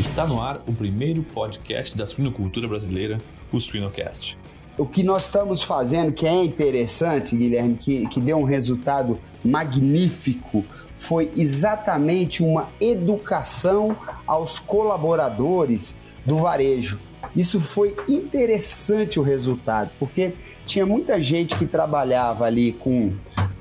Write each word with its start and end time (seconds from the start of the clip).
Está 0.00 0.26
no 0.26 0.40
ar 0.40 0.62
o 0.66 0.72
primeiro 0.72 1.22
podcast 1.22 1.94
da 1.94 2.06
suinocultura 2.06 2.66
brasileira, 2.66 3.18
o 3.52 3.60
Suinocast. 3.60 4.34
O 4.78 4.86
que 4.86 5.02
nós 5.02 5.24
estamos 5.24 5.60
fazendo, 5.60 6.10
que 6.10 6.26
é 6.26 6.42
interessante, 6.42 7.36
Guilherme, 7.36 7.74
que, 7.74 8.08
que 8.08 8.18
deu 8.18 8.38
um 8.38 8.44
resultado 8.44 9.18
magnífico, 9.44 10.64
foi 10.96 11.30
exatamente 11.36 12.42
uma 12.42 12.70
educação 12.80 13.94
aos 14.26 14.58
colaboradores 14.58 15.94
do 16.24 16.38
varejo. 16.38 16.98
Isso 17.36 17.60
foi 17.60 17.94
interessante 18.08 19.20
o 19.20 19.22
resultado, 19.22 19.90
porque 19.98 20.32
tinha 20.64 20.86
muita 20.86 21.20
gente 21.20 21.54
que 21.58 21.66
trabalhava 21.66 22.46
ali 22.46 22.72
com, 22.72 23.12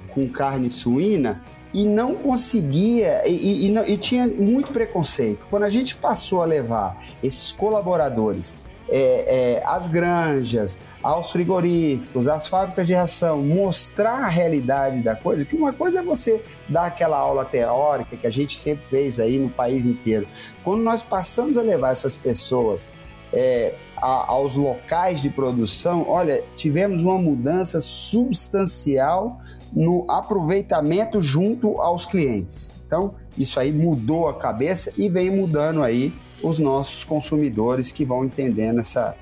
com 0.08 0.26
carne 0.30 0.70
suína 0.70 1.44
e 1.74 1.86
não 1.86 2.16
conseguia, 2.16 3.28
e, 3.28 3.68
e, 3.68 3.78
e, 3.78 3.98
tinha 3.98 4.28
muito 4.28 4.72
preconceito. 4.72 5.46
Quando 5.50 5.64
a 5.64 5.70
gente 5.70 5.96
passou 5.96 6.42
a 6.42 6.46
levar 6.46 6.98
esses 7.22 7.52
colaboradores 7.52 8.58
é, 8.92 9.60
é, 9.60 9.64
às 9.66 9.88
granjas, 9.88 10.80
aos 11.04 11.32
frigoríficos, 11.32 12.28
às 12.28 12.48
fábricas 12.48 12.88
de 12.88 12.94
ração, 12.96 13.44
mostrar 13.44 14.26
a 14.26 14.28
realidade 14.28 15.04
da 15.04 15.16
coisa, 15.16 15.46
que 15.46 15.56
uma 15.56 15.72
coisa 15.72 16.00
é 16.00 16.04
você 16.04 16.44
dar 16.68 16.86
aquela 16.88 17.18
aula 17.18 17.46
teórica 17.46 18.18
que 18.18 18.26
a 18.26 18.32
gente 18.32 18.58
sempre 18.58 18.86
fez 18.86 19.20
aí 19.20 19.38
no 19.38 19.50
país 19.50 19.86
inteiro. 19.86 20.28
Quando 20.64 20.82
nós 20.82 21.04
passamos 21.04 21.58
a 21.58 21.62
levar 21.62 21.92
essas 21.92 22.16
pessoas 22.16 22.92
é, 23.32 23.76
a, 23.96 24.32
aos 24.32 24.56
locais 24.56 25.22
de 25.22 25.30
produção, 25.30 26.06
olha, 26.08 26.44
tivemos 26.56 27.04
uma 27.04 27.18
mudança 27.18 27.80
substancial 27.80 29.40
no 29.74 30.06
aproveitamento 30.10 31.22
junto 31.22 31.82
aos 31.82 32.06
clientes. 32.06 32.76
Então, 32.86 33.14
isso 33.38 33.60
aí 33.60 33.72
mudou 33.72 34.28
a 34.28 34.34
cabeça 34.34 34.92
e 34.98 35.08
vem 35.08 35.30
mudando 35.30 35.84
aí 35.84 36.14
os 36.42 36.58
nossos 36.58 37.04
consumidores 37.04 37.92
que 37.92 38.04
vão 38.04 38.26
entendendo 38.26 38.80
essa 38.80 39.16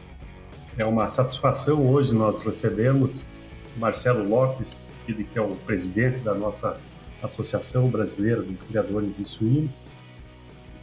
É 0.77 0.85
uma 0.85 1.07
satisfação 1.07 1.89
hoje 1.89 2.13
nós 2.13 2.39
recebemos 2.39 3.29
Marcelo 3.77 4.27
Lopes, 4.27 4.91
ele 5.07 5.23
que 5.23 5.39
é 5.39 5.41
o 5.41 5.55
presidente 5.55 6.19
da 6.19 6.35
nossa 6.35 6.77
Associação 7.23 7.87
Brasileira 7.87 8.41
dos 8.41 8.63
Criadores 8.63 9.15
de 9.15 9.23
Suínos. 9.23 9.85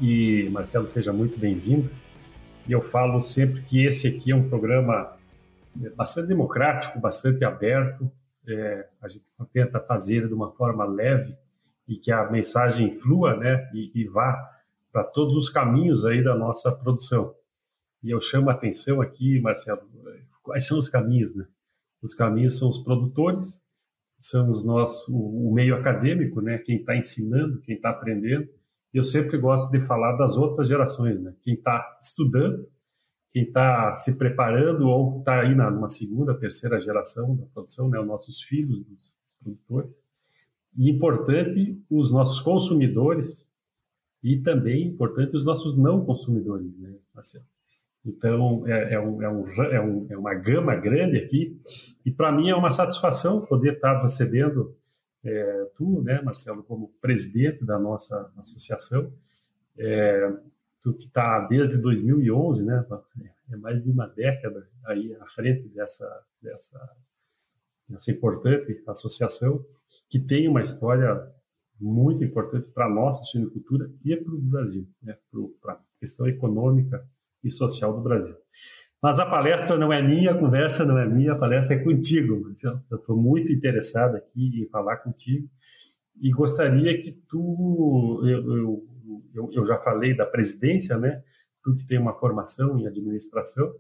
E 0.00 0.48
Marcelo, 0.50 0.88
seja 0.88 1.12
muito 1.12 1.38
bem-vindo. 1.38 1.90
E 2.66 2.72
eu 2.72 2.80
falo 2.80 3.20
sempre 3.20 3.60
que 3.60 3.84
esse 3.84 4.08
aqui 4.08 4.30
é 4.30 4.34
um 4.34 4.48
programa 4.48 5.18
bastante 5.94 6.28
democrático, 6.28 6.98
bastante 6.98 7.44
aberto. 7.44 8.10
É, 8.48 8.86
a 9.02 9.08
gente 9.08 9.26
tenta 9.52 9.78
fazer 9.78 10.26
de 10.26 10.32
uma 10.32 10.50
forma 10.52 10.86
leve 10.86 11.36
e 11.88 11.96
que 11.96 12.12
a 12.12 12.30
mensagem 12.30 12.98
flua, 13.00 13.34
né, 13.36 13.68
e, 13.72 13.90
e 13.94 14.06
vá 14.06 14.36
para 14.92 15.02
todos 15.04 15.36
os 15.36 15.48
caminhos 15.48 16.04
aí 16.04 16.22
da 16.22 16.36
nossa 16.36 16.70
produção. 16.70 17.34
E 18.02 18.10
eu 18.10 18.20
chamo 18.20 18.50
a 18.50 18.52
atenção 18.52 19.00
aqui, 19.00 19.40
Marcelo, 19.40 19.82
quais 20.42 20.66
são 20.66 20.78
os 20.78 20.88
caminhos, 20.88 21.34
né? 21.34 21.46
Os 22.00 22.14
caminhos 22.14 22.56
são 22.58 22.68
os 22.68 22.78
produtores, 22.78 23.60
são 24.20 24.50
os 24.50 24.64
nossos, 24.64 25.08
o 25.08 25.52
meio 25.52 25.74
acadêmico, 25.74 26.40
né? 26.40 26.58
Quem 26.58 26.76
está 26.76 26.96
ensinando, 26.96 27.60
quem 27.62 27.74
está 27.74 27.90
aprendendo. 27.90 28.48
Eu 28.94 29.02
sempre 29.02 29.36
gosto 29.36 29.70
de 29.70 29.84
falar 29.86 30.16
das 30.16 30.36
outras 30.36 30.68
gerações, 30.68 31.20
né? 31.20 31.34
Quem 31.42 31.54
está 31.54 31.98
estudando, 32.00 32.68
quem 33.32 33.44
está 33.44 33.96
se 33.96 34.16
preparando 34.16 34.86
ou 34.86 35.18
está 35.18 35.40
aí 35.40 35.54
na, 35.54 35.70
numa 35.70 35.88
segunda, 35.88 36.38
terceira 36.38 36.80
geração 36.80 37.36
da 37.36 37.46
produção, 37.46 37.88
né? 37.88 37.98
Os 37.98 38.06
nossos 38.06 38.42
filhos, 38.42 38.80
os 38.80 39.16
produtores 39.42 40.07
e 40.78 40.88
importante 40.88 41.76
os 41.90 42.12
nossos 42.12 42.38
consumidores 42.40 43.46
e 44.22 44.38
também 44.38 44.86
importante 44.86 45.36
os 45.36 45.44
nossos 45.44 45.76
não 45.76 46.04
consumidores, 46.04 46.72
né, 46.78 46.94
Marcelo? 47.12 47.44
Então, 48.06 48.66
é, 48.66 48.94
é, 48.94 49.00
um, 49.00 49.20
é, 49.20 49.28
um, 49.28 50.06
é, 50.08 50.12
é 50.12 50.16
uma 50.16 50.34
gama 50.34 50.74
grande 50.76 51.18
aqui, 51.18 51.60
e 52.06 52.10
para 52.12 52.30
mim 52.30 52.48
é 52.48 52.54
uma 52.54 52.70
satisfação 52.70 53.44
poder 53.44 53.74
estar 53.74 54.00
recebendo 54.00 54.74
é, 55.24 55.66
tu, 55.76 56.00
né, 56.02 56.22
Marcelo, 56.22 56.62
como 56.62 56.92
presidente 57.00 57.64
da 57.64 57.76
nossa 57.78 58.30
associação, 58.38 59.12
é, 59.76 60.32
tu 60.80 60.94
que 60.94 61.06
está 61.06 61.40
desde 61.48 61.78
2011, 61.78 62.64
né, 62.64 62.86
é 63.50 63.56
mais 63.56 63.82
de 63.82 63.90
uma 63.90 64.06
década 64.06 64.66
aí 64.86 65.14
à 65.20 65.26
frente 65.26 65.68
dessa, 65.68 66.22
dessa, 66.40 66.96
dessa 67.88 68.10
importante 68.12 68.80
associação, 68.86 69.64
que 70.08 70.18
tem 70.18 70.48
uma 70.48 70.62
história 70.62 71.20
muito 71.80 72.24
importante 72.24 72.68
para 72.70 72.86
a 72.86 72.90
nossa 72.90 73.22
suinocultura 73.22 73.90
e 74.04 74.16
para 74.16 74.34
o 74.34 74.40
Brasil, 74.40 74.88
né, 75.02 75.16
para 75.60 75.74
a 75.74 75.78
questão 76.00 76.26
econômica 76.26 77.06
e 77.42 77.50
social 77.50 77.94
do 77.94 78.02
Brasil. 78.02 78.34
Mas 79.00 79.20
a 79.20 79.26
palestra 79.26 79.78
não 79.78 79.92
é 79.92 80.02
minha, 80.02 80.32
a 80.32 80.38
conversa 80.38 80.84
não 80.84 80.98
é 80.98 81.06
minha, 81.06 81.32
a 81.32 81.38
palestra 81.38 81.76
é 81.76 81.84
contigo, 81.84 82.40
Marcelo. 82.40 82.82
Eu 82.90 82.98
estou 82.98 83.16
muito 83.16 83.52
interessado 83.52 84.16
aqui 84.16 84.60
em 84.60 84.68
falar 84.68 84.96
contigo 84.96 85.48
e 86.20 86.30
gostaria 86.30 87.00
que 87.00 87.12
tu, 87.28 88.20
eu, 88.24 88.86
eu, 89.34 89.50
eu, 89.52 89.64
já 89.64 89.78
falei 89.78 90.16
da 90.16 90.26
presidência, 90.26 90.98
né? 90.98 91.22
Tu 91.62 91.76
que 91.76 91.86
tem 91.86 91.98
uma 91.98 92.14
formação 92.14 92.76
em 92.76 92.88
administração, 92.88 93.72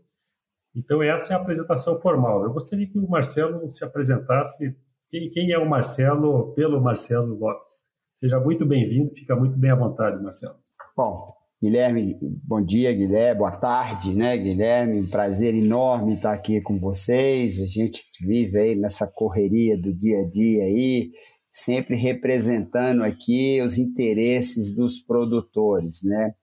então 0.74 1.02
essa 1.02 1.32
é 1.32 1.36
a 1.36 1.40
apresentação 1.40 2.00
formal. 2.00 2.44
Eu 2.44 2.52
gostaria 2.52 2.86
que 2.86 2.98
o 2.98 3.08
Marcelo 3.08 3.68
se 3.68 3.84
apresentasse 3.84 4.76
quem, 5.10 5.30
quem 5.30 5.52
é 5.52 5.58
o 5.58 5.68
Marcelo 5.68 6.52
pelo 6.54 6.80
Marcelo 6.80 7.34
Lopes? 7.38 7.88
Seja 8.16 8.38
muito 8.40 8.66
bem-vindo, 8.66 9.12
fica 9.14 9.34
muito 9.36 9.56
bem 9.56 9.70
à 9.70 9.76
vontade, 9.76 10.22
Marcelo. 10.22 10.56
Bom, 10.96 11.26
Guilherme, 11.62 12.18
bom 12.44 12.64
dia, 12.64 12.92
Guilherme, 12.92 13.38
boa 13.38 13.56
tarde, 13.56 14.14
né, 14.14 14.36
Guilherme? 14.36 15.00
Um 15.00 15.08
prazer 15.08 15.54
enorme 15.54 16.14
estar 16.14 16.32
aqui 16.32 16.60
com 16.60 16.78
vocês. 16.78 17.60
A 17.60 17.66
gente 17.66 18.02
vive 18.20 18.58
aí 18.58 18.74
nessa 18.74 19.06
correria 19.06 19.80
do 19.80 19.94
dia 19.94 20.20
a 20.20 20.28
dia 20.28 20.64
aí, 20.64 21.10
sempre 21.50 21.96
representando 21.96 23.02
aqui 23.02 23.62
os 23.62 23.78
interesses 23.78 24.74
dos 24.74 25.00
produtores, 25.00 26.02
né? 26.02 26.34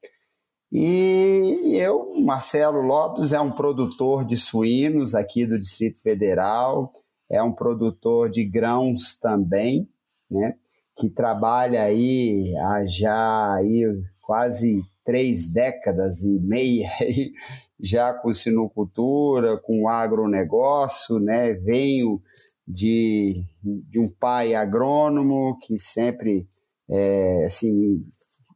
E 0.72 1.78
eu, 1.80 2.14
Marcelo 2.22 2.82
Lopes, 2.82 3.32
é 3.32 3.40
um 3.40 3.52
produtor 3.52 4.26
de 4.26 4.36
suínos 4.36 5.14
aqui 5.14 5.46
do 5.46 5.60
Distrito 5.60 6.02
Federal 6.02 6.92
é 7.30 7.42
um 7.42 7.52
produtor 7.52 8.30
de 8.30 8.44
grãos 8.44 9.18
também, 9.18 9.88
né? 10.30 10.56
que 10.98 11.10
trabalha 11.10 11.84
aí 11.84 12.56
há 12.58 12.86
já 12.86 13.56
aí 13.56 13.84
quase 14.22 14.82
três 15.04 15.52
décadas 15.52 16.24
e 16.24 16.40
meia 16.40 16.90
aí, 17.00 17.34
já 17.80 18.14
com 18.14 18.34
sinocultura, 18.34 19.58
com 19.58 19.88
agronegócio, 19.88 21.20
né? 21.20 21.54
Venho 21.54 22.22
de, 22.68 23.44
de 23.62 24.00
um 24.00 24.10
pai 24.10 24.56
agrônomo 24.56 25.60
que 25.62 25.78
sempre 25.78 26.48
é, 26.90 27.46
assim, 27.46 28.02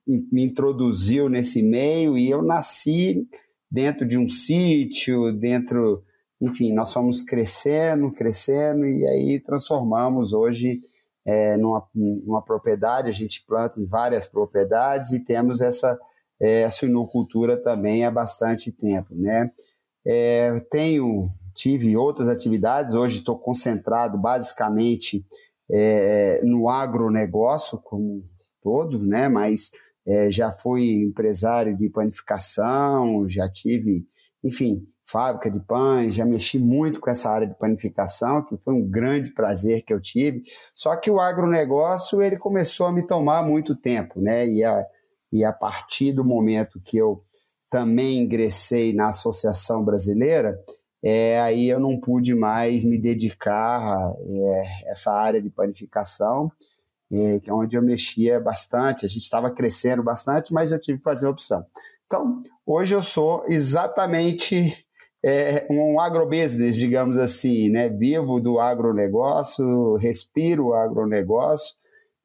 me, 0.07 0.27
me 0.31 0.43
introduziu 0.45 1.29
nesse 1.29 1.61
meio 1.61 2.17
e 2.17 2.29
eu 2.29 2.41
nasci 2.41 3.27
dentro 3.69 4.07
de 4.07 4.17
um 4.17 4.27
sítio, 4.27 5.31
dentro, 5.31 6.03
enfim, 6.41 6.73
nós 6.73 6.93
fomos 6.93 7.21
crescendo, 7.21 8.11
crescendo 8.11 8.85
e 8.85 9.05
aí 9.05 9.39
transformamos 9.39 10.33
hoje 10.33 10.79
é, 11.25 11.57
numa, 11.57 11.85
numa 11.93 12.41
propriedade, 12.41 13.09
a 13.09 13.13
gente 13.13 13.45
planta 13.45 13.79
em 13.79 13.85
várias 13.85 14.25
propriedades 14.25 15.11
e 15.11 15.19
temos 15.19 15.61
essa 15.61 15.99
é, 16.39 16.69
suinocultura 16.69 17.57
também 17.57 18.05
há 18.05 18.11
bastante 18.11 18.71
tempo, 18.71 19.13
né? 19.13 19.51
É, 20.05 20.59
tenho, 20.71 21.27
tive 21.53 21.95
outras 21.97 22.29
atividades, 22.29 22.95
hoje 22.95 23.17
estou 23.17 23.37
concentrado 23.37 24.17
basicamente 24.17 25.25
é, 25.69 26.37
no 26.43 26.69
agronegócio 26.69 27.77
como 27.79 28.23
todo, 28.63 28.97
né? 29.05 29.27
Mas 29.27 29.71
é, 30.07 30.31
já 30.31 30.51
fui 30.51 31.03
empresário 31.03 31.77
de 31.77 31.89
panificação, 31.89 33.29
já 33.29 33.49
tive, 33.49 34.07
enfim, 34.43 34.87
fábrica 35.11 35.49
de 35.49 35.59
pães, 35.59 36.15
já 36.15 36.25
mexi 36.25 36.59
muito 36.59 36.99
com 36.99 37.09
essa 37.09 37.29
área 37.29 37.47
de 37.47 37.57
panificação, 37.57 38.43
que 38.43 38.57
foi 38.57 38.73
um 38.73 38.87
grande 38.87 39.31
prazer 39.33 39.83
que 39.83 39.93
eu 39.93 39.99
tive. 39.99 40.43
Só 40.75 40.95
que 40.95 41.09
o 41.09 41.19
agronegócio 41.19 42.21
ele 42.21 42.37
começou 42.37 42.85
a 42.85 42.91
me 42.91 43.05
tomar 43.05 43.43
muito 43.43 43.75
tempo, 43.75 44.21
né? 44.21 44.47
E 44.47 44.63
a, 44.63 44.85
e 45.31 45.43
a 45.43 45.51
partir 45.51 46.13
do 46.13 46.23
momento 46.23 46.79
que 46.79 46.97
eu 46.97 47.23
também 47.69 48.19
ingressei 48.19 48.93
na 48.93 49.07
Associação 49.07 49.83
Brasileira, 49.83 50.59
é, 51.03 51.39
aí 51.39 51.69
eu 51.69 51.79
não 51.79 51.99
pude 51.99 52.35
mais 52.35 52.83
me 52.83 52.97
dedicar 52.97 53.79
a 53.79 54.13
é, 54.21 54.91
essa 54.91 55.11
área 55.11 55.41
de 55.41 55.49
panificação, 55.49 56.51
é, 57.11 57.39
que 57.39 57.49
é 57.49 57.53
onde 57.53 57.75
eu 57.75 57.81
mexia 57.81 58.39
bastante, 58.39 59.05
a 59.05 59.09
gente 59.09 59.23
estava 59.23 59.49
crescendo 59.49 60.03
bastante, 60.03 60.53
mas 60.53 60.71
eu 60.71 60.79
tive 60.79 60.99
que 60.99 61.03
fazer 61.03 61.27
opção. 61.27 61.63
Então, 62.05 62.43
hoje 62.65 62.93
eu 62.93 63.01
sou 63.01 63.43
exatamente 63.47 64.85
é, 65.23 65.67
um 65.69 65.99
agrobusiness, 65.99 66.75
digamos 66.75 67.17
assim, 67.17 67.69
né? 67.69 67.89
Vivo 67.89 68.39
do 68.39 68.59
agronegócio, 68.59 69.95
respiro 69.95 70.67
o 70.67 70.73
agronegócio, 70.73 71.75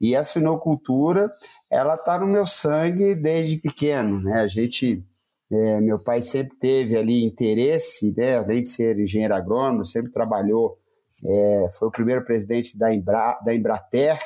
e 0.00 0.14
a 0.14 0.22
suinocultura, 0.22 1.32
ela 1.70 1.94
está 1.94 2.18
no 2.18 2.26
meu 2.26 2.46
sangue 2.46 3.14
desde 3.14 3.56
pequeno, 3.56 4.20
né? 4.20 4.40
A 4.40 4.48
gente, 4.48 5.02
é, 5.50 5.80
meu 5.80 6.02
pai 6.02 6.20
sempre 6.22 6.56
teve 6.58 6.96
ali 6.96 7.24
interesse, 7.24 8.14
né? 8.16 8.38
Além 8.38 8.62
de 8.62 8.68
ser 8.68 8.98
engenheiro 8.98 9.34
agrônomo, 9.34 9.84
sempre 9.84 10.12
trabalhou, 10.12 10.78
é, 11.24 11.68
foi 11.78 11.88
o 11.88 11.92
primeiro 11.92 12.24
presidente 12.24 12.78
da, 12.78 12.94
Embra, 12.94 13.38
da 13.44 13.54
Embrater, 13.54 14.18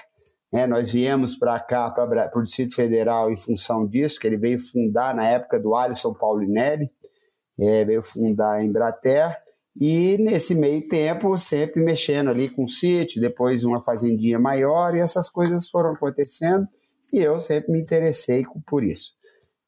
né? 0.52 0.66
Nós 0.66 0.90
viemos 0.90 1.36
para 1.36 1.58
cá, 1.60 1.90
para 1.90 2.30
o 2.34 2.42
Distrito 2.42 2.74
Federal, 2.74 3.30
em 3.30 3.36
função 3.36 3.86
disso, 3.86 4.18
que 4.18 4.26
ele 4.26 4.36
veio 4.36 4.60
fundar 4.60 5.14
na 5.14 5.26
época 5.26 5.58
do 5.58 5.74
Alisson 5.74 6.12
Paulinelli, 6.12 6.90
é, 7.58 7.84
veio 7.84 8.02
fundar 8.02 8.54
a 8.54 8.64
Embrater, 8.64 9.36
e 9.80 10.18
nesse 10.18 10.54
meio 10.54 10.88
tempo, 10.88 11.36
sempre 11.38 11.82
mexendo 11.82 12.30
ali 12.30 12.48
com 12.48 12.64
o 12.64 12.68
sítio, 12.68 13.20
depois 13.20 13.62
uma 13.62 13.80
fazendinha 13.80 14.38
maior, 14.38 14.96
e 14.96 15.00
essas 15.00 15.30
coisas 15.30 15.68
foram 15.68 15.92
acontecendo, 15.92 16.66
e 17.12 17.18
eu 17.18 17.38
sempre 17.38 17.72
me 17.72 17.80
interessei 17.80 18.44
por 18.66 18.82
isso. 18.82 19.12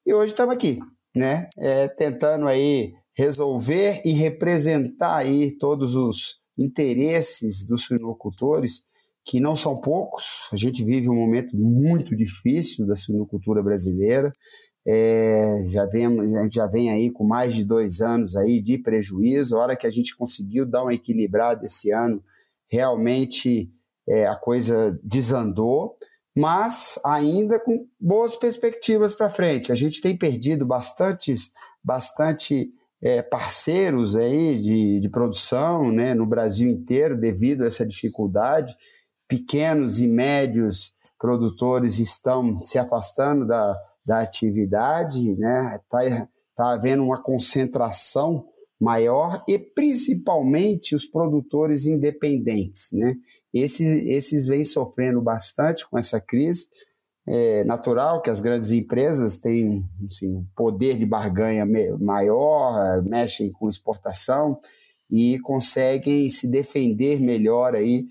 E 0.05 0.13
hoje 0.13 0.33
estamos 0.33 0.55
aqui, 0.55 0.79
né? 1.15 1.49
É, 1.57 1.87
tentando 1.89 2.49
aí 2.49 2.95
resolver 3.17 4.03
e 4.05 4.13
representar 4.13 5.17
aí 5.17 5.57
todos 5.59 5.95
os 5.95 6.41
interesses 6.59 7.65
dos 7.67 7.85
suinocultores, 7.85 8.85
que 9.25 9.39
não 9.39 9.55
são 9.55 9.81
poucos. 9.81 10.49
A 10.53 10.57
gente 10.57 10.83
vive 10.85 11.09
um 11.09 11.15
momento 11.15 11.57
muito 11.57 12.17
difícil 12.17 12.87
da 12.87 12.97
suinocultura 12.97 13.63
brasileira. 13.63 14.31
É, 14.87 15.67
já, 15.71 15.85
vem, 15.85 16.51
já 16.51 16.67
vem 16.67 16.91
aí 16.91 17.11
com 17.11 17.25
mais 17.25 17.55
de 17.55 17.65
dois 17.65 18.01
anos 18.01 18.35
aí 18.35 18.61
de 18.61 18.79
prejuízo. 18.79 19.57
A 19.57 19.63
hora 19.63 19.77
que 19.77 19.87
a 19.87 19.91
gente 19.91 20.17
conseguiu 20.17 20.65
dar 20.65 20.83
uma 20.83 20.95
equilibrada 20.95 21.67
esse 21.67 21.93
ano, 21.93 22.23
realmente 22.69 23.71
é, 24.09 24.27
a 24.27 24.35
coisa 24.35 24.99
desandou, 25.05 25.97
mas 26.37 26.99
ainda 27.05 27.59
com 27.59 27.87
boas 27.99 28.35
perspectivas 28.35 29.13
para 29.13 29.29
frente. 29.29 29.73
A 29.73 29.75
gente 29.75 30.01
tem 30.01 30.17
perdido 30.17 30.65
bastantes, 30.65 31.53
bastante 31.83 32.73
é, 33.03 33.23
parceiros 33.23 34.17
aí 34.17 34.61
de, 34.61 35.01
de 35.01 35.09
produção 35.09 35.91
né, 35.91 36.15
no 36.15 36.27
Brasil 36.27 36.71
inteiro 36.71 37.19
devido 37.19 37.63
a 37.63 37.67
essa 37.67 37.87
dificuldade. 37.87 38.75
Pequenos 39.29 40.01
e 40.01 40.07
médios 40.07 40.95
produtores 41.19 41.99
estão 41.99 42.65
se 42.65 42.79
afastando 42.79 43.47
da, 43.47 43.79
da 44.05 44.21
atividade, 44.21 45.35
né? 45.37 45.81
Está 45.83 46.29
tá 46.57 46.73
havendo 46.73 47.03
uma 47.03 47.23
concentração 47.23 48.47
maior 48.81 49.45
e 49.47 49.59
principalmente 49.59 50.95
os 50.95 51.05
produtores 51.05 51.87
independentes, 51.87 52.89
né? 52.93 53.15
Esses, 53.53 54.07
esses 54.07 54.47
vêm 54.47 54.65
sofrendo 54.65 55.21
bastante 55.21 55.89
com 55.89 55.99
essa 55.99 56.21
crise. 56.21 56.69
É 57.27 57.63
natural 57.65 58.23
que 58.23 58.31
as 58.31 58.41
grandes 58.41 58.71
empresas 58.71 59.39
têm 59.39 59.85
assim, 60.09 60.29
um 60.29 60.47
poder 60.57 60.97
de 60.97 61.05
barganha 61.05 61.67
maior, 61.99 63.05
mexem 63.11 63.53
com 63.53 63.69
exportação 63.69 64.59
e 65.11 65.39
conseguem 65.41 66.31
se 66.31 66.51
defender 66.51 67.21
melhor 67.21 67.75
aí 67.75 68.07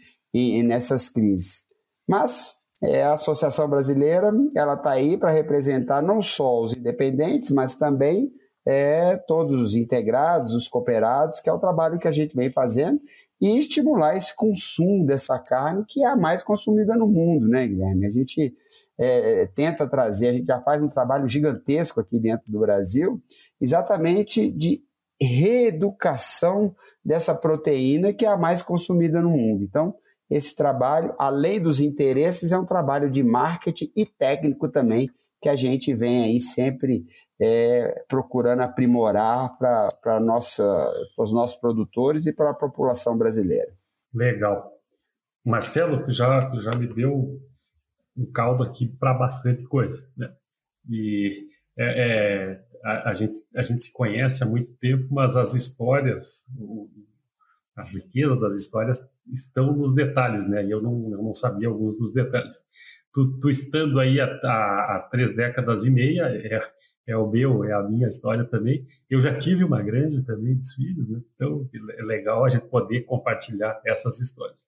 nessas 0.63 1.09
crises. 1.09 1.65
Mas 2.07 2.58
é, 2.81 3.03
a 3.03 3.13
Associação 3.13 3.69
Brasileira 3.69 4.31
ela 4.55 4.75
está 4.75 4.91
aí 4.91 5.17
para 5.17 5.31
representar 5.31 6.01
não 6.01 6.21
só 6.21 6.61
os 6.61 6.75
independentes, 6.75 7.51
mas 7.51 7.75
também 7.75 8.31
é, 8.65 9.17
todos 9.17 9.55
os 9.59 9.75
integrados, 9.75 10.53
os 10.53 10.67
cooperados, 10.67 11.39
que 11.39 11.49
é 11.49 11.53
o 11.53 11.59
trabalho 11.59 11.99
que 11.99 12.07
a 12.07 12.11
gente 12.11 12.35
vem 12.35 12.51
fazendo, 12.51 12.99
e 13.41 13.57
estimular 13.57 14.15
esse 14.15 14.35
consumo 14.35 15.05
dessa 15.05 15.39
carne 15.39 15.85
que 15.87 16.03
é 16.03 16.07
a 16.07 16.15
mais 16.15 16.43
consumida 16.43 16.95
no 16.95 17.07
mundo, 17.07 17.47
né, 17.47 17.67
Guilherme? 17.67 18.05
A 18.05 18.11
gente 18.11 18.53
é, 18.97 19.45
tenta 19.55 19.87
trazer, 19.87 20.29
a 20.29 20.33
gente 20.33 20.45
já 20.45 20.61
faz 20.61 20.83
um 20.83 20.89
trabalho 20.89 21.27
gigantesco 21.27 22.01
aqui 22.01 22.19
dentro 22.19 22.51
do 22.51 22.59
Brasil, 22.59 23.21
exatamente 23.61 24.51
de 24.51 24.83
reeducação 25.21 26.75
dessa 27.03 27.33
proteína 27.33 28.13
que 28.13 28.25
é 28.25 28.29
a 28.29 28.37
mais 28.37 28.61
consumida 28.61 29.21
no 29.21 29.29
mundo. 29.29 29.63
Então, 29.63 29.95
esse 30.29 30.55
trabalho, 30.55 31.15
além 31.17 31.59
dos 31.59 31.79
interesses, 31.79 32.51
é 32.51 32.57
um 32.57 32.65
trabalho 32.65 33.09
de 33.09 33.23
marketing 33.23 33.91
e 33.95 34.05
técnico 34.05 34.69
também, 34.69 35.09
que 35.41 35.49
a 35.49 35.55
gente 35.55 35.93
vem 35.93 36.23
aí 36.23 36.41
sempre 36.41 37.05
é, 37.41 38.03
procurando 38.07 38.61
aprimorar 38.61 39.57
para 39.57 39.87
os 41.17 41.33
nossos 41.33 41.57
produtores 41.57 42.25
e 42.25 42.33
para 42.33 42.51
a 42.51 42.53
população 42.53 43.17
brasileira. 43.17 43.73
Legal. 44.13 44.71
Marcelo, 45.45 46.03
tu 46.03 46.11
já, 46.11 46.49
tu 46.51 46.61
já 46.61 46.71
me 46.71 46.87
deu 46.87 47.41
um 48.15 48.31
caldo 48.31 48.63
aqui 48.63 48.87
para 48.87 49.13
bastante 49.13 49.63
coisa. 49.63 50.07
Né? 50.17 50.31
E 50.89 51.47
é, 51.77 51.85
é, 51.85 52.65
a, 52.83 53.09
a, 53.09 53.13
gente, 53.13 53.37
a 53.55 53.63
gente 53.63 53.85
se 53.85 53.93
conhece 53.93 54.43
há 54.43 54.45
muito 54.45 54.73
tempo, 54.75 55.07
mas 55.09 55.37
as 55.37 55.53
histórias, 55.53 56.45
o, 56.57 56.89
a 57.77 57.83
riqueza 57.83 58.35
das 58.35 58.57
histórias 58.57 58.99
estão 59.31 59.75
nos 59.75 59.93
detalhes, 59.93 60.47
né? 60.47 60.65
Eu 60.65 60.81
não, 60.81 61.11
eu 61.11 61.21
não 61.23 61.33
sabia 61.33 61.67
alguns 61.67 61.97
dos 61.97 62.13
detalhes. 62.13 62.57
Tu, 63.13 63.39
tu 63.39 63.49
estando 63.49 63.99
aí 63.99 64.19
há, 64.19 64.25
há, 64.25 64.95
há, 64.95 65.07
três 65.11 65.35
décadas 65.35 65.83
e 65.85 65.89
meia, 65.89 66.23
é, 66.25 66.61
é 67.07 67.17
o 67.17 67.29
meu, 67.29 67.63
é 67.63 67.73
a 67.73 67.83
minha 67.83 68.07
história 68.07 68.45
também. 68.45 68.85
Eu 69.09 69.19
já 69.21 69.35
tive 69.35 69.63
uma 69.63 69.81
grande 69.81 70.23
também 70.23 70.55
dos 70.55 70.73
filhos, 70.73 71.09
né? 71.09 71.21
Então 71.35 71.67
é 71.73 72.03
legal 72.03 72.45
a 72.45 72.49
gente 72.49 72.67
poder 72.67 73.01
compartilhar 73.01 73.81
essas 73.85 74.19
histórias. 74.19 74.67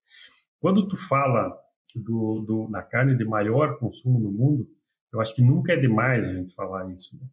Quando 0.60 0.88
tu 0.88 0.98
fala 0.98 1.56
do, 1.96 2.44
do, 2.48 2.70
na 2.70 2.82
carne 2.82 3.16
de 3.16 3.26
maior 3.26 3.78
consumo 3.78 4.20
no 4.20 4.32
mundo, 4.32 4.68
eu 5.14 5.20
acho 5.20 5.36
que 5.36 5.42
nunca 5.42 5.74
é 5.74 5.76
demais 5.76 6.28
a 6.28 6.34
gente 6.34 6.54
falar 6.54 6.90
isso. 6.92 7.18
Né? 7.18 7.28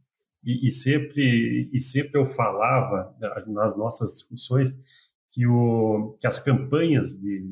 E, 0.45 0.69
e, 0.69 0.73
sempre 0.73 1.71
e 1.73 1.81
sempre 1.81 2.19
eu 2.19 2.27
falava 2.27 3.15
nas 3.47 3.77
nossas 3.77 4.13
discussões 4.15 4.77
que, 5.39 5.47
o, 5.47 6.17
que 6.21 6.27
as 6.27 6.41
campanhas 6.41 7.15
de, 7.15 7.49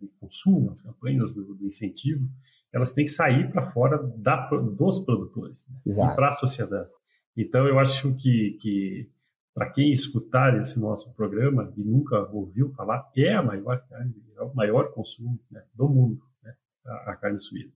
de 0.00 0.08
consumo, 0.20 0.70
as 0.70 0.80
campanhas 0.80 1.34
do, 1.34 1.52
do, 1.52 1.66
incentivo, 1.66 2.24
elas 2.72 2.92
têm 2.92 3.04
que 3.04 3.10
sair 3.10 3.50
para 3.50 3.72
fora 3.72 3.98
da, 4.18 4.46
dos 4.46 5.00
produtores 5.00 5.66
né? 5.68 6.14
para 6.14 6.28
a 6.28 6.32
sociedade. 6.32 6.88
Então, 7.36 7.66
eu 7.66 7.80
acho 7.80 8.14
que, 8.14 8.56
que 8.60 9.10
para 9.52 9.68
quem 9.70 9.92
escutar 9.92 10.56
esse 10.60 10.80
nosso 10.80 11.12
programa 11.16 11.72
e 11.76 11.82
nunca 11.82 12.20
ouviu 12.30 12.70
falar, 12.70 13.10
é 13.16 13.34
a 13.34 13.42
maior 13.42 13.84
carne, 13.88 14.14
é 14.36 14.42
o 14.42 14.54
maior 14.54 14.92
consumo 14.92 15.40
né, 15.50 15.64
do 15.74 15.88
mundo, 15.88 16.22
né, 16.40 16.54
a, 16.86 17.10
a 17.10 17.16
carne 17.16 17.40
suína. 17.40 17.72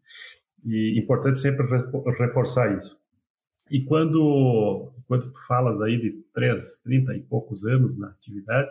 E 0.64 0.96
importante 0.96 1.40
sempre 1.40 1.66
reforçar 2.16 2.76
isso. 2.76 2.96
E 3.68 3.82
quando, 3.82 4.92
quando 5.08 5.32
tu 5.32 5.46
falas 5.48 5.80
aí 5.80 6.00
de 6.00 6.12
3, 6.32 6.80
30 6.84 7.16
e 7.16 7.22
poucos 7.22 7.66
anos 7.66 7.98
na 7.98 8.06
atividade, 8.06 8.70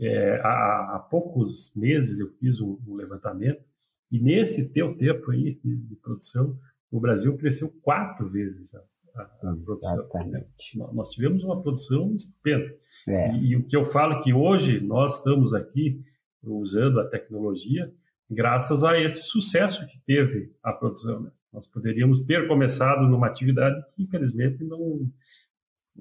é, 0.00 0.40
há, 0.42 0.96
há, 0.96 0.98
poucos 0.98 1.74
meses 1.76 2.20
eu 2.20 2.30
fiz 2.38 2.60
um, 2.60 2.78
um, 2.86 2.94
levantamento 2.94 3.62
e 4.10 4.18
nesse 4.18 4.70
teu 4.70 4.96
tempo 4.96 5.30
aí 5.30 5.58
de, 5.62 5.76
de, 5.76 5.96
produção, 5.96 6.58
o 6.90 7.00
Brasil 7.00 7.36
cresceu 7.36 7.70
quatro 7.82 8.28
vezes 8.28 8.74
a, 8.74 8.82
a, 9.16 9.22
a 9.22 9.54
produção. 9.56 10.08
Né? 10.26 10.44
Nós 10.92 11.10
tivemos 11.10 11.44
uma 11.44 11.60
produção 11.60 12.14
estupenda. 12.14 12.74
É. 13.08 13.34
E, 13.34 13.50
e, 13.50 13.56
o 13.56 13.64
que 13.64 13.76
eu 13.76 13.84
falo 13.84 14.14
é 14.14 14.22
que 14.22 14.32
hoje 14.32 14.80
nós 14.80 15.18
estamos 15.18 15.54
aqui 15.54 16.02
usando 16.42 17.00
a 17.00 17.08
tecnologia 17.08 17.92
graças 18.30 18.82
a 18.82 18.98
esse 18.98 19.24
sucesso 19.24 19.86
que 19.86 19.98
teve 20.06 20.54
a 20.62 20.72
produção. 20.72 21.20
Né? 21.20 21.30
Nós 21.52 21.66
poderíamos 21.66 22.22
ter 22.22 22.48
começado 22.48 23.02
numa 23.02 23.26
atividade 23.26 23.80
que, 23.94 24.02
infelizmente, 24.02 24.64
não. 24.64 25.06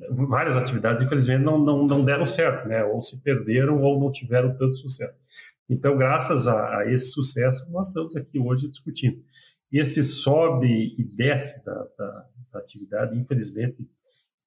Várias 0.09 0.55
atividades, 0.55 1.03
infelizmente, 1.03 1.43
não, 1.43 1.57
não, 1.57 1.85
não 1.85 2.05
deram 2.05 2.25
certo, 2.25 2.67
né? 2.67 2.83
ou 2.83 3.01
se 3.01 3.21
perderam 3.21 3.81
ou 3.81 3.99
não 3.99 4.11
tiveram 4.11 4.55
tanto 4.57 4.75
sucesso. 4.75 5.19
Então, 5.69 5.97
graças 5.97 6.47
a, 6.47 6.79
a 6.79 6.91
esse 6.91 7.11
sucesso, 7.11 7.69
nós 7.71 7.87
estamos 7.87 8.15
aqui 8.15 8.39
hoje 8.39 8.69
discutindo. 8.69 9.23
Esse 9.71 10.03
sobe 10.03 10.95
e 10.97 11.03
desce 11.03 11.63
da, 11.65 11.73
da, 11.97 12.25
da 12.51 12.59
atividade, 12.59 13.17
infelizmente, 13.17 13.89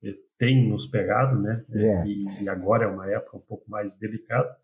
eh, 0.03 0.17
tem 0.39 0.69
nos 0.69 0.87
pegado, 0.87 1.41
né? 1.41 1.65
É. 1.71 2.07
E, 2.07 2.21
e, 2.43 2.49
agora 2.49 2.85
é 2.85 2.87
uma 2.87 3.11
época 3.11 3.39
um 3.39 3.41
pouco 3.41 3.71
mais 3.71 3.95
delicada. 3.95 4.55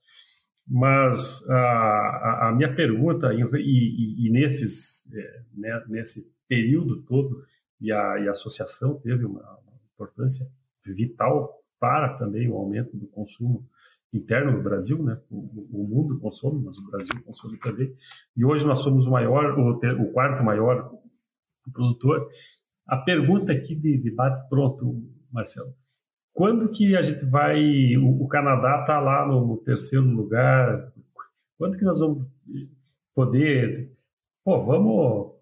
Mas 0.66 1.48
a, 1.48 2.48
a 2.48 2.52
minha 2.52 2.74
pergunta, 2.74 3.32
e, 3.32 3.42
e, 3.42 4.26
e 4.26 4.30
nesses, 4.30 5.10
é, 5.12 5.42
né, 5.54 5.82
nesse 5.88 6.30
período 6.46 7.02
todo, 7.02 7.42
e 7.80 7.90
a, 7.90 8.20
e 8.20 8.28
a 8.28 8.32
associação 8.32 9.00
teve 9.00 9.24
uma, 9.24 9.40
uma, 9.40 9.80
importância 9.94 10.46
vital 10.84 11.50
para 11.78 12.16
também 12.18 12.48
o 12.48 12.56
aumento 12.56 12.96
do 12.96 13.06
consumo 13.08 13.66
interno 14.12 14.52
no 14.52 14.62
Brasil, 14.62 15.02
né? 15.02 15.20
O, 15.30 15.82
o, 15.82 15.88
mundo 15.88 16.18
consome, 16.18 16.62
mas 16.64 16.76
o 16.78 16.90
Brasil 16.90 17.22
consome 17.24 17.58
também. 17.58 17.94
E 18.36 18.44
hoje 18.44 18.66
nós 18.66 18.80
somos 18.80 19.06
o 19.06 19.10
maior, 19.10 19.58
o, 19.58 19.70
o 19.72 20.12
quarto 20.12 20.42
maior 20.42 20.90
produtor. 21.72 22.28
A 22.86 22.96
pergunta 22.96 23.52
aqui 23.52 23.74
de, 23.74 23.98
de 23.98 24.10
bate 24.10 24.48
pronto, 24.48 25.00
Marcelo. 25.32 25.72
Quando 26.32 26.70
que 26.70 26.96
a 26.96 27.02
gente 27.02 27.24
vai. 27.26 27.96
O, 27.96 28.24
o 28.24 28.28
Canadá 28.28 28.80
está 28.80 29.00
lá 29.00 29.26
no, 29.26 29.46
no, 29.46 29.56
terceiro 29.58 30.06
lugar. 30.06 30.92
Quando 31.58 31.76
que 31.76 31.84
nós 31.84 32.00
vamos 32.00 32.32
poder. 33.14 33.92
Pô, 34.44 34.64
vamos. 34.64 35.38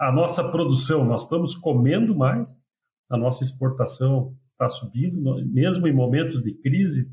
A 0.00 0.12
nossa 0.12 0.48
produção, 0.50 1.04
nós 1.04 1.24
estamos 1.24 1.54
comendo 1.56 2.14
mais, 2.14 2.64
a 3.08 3.16
nossa 3.16 3.42
exportação 3.42 4.36
está 4.52 4.68
subindo, 4.68 5.20
mesmo 5.46 5.86
em 5.86 5.92
momentos 5.92 6.42
de 6.42 6.52
crise, 6.54 7.10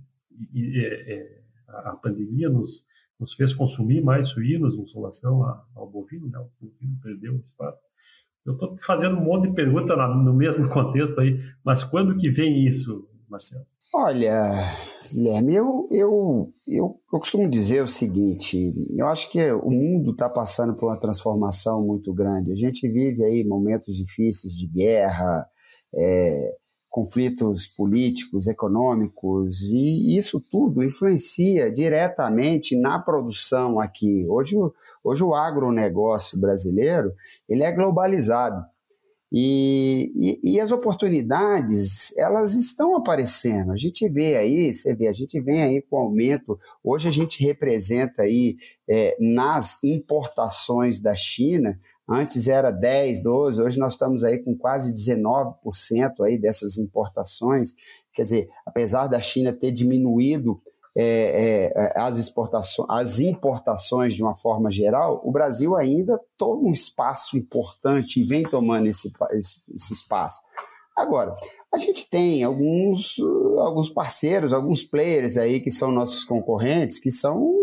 e, 0.54 0.60
e, 0.60 0.86
é, 1.14 1.42
a 1.68 1.96
pandemia 1.96 2.50
nos, 2.50 2.86
nos 3.20 3.34
fez 3.34 3.54
consumir 3.54 4.04
mais 4.04 4.30
suínos 4.30 4.78
em 4.78 4.86
relação 4.94 5.44
ao 5.76 5.90
bovino, 5.90 6.28
né? 6.28 6.40
o 6.40 6.50
bovino 6.60 7.00
perdeu 7.02 7.38
espaço. 7.38 7.80
Eu 8.46 8.54
estou 8.54 8.76
fazendo 8.86 9.18
um 9.18 9.24
monte 9.24 9.48
de 9.48 9.56
pergunta 9.56 9.96
no 9.96 10.34
mesmo 10.34 10.68
contexto 10.70 11.20
aí, 11.20 11.40
mas 11.64 11.84
quando 11.84 12.18
que 12.18 12.30
vem 12.30 12.66
isso, 12.68 13.08
Marcelo? 13.30 13.66
Olha, 13.94 14.52
Guilherme, 15.10 15.56
eu, 15.56 15.88
eu, 15.90 16.54
eu, 16.68 17.00
eu 17.14 17.20
costumo 17.20 17.50
dizer 17.50 17.82
o 17.82 17.88
seguinte: 17.88 18.74
eu 18.98 19.08
acho 19.08 19.32
que 19.32 19.52
o 19.52 19.70
mundo 19.70 20.12
está 20.12 20.28
passando 20.28 20.76
por 20.76 20.88
uma 20.88 21.00
transformação 21.00 21.86
muito 21.86 22.14
grande. 22.14 22.52
A 22.52 22.56
gente 22.56 22.88
vive 22.90 23.24
aí 23.24 23.44
momentos 23.46 23.96
difíceis 23.96 24.54
de 24.54 24.68
guerra, 24.68 25.48
é, 25.96 26.56
conflitos 26.96 27.68
políticos, 27.68 28.48
econômicos, 28.48 29.62
e 29.64 30.16
isso 30.16 30.40
tudo 30.40 30.82
influencia 30.82 31.70
diretamente 31.70 32.74
na 32.74 32.98
produção 32.98 33.82
aqui. 33.82 34.26
Hoje, 34.30 34.56
hoje 35.04 35.22
o 35.22 35.34
agronegócio 35.34 36.40
brasileiro 36.40 37.12
ele 37.50 37.64
é 37.64 37.72
globalizado. 37.74 38.66
E, 39.30 40.14
e, 40.16 40.54
e, 40.54 40.60
as 40.62 40.72
oportunidades, 40.72 42.16
elas 42.18 42.54
estão 42.54 42.96
aparecendo. 42.96 43.74
A 43.74 43.78
gente 43.78 44.08
vê 44.08 44.38
aí, 44.38 44.74
você 44.74 44.96
vê, 44.96 45.10
a 45.10 45.14
gente 45.14 45.42
vem 45.42 45.62
aí 45.62 45.82
com 45.82 45.98
aumento. 45.98 46.58
Hoje 46.82 47.10
a 47.10 47.12
gente 47.12 47.44
representa 47.44 48.22
aí 48.22 48.56
é, 48.90 49.18
nas 49.20 49.84
importações 49.84 51.02
da 51.02 51.14
China 51.14 51.78
Antes 52.08 52.48
era 52.48 52.70
10, 52.70 53.24
12, 53.24 53.62
hoje 53.62 53.80
nós 53.80 53.94
estamos 53.94 54.24
aí 54.24 54.38
com 54.38 54.56
quase 54.56 54.94
19% 54.94 55.56
aí 56.24 56.38
dessas 56.38 56.78
importações. 56.78 57.74
Quer 58.14 58.24
dizer, 58.24 58.50
apesar 58.66 59.08
da 59.08 59.20
China 59.20 59.52
ter 59.52 59.72
diminuído 59.72 60.62
é, 60.96 61.72
é, 61.76 62.00
as, 62.00 62.18
exportações, 62.18 62.88
as 62.90 63.20
importações 63.20 64.14
de 64.14 64.22
uma 64.22 64.36
forma 64.36 64.70
geral, 64.72 65.20
o 65.26 65.32
Brasil 65.32 65.76
ainda 65.76 66.20
toma 66.38 66.70
um 66.70 66.72
espaço 66.72 67.38
importante 67.38 68.22
e 68.22 68.24
vem 68.24 68.44
tomando 68.44 68.88
esse, 68.88 69.12
esse 69.74 69.94
espaço. 69.94 70.42
Agora, 70.96 71.34
a 71.74 71.78
gente 71.78 72.10
tem 72.10 72.44
alguns, 72.44 73.18
alguns 73.58 73.90
parceiros, 73.90 74.54
alguns 74.54 74.84
players 74.84 75.36
aí 75.36 75.60
que 75.60 75.72
são 75.72 75.92
nossos 75.92 76.24
concorrentes, 76.24 77.00
que 77.00 77.12
são 77.12 77.54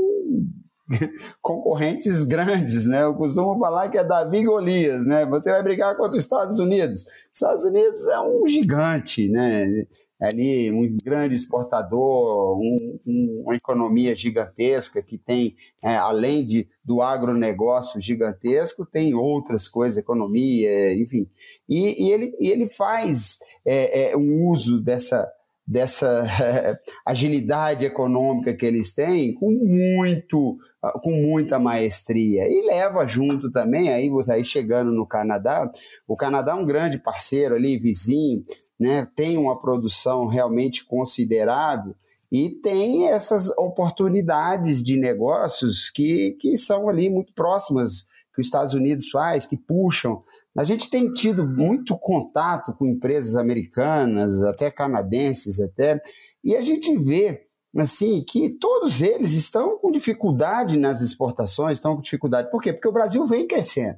concorrentes 1.40 2.24
grandes, 2.24 2.86
né? 2.86 3.02
Eu 3.02 3.14
costumo 3.14 3.58
falar 3.58 3.88
que 3.90 3.98
é 3.98 4.04
Davi 4.04 4.38
e 4.38 4.44
Golias, 4.44 5.06
né? 5.06 5.24
Você 5.26 5.50
vai 5.50 5.62
brigar 5.62 5.96
contra 5.96 6.16
os 6.16 6.22
Estados 6.22 6.58
Unidos. 6.58 7.04
Estados 7.32 7.64
Unidos 7.64 8.06
é 8.08 8.20
um 8.20 8.46
gigante, 8.46 9.28
né? 9.28 9.86
É 10.22 10.28
ali 10.28 10.70
um 10.70 10.96
grande 11.04 11.34
exportador, 11.34 12.56
um, 12.56 12.98
um, 13.08 13.42
uma 13.44 13.56
economia 13.56 14.14
gigantesca 14.14 15.02
que 15.02 15.18
tem, 15.18 15.56
é, 15.84 15.96
além 15.96 16.44
de, 16.44 16.68
do 16.84 17.02
agronegócio 17.02 18.00
gigantesco, 18.00 18.86
tem 18.86 19.14
outras 19.14 19.66
coisas, 19.66 19.98
economia, 19.98 20.94
enfim. 20.94 21.28
E, 21.68 22.06
e 22.06 22.12
ele, 22.12 22.36
e 22.38 22.50
ele 22.50 22.68
faz 22.68 23.38
é, 23.66 24.12
é, 24.12 24.16
um 24.16 24.46
uso 24.46 24.80
dessa, 24.80 25.28
dessa 25.66 26.24
agilidade 27.06 27.84
econômica 27.84 28.52
que 28.54 28.66
eles 28.66 28.92
têm 28.92 29.34
com 29.34 29.50
muito 29.50 30.58
com 31.00 31.12
muita 31.12 31.60
maestria. 31.60 32.48
E 32.48 32.66
leva 32.66 33.06
junto 33.06 33.52
também 33.52 33.92
aí 33.92 34.10
você 34.10 34.32
aí 34.32 34.44
chegando 34.44 34.90
no 34.90 35.06
Canadá 35.06 35.70
o 36.08 36.16
Canadá 36.16 36.52
é 36.52 36.56
um 36.56 36.66
grande 36.66 36.98
parceiro 36.98 37.54
ali 37.54 37.78
vizinho 37.78 38.44
né? 38.82 39.06
Tem 39.14 39.38
uma 39.38 39.60
produção 39.60 40.26
realmente 40.26 40.84
considerável 40.84 41.94
e 42.32 42.50
tem 42.50 43.06
essas 43.08 43.48
oportunidades 43.56 44.82
de 44.82 44.98
negócios 44.98 45.88
que, 45.88 46.36
que 46.40 46.58
são 46.58 46.88
ali 46.88 47.08
muito 47.08 47.32
próximas 47.32 48.06
que 48.34 48.40
os 48.40 48.46
Estados 48.46 48.74
Unidos 48.74 49.08
faz 49.10 49.46
que 49.46 49.56
puxam 49.56 50.22
a 50.56 50.64
gente 50.64 50.90
tem 50.90 51.10
tido 51.12 51.46
muito 51.46 51.96
contato 51.98 52.74
com 52.74 52.86
empresas 52.86 53.36
americanas, 53.36 54.42
até 54.42 54.70
canadenses 54.70 55.58
até, 55.60 56.00
e 56.44 56.54
a 56.54 56.60
gente 56.60 56.96
vê 56.98 57.46
assim 57.74 58.22
que 58.22 58.50
todos 58.58 59.00
eles 59.00 59.32
estão 59.32 59.78
com 59.78 59.90
dificuldade 59.90 60.76
nas 60.76 61.00
exportações, 61.00 61.78
estão 61.78 61.96
com 61.96 62.02
dificuldade. 62.02 62.50
Por 62.50 62.62
quê? 62.62 62.72
Porque 62.72 62.88
o 62.88 62.92
Brasil 62.92 63.26
vem 63.26 63.46
crescendo. 63.46 63.96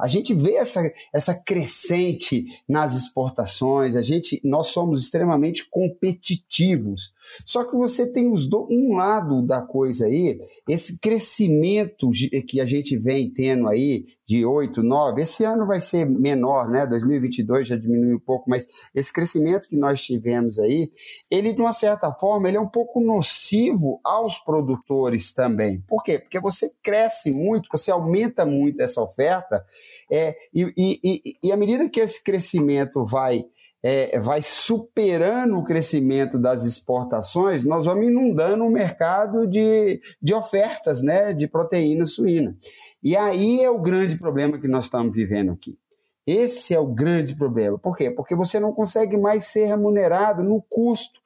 A 0.00 0.08
gente 0.08 0.34
vê 0.34 0.54
essa, 0.54 0.82
essa 1.12 1.34
crescente 1.44 2.44
nas 2.68 2.94
exportações, 2.94 3.96
a 3.96 4.02
gente, 4.02 4.40
nós 4.44 4.68
somos 4.68 5.02
extremamente 5.02 5.68
competitivos. 5.70 7.12
Só 7.46 7.64
que 7.64 7.76
você 7.76 8.12
tem 8.12 8.30
os 8.30 8.48
do, 8.48 8.66
um 8.70 8.96
lado 8.96 9.40
da 9.46 9.62
coisa 9.62 10.06
aí, 10.06 10.38
esse 10.68 10.98
crescimento 10.98 12.10
que 12.48 12.60
a 12.60 12.66
gente 12.66 12.98
vem 12.98 13.32
tendo 13.32 13.68
aí 13.68 14.04
de 14.26 14.44
8, 14.44 14.82
9, 14.82 15.22
esse 15.22 15.44
ano 15.44 15.66
vai 15.66 15.80
ser 15.80 16.06
menor, 16.06 16.68
né? 16.68 16.86
2022 16.86 17.68
já 17.68 17.76
diminuiu 17.76 18.16
um 18.16 18.20
pouco, 18.20 18.48
mas 18.48 18.66
esse 18.94 19.12
crescimento 19.12 19.68
que 19.68 19.76
nós 19.76 20.02
tivemos 20.02 20.58
aí, 20.58 20.90
ele 21.30 21.52
de 21.52 21.60
uma 21.60 21.72
certa 21.72 22.12
forma, 22.12 22.48
ele 22.48 22.56
é 22.56 22.60
um 22.60 22.68
pouco 22.68 23.00
nocivo 23.00 24.00
aos 24.02 24.38
produtores 24.38 25.32
também. 25.32 25.80
Por 25.86 26.02
quê? 26.02 26.18
Porque 26.18 26.40
você 26.40 26.72
cresce 26.82 27.30
muito, 27.32 27.68
você 27.70 27.90
aumenta 27.90 28.46
muito 28.46 28.80
essa 28.80 29.02
oferta, 29.02 29.64
é, 30.10 30.34
e, 30.54 30.72
e, 30.76 31.38
e 31.42 31.52
à 31.52 31.56
medida 31.56 31.88
que 31.88 32.00
esse 32.00 32.22
crescimento 32.22 33.04
vai 33.04 33.44
é, 33.84 34.18
vai 34.18 34.40
superando 34.40 35.58
o 35.58 35.62
crescimento 35.62 36.38
das 36.38 36.64
exportações, 36.64 37.64
nós 37.64 37.84
vamos 37.84 38.06
inundando 38.06 38.64
o 38.64 38.70
mercado 38.70 39.46
de, 39.46 40.00
de 40.22 40.32
ofertas 40.32 41.02
né, 41.02 41.34
de 41.34 41.46
proteína 41.46 42.06
suína. 42.06 42.56
E 43.04 43.14
aí 43.18 43.60
é 43.60 43.70
o 43.70 43.78
grande 43.78 44.18
problema 44.18 44.58
que 44.58 44.66
nós 44.66 44.84
estamos 44.84 45.14
vivendo 45.14 45.52
aqui. 45.52 45.78
Esse 46.26 46.72
é 46.72 46.80
o 46.80 46.86
grande 46.86 47.36
problema. 47.36 47.78
Por 47.78 47.94
quê? 47.98 48.10
Porque 48.10 48.34
você 48.34 48.58
não 48.58 48.72
consegue 48.72 49.14
mais 49.18 49.44
ser 49.44 49.66
remunerado 49.66 50.42
no 50.42 50.62
custo. 50.62 51.20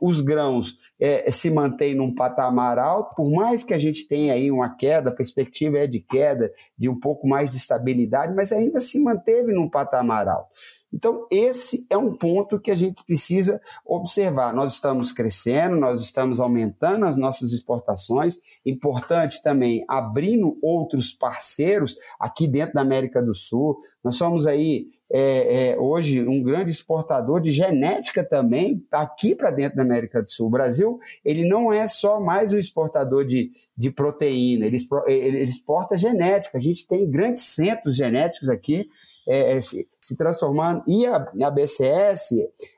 Os 0.00 0.22
grãos 0.22 0.78
é, 0.98 1.30
se 1.30 1.50
mantêm 1.50 1.94
num 1.94 2.14
patamar 2.14 2.78
alto, 2.78 3.16
por 3.16 3.30
mais 3.30 3.62
que 3.62 3.74
a 3.74 3.78
gente 3.78 4.08
tenha 4.08 4.32
aí 4.32 4.50
uma 4.50 4.74
queda, 4.76 5.10
a 5.10 5.14
perspectiva 5.14 5.78
é 5.78 5.86
de 5.86 6.00
queda, 6.00 6.50
de 6.76 6.88
um 6.88 6.98
pouco 6.98 7.28
mais 7.28 7.50
de 7.50 7.56
estabilidade, 7.56 8.34
mas 8.34 8.50
ainda 8.50 8.80
se 8.80 8.98
manteve 8.98 9.52
num 9.52 9.68
patamar 9.68 10.26
alto. 10.26 10.50
Então, 10.92 11.26
esse 11.30 11.86
é 11.88 11.96
um 11.96 12.12
ponto 12.12 12.58
que 12.58 12.70
a 12.70 12.74
gente 12.74 13.04
precisa 13.04 13.60
observar. 13.84 14.52
Nós 14.52 14.74
estamos 14.74 15.12
crescendo, 15.12 15.76
nós 15.76 16.02
estamos 16.02 16.40
aumentando 16.40 17.04
as 17.04 17.16
nossas 17.16 17.52
exportações. 17.52 18.38
Importante 18.66 19.42
também 19.42 19.84
abrindo 19.88 20.58
outros 20.60 21.12
parceiros 21.12 21.96
aqui 22.18 22.48
dentro 22.48 22.74
da 22.74 22.80
América 22.80 23.22
do 23.22 23.34
Sul. 23.34 23.80
Nós 24.02 24.16
somos 24.16 24.46
aí 24.46 24.88
é, 25.12 25.72
é, 25.72 25.78
hoje 25.78 26.22
um 26.26 26.42
grande 26.42 26.70
exportador 26.70 27.40
de 27.40 27.50
genética 27.50 28.22
também 28.22 28.84
aqui 28.92 29.34
para 29.34 29.50
dentro 29.50 29.76
da 29.76 29.82
América 29.82 30.22
do 30.22 30.30
Sul. 30.30 30.46
O 30.46 30.50
Brasil 30.50 31.00
ele 31.24 31.44
não 31.44 31.72
é 31.72 31.88
só 31.88 32.20
mais 32.20 32.52
um 32.52 32.58
exportador 32.58 33.24
de, 33.24 33.50
de 33.76 33.90
proteína, 33.90 34.66
ele, 34.66 34.78
ele 35.08 35.50
exporta 35.50 35.98
genética. 35.98 36.58
A 36.58 36.60
gente 36.60 36.86
tem 36.86 37.10
grandes 37.10 37.42
centros 37.42 37.96
genéticos 37.96 38.48
aqui 38.48 38.88
é, 39.30 39.56
é, 39.56 39.60
se, 39.60 39.88
se, 40.00 40.16
transformando. 40.16 40.82
E 40.88 41.06
a, 41.06 41.24
a 41.42 41.50
BCS, 41.50 42.30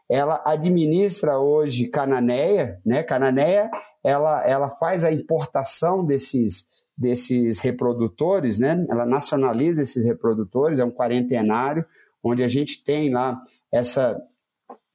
ela 0.07 0.43
administra 0.45 1.39
hoje 1.39 1.89
Cananéia, 1.89 2.79
né? 2.85 3.03
Cananéia, 3.03 3.71
ela, 4.05 4.47
ela 4.47 4.71
faz 4.71 5.03
a 5.03 5.11
importação 5.11 6.05
desses, 6.05 6.69
desses 6.95 7.59
reprodutores, 7.59 8.59
né? 8.59 8.85
Ela 8.91 9.07
nacionaliza 9.07 9.81
esses 9.81 10.05
reprodutores, 10.05 10.79
é 10.79 10.85
um 10.85 10.91
quarentenário, 10.91 11.87
onde 12.23 12.43
a 12.43 12.49
gente 12.49 12.85
tem 12.85 13.11
lá 13.11 13.43
essa 13.73 14.21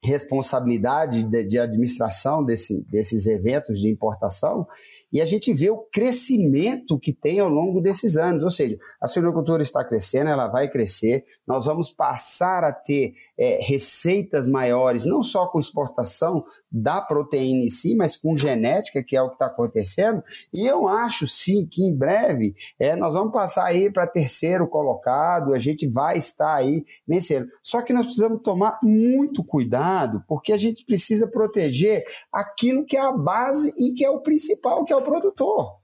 responsabilidade 0.04 1.24
de, 1.24 1.42
de 1.42 1.58
administração 1.58 2.44
desse, 2.44 2.84
desses 2.88 3.26
eventos 3.26 3.80
de 3.80 3.90
importação 3.90 4.64
e 5.10 5.22
a 5.22 5.24
gente 5.24 5.52
vê 5.54 5.70
o 5.70 5.78
crescimento 5.90 6.98
que 6.98 7.12
tem 7.12 7.40
ao 7.40 7.48
longo 7.48 7.80
desses 7.80 8.16
anos. 8.16 8.44
Ou 8.44 8.50
seja, 8.50 8.78
a 9.00 9.06
suinocultura 9.06 9.62
está 9.62 9.84
crescendo, 9.84 10.30
ela 10.30 10.48
vai 10.48 10.68
crescer, 10.68 11.24
nós 11.48 11.64
vamos 11.64 11.90
passar 11.90 12.62
a 12.62 12.72
ter 12.72 13.14
é, 13.38 13.58
receitas 13.62 14.46
maiores, 14.46 15.06
não 15.06 15.22
só 15.22 15.46
com 15.46 15.58
exportação 15.58 16.44
da 16.70 17.00
proteína 17.00 17.64
em 17.64 17.70
si, 17.70 17.96
mas 17.96 18.16
com 18.16 18.36
genética, 18.36 19.02
que 19.02 19.16
é 19.16 19.22
o 19.22 19.28
que 19.28 19.36
está 19.36 19.46
acontecendo. 19.46 20.22
E 20.54 20.66
eu 20.66 20.86
acho 20.86 21.26
sim 21.26 21.66
que 21.66 21.82
em 21.82 21.96
breve 21.96 22.54
é, 22.78 22.94
nós 22.94 23.14
vamos 23.14 23.32
passar 23.32 23.64
aí 23.64 23.90
para 23.90 24.06
terceiro 24.06 24.68
colocado, 24.68 25.54
a 25.54 25.58
gente 25.58 25.88
vai 25.88 26.18
estar 26.18 26.54
aí 26.54 26.84
vencendo. 27.06 27.48
Só 27.62 27.80
que 27.80 27.94
nós 27.94 28.04
precisamos 28.04 28.42
tomar 28.42 28.78
muito 28.82 29.42
cuidado, 29.42 30.22
porque 30.28 30.52
a 30.52 30.58
gente 30.58 30.84
precisa 30.84 31.26
proteger 31.26 32.04
aquilo 32.30 32.84
que 32.84 32.96
é 32.96 33.00
a 33.00 33.12
base 33.12 33.72
e 33.78 33.94
que 33.94 34.04
é 34.04 34.10
o 34.10 34.20
principal, 34.20 34.84
que 34.84 34.92
é 34.92 34.96
o 34.96 35.02
produtor. 35.02 35.78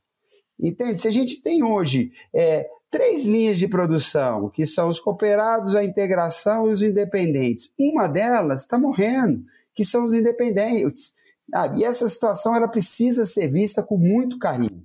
Entende? 0.60 1.00
Se 1.00 1.08
a 1.08 1.10
gente 1.10 1.42
tem 1.42 1.64
hoje 1.64 2.12
é, 2.34 2.68
três 2.94 3.24
linhas 3.24 3.58
de 3.58 3.66
produção, 3.66 4.48
que 4.48 4.64
são 4.64 4.88
os 4.88 5.00
cooperados, 5.00 5.74
a 5.74 5.82
integração 5.82 6.68
e 6.68 6.70
os 6.70 6.80
independentes, 6.80 7.72
uma 7.76 8.06
delas 8.06 8.60
está 8.60 8.78
morrendo, 8.78 9.42
que 9.74 9.84
são 9.84 10.04
os 10.04 10.14
independentes. 10.14 11.12
Ah, 11.52 11.74
e 11.76 11.82
essa 11.82 12.08
situação 12.08 12.54
ela 12.54 12.68
precisa 12.68 13.24
ser 13.24 13.48
vista 13.48 13.82
com 13.82 13.98
muito 13.98 14.38
carinho 14.38 14.84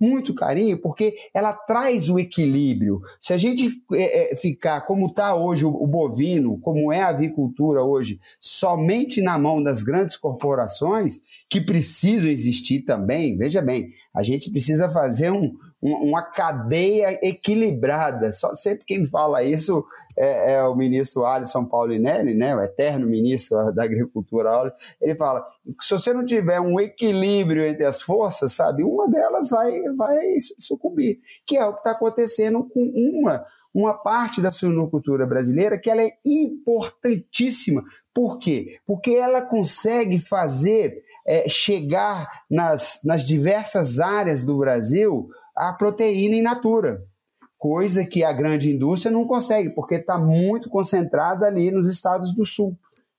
muito 0.00 0.34
carinho, 0.34 0.78
porque 0.78 1.14
ela 1.34 1.52
traz 1.52 2.08
o 2.08 2.18
equilíbrio. 2.18 3.02
Se 3.20 3.34
a 3.34 3.36
gente 3.36 3.70
é, 3.92 4.32
é, 4.32 4.36
ficar 4.36 4.80
como 4.86 5.04
está 5.04 5.34
hoje 5.34 5.66
o, 5.66 5.68
o, 5.68 5.86
bovino, 5.86 6.58
como 6.60 6.90
é 6.90 7.02
a 7.02 7.08
avicultura 7.08 7.82
hoje, 7.82 8.18
somente 8.40 9.20
na 9.20 9.38
mão 9.38 9.62
das 9.62 9.82
grandes 9.82 10.16
corporações, 10.16 11.20
que 11.50 11.60
precisam 11.60 12.30
existir 12.30 12.80
também, 12.80 13.36
veja 13.36 13.60
bem, 13.60 13.90
a 14.14 14.22
gente 14.22 14.50
precisa 14.50 14.88
fazer 14.88 15.30
um, 15.30 15.54
uma 15.82 16.22
cadeia 16.22 17.18
equilibrada. 17.22 18.30
Só 18.32 18.54
sempre 18.54 18.84
quem 18.84 19.06
fala 19.06 19.42
isso 19.42 19.84
é, 20.16 20.54
é, 20.54 20.62
o 20.64 20.74
ministro 20.74 21.24
Alisson 21.24 21.64
Paulinelli, 21.64 22.34
né, 22.34 22.54
o 22.54 22.62
eterno 22.62 23.06
ministro 23.06 23.72
da 23.72 23.84
Agricultura. 23.84 24.74
Ele 25.00 25.14
fala: 25.14 25.44
se 25.80 25.92
você 25.92 26.12
não 26.12 26.24
tiver 26.24 26.60
um 26.60 26.78
equilíbrio 26.78 27.64
entre 27.64 27.84
as 27.84 28.02
forças, 28.02 28.52
sabe, 28.52 28.82
uma 28.82 29.08
delas 29.08 29.50
vai, 29.50 29.82
vai 29.96 30.18
sucumbir, 30.58 31.20
que 31.46 31.56
é 31.56 31.64
o 31.64 31.72
que 31.72 31.78
está 31.80 31.92
acontecendo 31.92 32.62
com 32.64 32.80
uma 32.82 33.44
uma 33.72 33.94
parte 33.94 34.40
da 34.40 34.50
suinocultura 34.50 35.24
brasileira 35.24 35.78
que 35.78 35.88
ela 35.88 36.02
é 36.02 36.12
importantíssima. 36.24 37.84
Por 38.12 38.38
quê? 38.38 38.80
Porque 38.84 39.12
ela 39.12 39.40
consegue 39.40 40.18
fazer 40.18 41.04
é, 41.26 41.48
chegar 41.48 42.42
nas, 42.50 43.00
nas 43.04 43.24
diversas 43.24 44.00
áreas 44.00 44.42
do 44.42 44.58
Brasil 44.58 45.30
a 45.68 45.74
proteína 45.74 46.36
in 46.36 46.42
natura, 46.42 47.04
coisa 47.58 48.06
que 48.06 48.24
a 48.24 48.32
grande 48.32 48.72
indústria 48.72 49.12
não 49.12 49.26
consegue, 49.26 49.68
porque 49.74 49.96
está 49.96 50.16
muito 50.18 50.70
concentrada 50.70 51.44
ali 51.44 51.70
nos 51.70 51.86
estados 51.86 52.34
do 52.34 52.46
sul. 52.46 52.74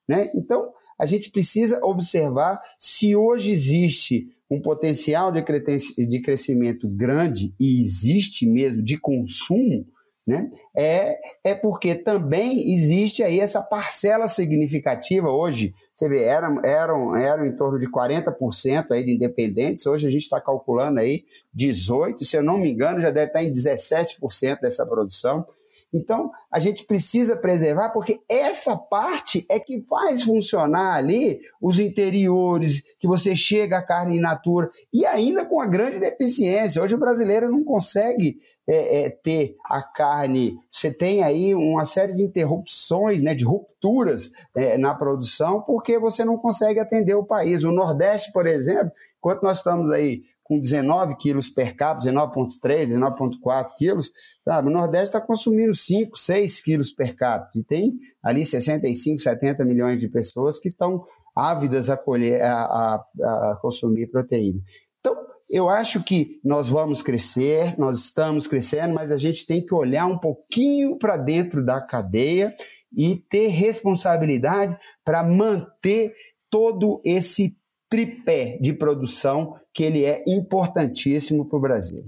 Né? 0.07 0.31
Então, 0.33 0.71
a 0.97 1.05
gente 1.05 1.29
precisa 1.29 1.79
observar 1.83 2.59
se 2.79 3.15
hoje 3.15 3.51
existe 3.51 4.27
um 4.49 4.59
potencial 4.59 5.31
de 5.31 6.19
crescimento 6.21 6.89
grande, 6.89 7.53
e 7.59 7.79
existe 7.79 8.47
mesmo, 8.47 8.81
de 8.81 8.97
consumo, 8.97 9.85
né? 10.25 10.51
É, 10.75 11.17
é 11.43 11.55
porque 11.55 11.95
também 11.95 12.71
existe 12.73 13.23
aí 13.23 13.39
essa 13.39 13.61
parcela 13.61 14.27
significativa 14.27 15.29
hoje. 15.29 15.73
Você 15.95 16.07
vê, 16.07 16.23
eram, 16.23 16.63
eram, 16.63 17.15
eram 17.15 17.45
em 17.45 17.55
torno 17.55 17.79
de 17.79 17.87
40% 17.89 18.91
aí 18.91 19.03
de 19.03 19.15
independentes, 19.15 19.85
hoje 19.85 20.07
a 20.07 20.11
gente 20.11 20.23
está 20.23 20.39
calculando 20.39 20.99
aí 20.99 21.25
18%, 21.57 22.17
se 22.19 22.37
eu 22.37 22.43
não 22.43 22.57
me 22.57 22.71
engano, 22.71 23.01
já 23.01 23.09
deve 23.09 23.27
estar 23.27 23.43
em 23.43 23.51
17% 23.51 24.59
dessa 24.61 24.85
produção. 24.85 25.45
Então, 25.93 26.31
a 26.49 26.59
gente 26.59 26.85
precisa 26.85 27.35
preservar, 27.35 27.89
porque 27.89 28.21
essa 28.29 28.77
parte 28.77 29.45
é 29.49 29.59
que 29.59 29.81
faz 29.81 30.23
funcionar 30.23 30.95
ali 30.95 31.41
os 31.61 31.79
interiores, 31.79 32.83
que 32.99 33.07
você 33.07 33.35
chega 33.35 33.77
a 33.77 33.85
carne 33.85 34.17
in 34.17 34.21
natura, 34.21 34.69
e 34.93 35.05
ainda 35.05 35.45
com 35.45 35.59
a 35.61 35.67
grande 35.67 35.99
deficiência. 35.99 36.81
Hoje 36.81 36.95
o 36.95 36.99
brasileiro 36.99 37.51
não 37.51 37.63
consegue 37.63 38.39
é, 38.67 39.05
é, 39.05 39.09
ter 39.09 39.57
a 39.65 39.81
carne, 39.81 40.57
você 40.71 40.93
tem 40.93 41.23
aí 41.23 41.53
uma 41.53 41.83
série 41.83 42.13
de 42.13 42.21
interrupções, 42.21 43.21
né, 43.21 43.33
de 43.33 43.43
rupturas 43.43 44.31
é, 44.55 44.77
na 44.77 44.93
produção, 44.93 45.61
porque 45.61 45.99
você 45.99 46.23
não 46.23 46.37
consegue 46.37 46.79
atender 46.79 47.15
o 47.15 47.25
país. 47.25 47.63
O 47.63 47.71
Nordeste, 47.71 48.31
por 48.31 48.45
exemplo, 48.47 48.91
enquanto 49.17 49.43
nós 49.43 49.57
estamos 49.57 49.91
aí 49.91 50.23
com 50.51 50.59
19 50.59 51.15
quilos 51.15 51.47
per 51.47 51.77
capita, 51.77 52.11
19,3, 52.11 52.87
19,4 52.87 53.67
quilos, 53.77 54.11
sabe? 54.43 54.67
o 54.67 54.71
Nordeste 54.71 55.05
está 55.05 55.21
consumindo 55.21 55.73
5, 55.73 56.19
6 56.19 56.61
quilos 56.61 56.91
per 56.91 57.15
capita. 57.15 57.57
E 57.57 57.63
tem 57.63 57.93
ali 58.21 58.45
65, 58.45 59.21
70 59.21 59.63
milhões 59.63 59.97
de 59.97 60.09
pessoas 60.09 60.59
que 60.59 60.67
estão 60.67 61.05
ávidas 61.33 61.89
a, 61.89 61.95
colher, 61.95 62.43
a, 62.43 62.65
a, 62.65 62.95
a 63.23 63.59
consumir 63.61 64.07
proteína. 64.07 64.59
Então, 64.99 65.15
eu 65.49 65.69
acho 65.69 66.03
que 66.03 66.41
nós 66.43 66.67
vamos 66.67 67.01
crescer, 67.01 67.79
nós 67.79 67.99
estamos 67.99 68.45
crescendo, 68.45 68.93
mas 68.93 69.09
a 69.09 69.17
gente 69.17 69.47
tem 69.47 69.65
que 69.65 69.73
olhar 69.73 70.05
um 70.05 70.17
pouquinho 70.17 70.97
para 70.97 71.15
dentro 71.15 71.65
da 71.65 71.79
cadeia 71.79 72.53
e 72.93 73.15
ter 73.15 73.47
responsabilidade 73.47 74.77
para 75.05 75.23
manter 75.23 76.13
todo 76.49 77.01
esse 77.05 77.55
tripé 77.91 78.57
de 78.61 78.71
produção 78.73 79.53
que 79.73 79.83
ele 79.83 80.05
é 80.05 80.23
importantíssimo 80.25 81.47
para 81.47 81.57
o 81.57 81.61
Brasil. 81.61 81.99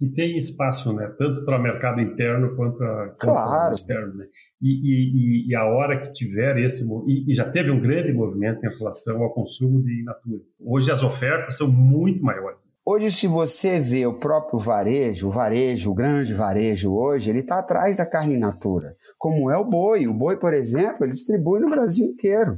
E 0.00 0.08
tem 0.10 0.36
espaço, 0.36 0.92
né? 0.92 1.06
Tanto 1.16 1.44
para 1.44 1.60
o 1.60 1.62
mercado 1.62 2.00
interno 2.00 2.56
quanto 2.56 2.76
para 2.76 3.14
claro. 3.20 3.70
o 3.70 3.74
externo. 3.74 4.14
Né? 4.14 4.24
E, 4.60 5.46
e, 5.46 5.48
e, 5.48 5.54
a 5.54 5.64
hora 5.64 6.02
que 6.02 6.10
tiver 6.10 6.58
esse 6.58 6.84
e, 7.06 7.30
e 7.30 7.34
já 7.34 7.48
teve 7.48 7.70
um 7.70 7.80
grande 7.80 8.12
movimento 8.12 8.66
em 8.66 8.78
relação 8.78 9.22
ao 9.22 9.32
consumo 9.32 9.80
de 9.80 10.02
natura. 10.02 10.40
Hoje 10.60 10.90
as 10.90 11.04
ofertas 11.04 11.56
são 11.56 11.70
muito 11.70 12.20
maiores. 12.20 12.58
Hoje, 12.84 13.12
se 13.12 13.28
você 13.28 13.78
vê 13.78 14.04
o 14.04 14.18
próprio 14.18 14.58
varejo, 14.58 15.28
o 15.28 15.30
varejo, 15.30 15.92
o 15.92 15.94
grande 15.94 16.34
varejo 16.34 16.92
hoje, 16.92 17.30
ele 17.30 17.38
está 17.38 17.60
atrás 17.60 17.96
da 17.96 18.04
carne 18.04 18.34
in 18.34 18.38
natura, 18.38 18.92
como 19.16 19.48
é 19.52 19.56
o 19.56 19.64
boi. 19.64 20.08
O 20.08 20.12
boi, 20.12 20.36
por 20.36 20.52
exemplo, 20.52 21.04
ele 21.04 21.12
distribui 21.12 21.60
no 21.60 21.70
Brasil 21.70 22.06
inteiro. 22.06 22.56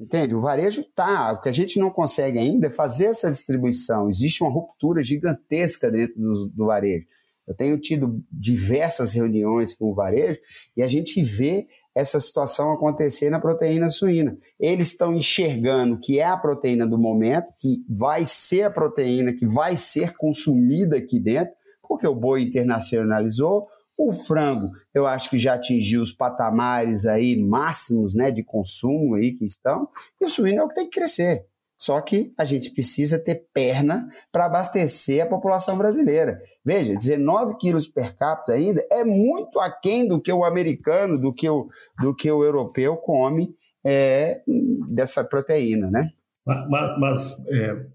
Entende? 0.00 0.34
O 0.34 0.40
varejo 0.40 0.84
tá. 0.94 1.32
O 1.32 1.40
que 1.40 1.48
a 1.48 1.52
gente 1.52 1.78
não 1.78 1.90
consegue 1.90 2.38
ainda 2.38 2.68
é 2.68 2.70
fazer 2.70 3.06
essa 3.06 3.30
distribuição. 3.30 4.08
Existe 4.08 4.42
uma 4.42 4.52
ruptura 4.52 5.02
gigantesca 5.02 5.90
dentro 5.90 6.20
do, 6.20 6.48
do 6.48 6.66
varejo. 6.66 7.06
Eu 7.46 7.54
tenho 7.54 7.78
tido 7.78 8.22
diversas 8.30 9.12
reuniões 9.12 9.74
com 9.74 9.90
o 9.90 9.94
varejo 9.94 10.38
e 10.76 10.82
a 10.82 10.88
gente 10.88 11.22
vê 11.22 11.66
essa 11.94 12.18
situação 12.18 12.72
acontecer 12.72 13.28
na 13.28 13.40
proteína 13.40 13.90
suína. 13.90 14.36
Eles 14.58 14.88
estão 14.88 15.14
enxergando 15.14 15.98
que 15.98 16.18
é 16.18 16.24
a 16.24 16.36
proteína 16.36 16.86
do 16.86 16.96
momento, 16.96 17.48
que 17.60 17.84
vai 17.88 18.24
ser 18.24 18.62
a 18.62 18.70
proteína 18.70 19.34
que 19.34 19.46
vai 19.46 19.76
ser 19.76 20.14
consumida 20.16 20.96
aqui 20.96 21.20
dentro, 21.20 21.54
porque 21.86 22.06
o 22.06 22.14
boi 22.14 22.42
internacionalizou, 22.42 23.68
o 23.96 24.12
frango, 24.12 24.70
eu 24.94 25.06
acho 25.06 25.30
que 25.30 25.38
já 25.38 25.54
atingiu 25.54 26.00
os 26.00 26.12
patamares 26.12 27.06
aí 27.06 27.36
máximos, 27.36 28.14
né, 28.14 28.30
de 28.30 28.42
consumo 28.42 29.14
aí 29.14 29.34
que 29.34 29.44
estão, 29.44 29.88
e 30.20 30.24
o 30.24 30.28
suíno 30.28 30.60
é 30.60 30.64
o 30.64 30.68
que 30.68 30.74
tem 30.74 30.88
que 30.88 30.98
crescer. 30.98 31.46
Só 31.76 32.00
que 32.00 32.32
a 32.38 32.44
gente 32.44 32.70
precisa 32.70 33.18
ter 33.18 33.46
perna 33.52 34.08
para 34.30 34.46
abastecer 34.46 35.20
a 35.20 35.28
população 35.28 35.76
brasileira. 35.76 36.40
Veja, 36.64 36.94
19 36.94 37.56
quilos 37.56 37.88
per 37.88 38.16
capita 38.16 38.52
ainda 38.52 38.86
é 38.88 39.02
muito 39.02 39.58
aquém 39.58 40.06
do 40.06 40.20
que 40.20 40.32
o 40.32 40.44
americano, 40.44 41.18
do 41.18 41.32
que 41.32 41.48
o, 41.48 41.68
do 42.00 42.14
que 42.14 42.30
o 42.30 42.44
europeu 42.44 42.96
come 42.96 43.52
é, 43.84 44.42
dessa 44.94 45.24
proteína, 45.24 45.90
né? 45.90 46.10
Mas, 46.46 47.00
mas 47.00 47.46
é, 47.48 47.86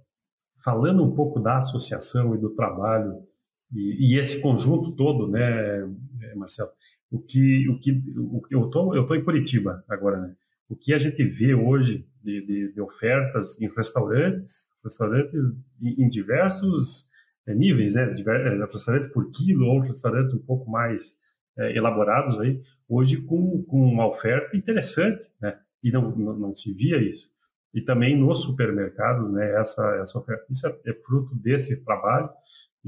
falando 0.66 1.04
um 1.04 1.16
pouco 1.16 1.40
da 1.40 1.58
associação 1.58 2.36
e 2.36 2.38
do 2.38 2.54
trabalho 2.56 3.26
e, 3.74 4.14
e 4.14 4.20
esse 4.20 4.42
conjunto 4.42 4.92
todo, 4.96 5.28
né, 5.28 5.80
é, 6.22 6.36
Marcelo? 6.36 6.70
O 7.10 7.20
que, 7.20 7.68
o 7.70 7.80
que, 7.80 7.92
o 8.18 8.42
eu 8.52 8.70
tô, 8.70 8.96
eu 8.96 9.06
tô 9.08 9.16
em 9.16 9.24
Curitiba 9.24 9.84
agora, 9.88 10.20
né? 10.20 10.36
O 10.70 10.76
que 10.76 10.94
a 10.94 10.98
gente 10.98 11.24
vê 11.24 11.54
hoje 11.54 12.06
de, 12.22 12.46
de, 12.46 12.74
de 12.74 12.82
ofertas 12.82 13.60
em 13.62 13.70
restaurantes, 13.70 14.74
restaurantes 14.84 15.44
em, 15.82 16.04
em 16.04 16.10
diversos 16.10 17.10
é, 17.48 17.56
níveis, 17.56 17.96
né? 17.96 18.12
Diversos, 18.12 18.60
é, 18.60 18.66
restaurante 18.66 19.14
por 19.14 19.32
quilo 19.32 19.66
ou 19.68 19.80
restaurantes 19.80 20.34
um 20.34 20.44
pouco 20.44 20.70
mais 20.70 21.18
é, 21.58 21.78
elaborados 21.78 22.38
aí, 22.42 22.62
hoje 22.90 23.22
com, 23.22 23.64
com 23.64 23.82
uma 23.82 24.06
oferta 24.06 24.58
interessante, 24.58 25.26
né? 25.42 25.58
E 25.82 25.92
não, 25.92 26.14
não, 26.14 26.38
não 26.38 26.54
se 26.54 26.74
via 26.74 26.98
isso 27.02 27.30
e 27.74 27.82
também 27.82 28.18
nos 28.18 28.42
supermercados, 28.42 29.32
né, 29.32 29.60
essa, 29.60 29.88
essa 30.02 30.18
oferta. 30.18 30.46
Isso 30.50 30.68
é, 30.68 30.76
é 30.88 30.94
fruto 30.94 31.36
desse 31.36 31.84
trabalho 31.84 32.28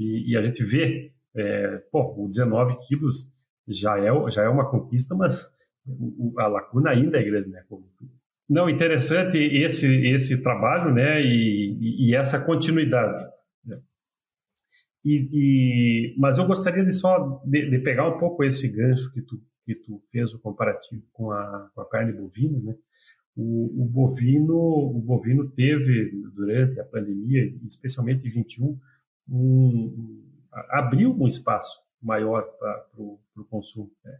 e, 0.00 0.32
e 0.32 0.36
a 0.36 0.42
gente 0.42 0.64
vê, 0.64 1.12
é, 1.36 1.76
pô, 1.92 2.24
o 2.24 2.26
19 2.26 2.78
quilos 2.88 3.36
já 3.68 3.98
é, 3.98 4.30
já 4.30 4.42
é 4.44 4.48
uma 4.48 4.70
conquista, 4.70 5.14
mas 5.14 5.44
o, 5.86 6.32
a 6.38 6.46
lacuna 6.46 6.90
ainda 6.90 7.18
é 7.18 7.22
grande, 7.22 7.50
né? 7.50 7.62
Não, 8.48 8.68
interessante 8.68 9.36
esse, 9.36 9.86
esse 10.06 10.42
trabalho, 10.42 10.92
né, 10.92 11.22
e, 11.22 11.76
e, 11.78 12.08
e 12.08 12.14
essa 12.16 12.42
continuidade. 12.42 13.22
Né? 13.64 13.78
E, 15.04 16.14
mas 16.18 16.38
eu 16.38 16.46
gostaria 16.46 16.84
de 16.84 16.92
só 16.92 17.42
de, 17.44 17.70
de, 17.70 17.78
pegar 17.80 18.08
um 18.08 18.18
pouco 18.18 18.42
esse 18.42 18.66
gancho 18.68 19.12
que 19.12 19.20
tu, 19.20 19.40
que 19.66 19.74
tu 19.74 20.02
fez 20.10 20.32
o 20.32 20.40
comparativo 20.40 21.02
com 21.12 21.30
a, 21.30 21.70
com 21.74 21.80
a 21.82 21.88
carne 21.88 22.12
bovina, 22.12 22.58
né? 22.58 22.74
O, 23.36 23.84
o, 23.84 23.86
bovino, 23.86 24.56
o 24.56 25.00
bovino 25.00 25.48
teve 25.50 26.10
durante 26.34 26.80
a 26.80 26.84
pandemia, 26.84 27.54
especialmente 27.68 28.26
em 28.26 28.30
21, 28.30 28.76
um, 29.30 30.22
abriu 30.70 31.14
um 31.18 31.26
espaço 31.26 31.80
maior 32.02 32.42
para 32.58 32.86
o 32.96 33.44
consumo. 33.48 33.90
Né? 34.04 34.18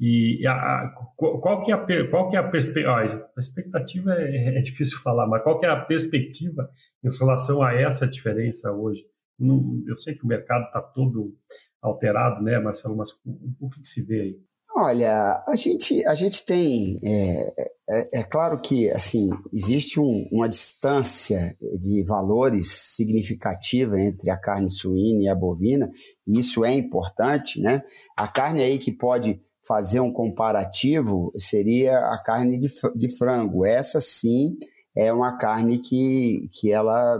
E 0.00 0.46
a, 0.46 0.52
a, 0.52 0.88
qual 1.16 1.62
que 1.62 1.70
é 1.70 1.74
a, 1.74 2.10
qual 2.10 2.30
que 2.30 2.36
é 2.36 2.40
a 2.40 2.48
perspectiva? 2.48 3.30
A 3.36 3.40
expectativa 3.40 4.14
é, 4.14 4.58
é, 4.58 4.60
difícil 4.60 4.98
falar, 5.00 5.26
mas 5.26 5.42
qual 5.42 5.60
que 5.60 5.66
é 5.66 5.70
a 5.70 5.84
perspectiva 5.84 6.68
em 7.04 7.10
relação 7.16 7.62
a 7.62 7.74
essa 7.74 8.06
diferença 8.06 8.72
hoje? 8.72 9.04
eu 9.38 9.98
sei 9.98 10.14
que 10.14 10.24
o 10.24 10.26
mercado 10.26 10.64
está 10.64 10.80
todo 10.80 11.36
alterado, 11.82 12.42
né, 12.42 12.58
Marcelo? 12.58 12.96
Mas 12.96 13.10
o, 13.24 13.54
o 13.60 13.70
que, 13.70 13.80
que 13.80 13.88
se 13.88 14.02
vê 14.02 14.20
aí? 14.22 14.40
Olha, 14.78 15.42
a 15.48 15.56
gente, 15.56 16.06
a 16.06 16.14
gente 16.14 16.44
tem. 16.44 16.96
É, 17.02 17.70
é, 17.88 18.20
é 18.20 18.22
claro 18.22 18.60
que 18.60 18.90
assim 18.90 19.30
existe 19.50 19.98
um, 19.98 20.28
uma 20.30 20.50
distância 20.50 21.56
de 21.80 22.04
valores 22.04 22.94
significativa 22.94 23.98
entre 23.98 24.28
a 24.28 24.36
carne 24.36 24.70
suína 24.70 25.22
e 25.22 25.28
a 25.30 25.34
bovina, 25.34 25.90
e 26.26 26.38
isso 26.38 26.62
é 26.62 26.74
importante, 26.74 27.58
né? 27.58 27.82
A 28.18 28.28
carne 28.28 28.62
aí 28.62 28.78
que 28.78 28.92
pode 28.92 29.40
fazer 29.66 30.00
um 30.00 30.12
comparativo 30.12 31.32
seria 31.38 31.98
a 31.98 32.22
carne 32.22 32.58
de, 32.58 32.68
de 32.94 33.16
frango. 33.16 33.64
Essa 33.64 33.98
sim 33.98 34.58
é 34.94 35.10
uma 35.10 35.38
carne 35.38 35.78
que, 35.78 36.50
que 36.52 36.70
ela 36.70 37.18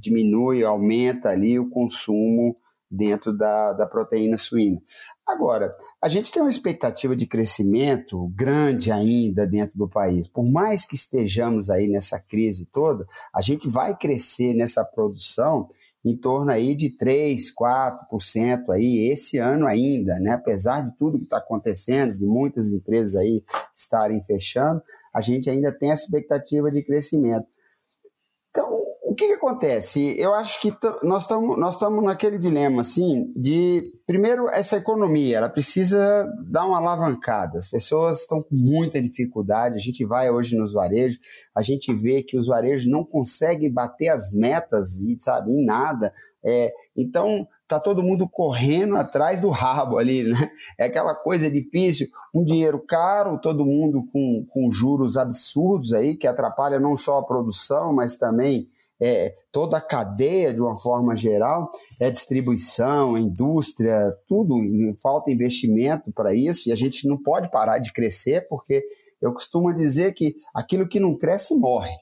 diminui, 0.00 0.64
aumenta 0.64 1.28
ali 1.28 1.58
o 1.58 1.68
consumo 1.68 2.56
dentro 2.96 3.36
da, 3.36 3.72
da 3.72 3.86
proteína 3.86 4.36
suína. 4.36 4.80
Agora, 5.26 5.74
a 6.02 6.08
gente 6.08 6.30
tem 6.30 6.40
uma 6.40 6.50
expectativa 6.50 7.16
de 7.16 7.26
crescimento 7.26 8.28
grande 8.34 8.92
ainda 8.92 9.46
dentro 9.46 9.76
do 9.76 9.88
país. 9.88 10.28
Por 10.28 10.44
mais 10.44 10.86
que 10.86 10.94
estejamos 10.94 11.68
aí 11.68 11.88
nessa 11.88 12.18
crise 12.20 12.66
toda, 12.72 13.04
a 13.34 13.42
gente 13.42 13.68
vai 13.68 13.96
crescer 13.96 14.54
nessa 14.54 14.84
produção 14.84 15.68
em 16.04 16.16
torno 16.16 16.52
aí 16.52 16.76
de 16.76 16.96
3, 16.96 17.52
4% 17.52 18.70
aí 18.70 19.10
esse 19.12 19.38
ano 19.38 19.66
ainda, 19.66 20.20
né? 20.20 20.34
Apesar 20.34 20.82
de 20.82 20.96
tudo 20.96 21.18
que 21.18 21.24
está 21.24 21.38
acontecendo, 21.38 22.16
de 22.16 22.24
muitas 22.24 22.72
empresas 22.72 23.16
aí 23.16 23.42
estarem 23.74 24.22
fechando, 24.22 24.80
a 25.12 25.20
gente 25.20 25.50
ainda 25.50 25.76
tem 25.76 25.90
essa 25.90 26.04
expectativa 26.04 26.70
de 26.70 26.84
crescimento. 26.84 27.48
Então, 28.56 28.86
que, 29.16 29.28
que 29.28 29.32
acontece? 29.32 30.14
Eu 30.20 30.34
acho 30.34 30.60
que 30.60 30.70
nós 31.02 31.22
estamos 31.22 31.58
nós 31.58 31.74
estamos 31.74 32.04
naquele 32.04 32.38
dilema 32.38 32.82
assim 32.82 33.32
de 33.34 33.78
primeiro 34.06 34.48
essa 34.50 34.76
economia 34.76 35.38
ela 35.38 35.48
precisa 35.48 36.30
dar 36.48 36.66
uma 36.66 36.76
alavancada. 36.76 37.58
As 37.58 37.66
pessoas 37.66 38.20
estão 38.20 38.42
com 38.42 38.54
muita 38.54 39.00
dificuldade. 39.00 39.74
A 39.74 39.80
gente 39.80 40.04
vai 40.04 40.30
hoje 40.30 40.56
nos 40.56 40.72
varejos, 40.72 41.18
a 41.54 41.62
gente 41.62 41.92
vê 41.94 42.22
que 42.22 42.38
os 42.38 42.46
varejos 42.46 42.86
não 42.86 43.04
conseguem 43.04 43.72
bater 43.72 44.08
as 44.10 44.30
metas 44.32 45.00
e 45.00 45.16
sabe 45.18 45.50
em 45.50 45.64
nada. 45.64 46.12
É, 46.44 46.72
então 46.96 47.48
tá 47.68 47.80
todo 47.80 48.02
mundo 48.02 48.28
correndo 48.28 48.96
atrás 48.96 49.40
do 49.40 49.50
rabo 49.50 49.98
ali, 49.98 50.22
né? 50.24 50.50
É 50.78 50.84
aquela 50.84 51.14
coisa 51.14 51.50
difícil, 51.50 52.08
um 52.34 52.44
dinheiro 52.44 52.78
caro, 52.86 53.40
todo 53.40 53.64
mundo 53.64 54.04
com, 54.12 54.46
com 54.50 54.72
juros 54.72 55.16
absurdos 55.16 55.92
aí 55.92 56.16
que 56.16 56.26
atrapalha 56.26 56.78
não 56.78 56.96
só 56.96 57.18
a 57.18 57.24
produção, 57.24 57.92
mas 57.92 58.16
também 58.16 58.68
é, 59.00 59.34
toda 59.52 59.76
a 59.76 59.80
cadeia 59.80 60.54
de 60.54 60.60
uma 60.60 60.76
forma 60.76 61.16
geral, 61.16 61.70
é 62.00 62.10
distribuição, 62.10 63.18
indústria, 63.18 64.12
tudo, 64.26 64.56
falta 65.02 65.30
investimento 65.30 66.12
para 66.12 66.34
isso 66.34 66.68
e 66.68 66.72
a 66.72 66.76
gente 66.76 67.06
não 67.06 67.20
pode 67.22 67.50
parar 67.50 67.78
de 67.78 67.92
crescer 67.92 68.46
porque 68.48 68.82
eu 69.20 69.32
costumo 69.32 69.74
dizer 69.74 70.12
que 70.14 70.36
aquilo 70.54 70.88
que 70.88 71.00
não 71.00 71.16
cresce 71.16 71.54
morre, 71.54 71.94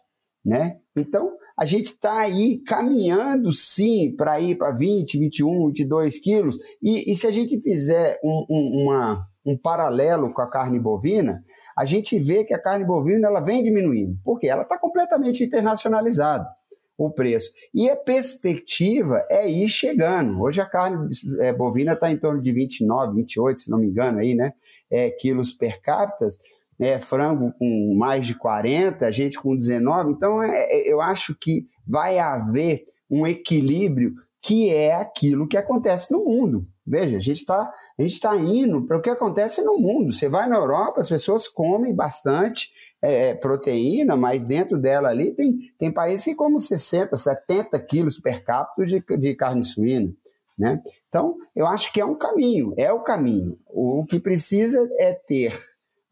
né? 0.44 0.78
Então, 0.96 1.32
a 1.56 1.64
gente 1.64 1.86
está 1.86 2.20
aí 2.20 2.58
caminhando 2.58 3.52
sim 3.52 4.14
para 4.16 4.40
ir 4.40 4.56
para 4.56 4.72
20, 4.72 5.18
21, 5.18 5.66
22 5.68 6.18
quilos 6.18 6.58
e, 6.82 7.10
e 7.10 7.16
se 7.16 7.26
a 7.26 7.30
gente 7.30 7.60
fizer 7.60 8.18
um, 8.24 8.46
um, 8.50 8.82
uma, 8.84 9.26
um 9.46 9.56
paralelo 9.56 10.32
com 10.32 10.42
a 10.42 10.50
carne 10.50 10.78
bovina, 10.78 11.44
a 11.76 11.84
gente 11.84 12.18
vê 12.18 12.44
que 12.44 12.54
a 12.54 12.60
carne 12.60 12.84
bovina 12.84 13.28
ela 13.28 13.40
vem 13.40 13.62
diminuindo, 13.62 14.18
porque 14.24 14.48
ela 14.48 14.62
está 14.62 14.78
completamente 14.78 15.44
internacionalizada 15.44 16.48
o 16.96 17.10
preço. 17.10 17.50
E 17.74 17.90
a 17.90 17.96
perspectiva 17.96 19.24
é 19.28 19.48
ir 19.48 19.68
chegando. 19.68 20.40
Hoje 20.40 20.60
a 20.60 20.66
carne 20.66 21.08
é, 21.40 21.52
bovina 21.52 21.92
está 21.92 22.10
em 22.10 22.16
torno 22.16 22.40
de 22.40 22.52
29, 22.52 23.16
28, 23.16 23.60
se 23.62 23.70
não 23.70 23.78
me 23.78 23.88
engano, 23.88 24.18
aí, 24.18 24.34
né? 24.34 24.52
É, 24.90 25.10
quilos 25.10 25.52
per 25.52 25.80
capita. 25.80 26.28
É, 26.78 26.98
frango 26.98 27.52
com 27.58 27.94
mais 27.96 28.26
de 28.26 28.34
40, 28.34 29.06
a 29.06 29.10
gente 29.10 29.38
com 29.40 29.56
19. 29.56 30.12
Então, 30.12 30.42
é, 30.42 30.64
é, 30.64 30.92
eu 30.92 31.00
acho 31.00 31.36
que 31.38 31.66
vai 31.86 32.18
haver 32.18 32.84
um 33.10 33.26
equilíbrio 33.26 34.14
que 34.42 34.68
é 34.70 34.94
aquilo 34.94 35.48
que 35.48 35.56
acontece 35.56 36.12
no 36.12 36.24
mundo. 36.24 36.66
Veja, 36.86 37.16
a 37.16 37.20
gente 37.20 37.40
está 37.40 37.72
tá 38.20 38.36
indo 38.36 38.86
para 38.86 38.98
o 38.98 39.00
que 39.00 39.08
acontece 39.08 39.62
no 39.62 39.78
mundo. 39.78 40.12
Você 40.12 40.28
vai 40.28 40.48
na 40.48 40.56
Europa, 40.56 41.00
as 41.00 41.08
pessoas 41.08 41.48
comem 41.48 41.94
bastante, 41.94 42.70
é, 43.00 43.28
é, 43.28 43.34
proteína, 43.34 44.16
mas 44.16 44.42
dentro 44.42 44.78
dela 44.78 45.08
ali 45.08 45.30
tem, 45.32 45.58
tem 45.78 45.92
países 45.92 46.24
que 46.24 46.34
comem 46.34 46.58
60, 46.58 47.16
70 47.16 47.78
quilos 47.80 48.18
per 48.18 48.44
capita 48.44 48.84
de, 48.84 49.18
de 49.18 49.34
carne 49.34 49.64
suína. 49.64 50.12
Né? 50.58 50.80
Então, 51.08 51.36
eu 51.54 51.66
acho 51.66 51.92
que 51.92 52.00
é 52.00 52.04
um 52.04 52.14
caminho, 52.14 52.74
é 52.76 52.92
o 52.92 53.02
caminho. 53.02 53.58
O 53.66 54.04
que 54.04 54.18
precisa 54.18 54.88
é 54.98 55.12
ter 55.12 55.52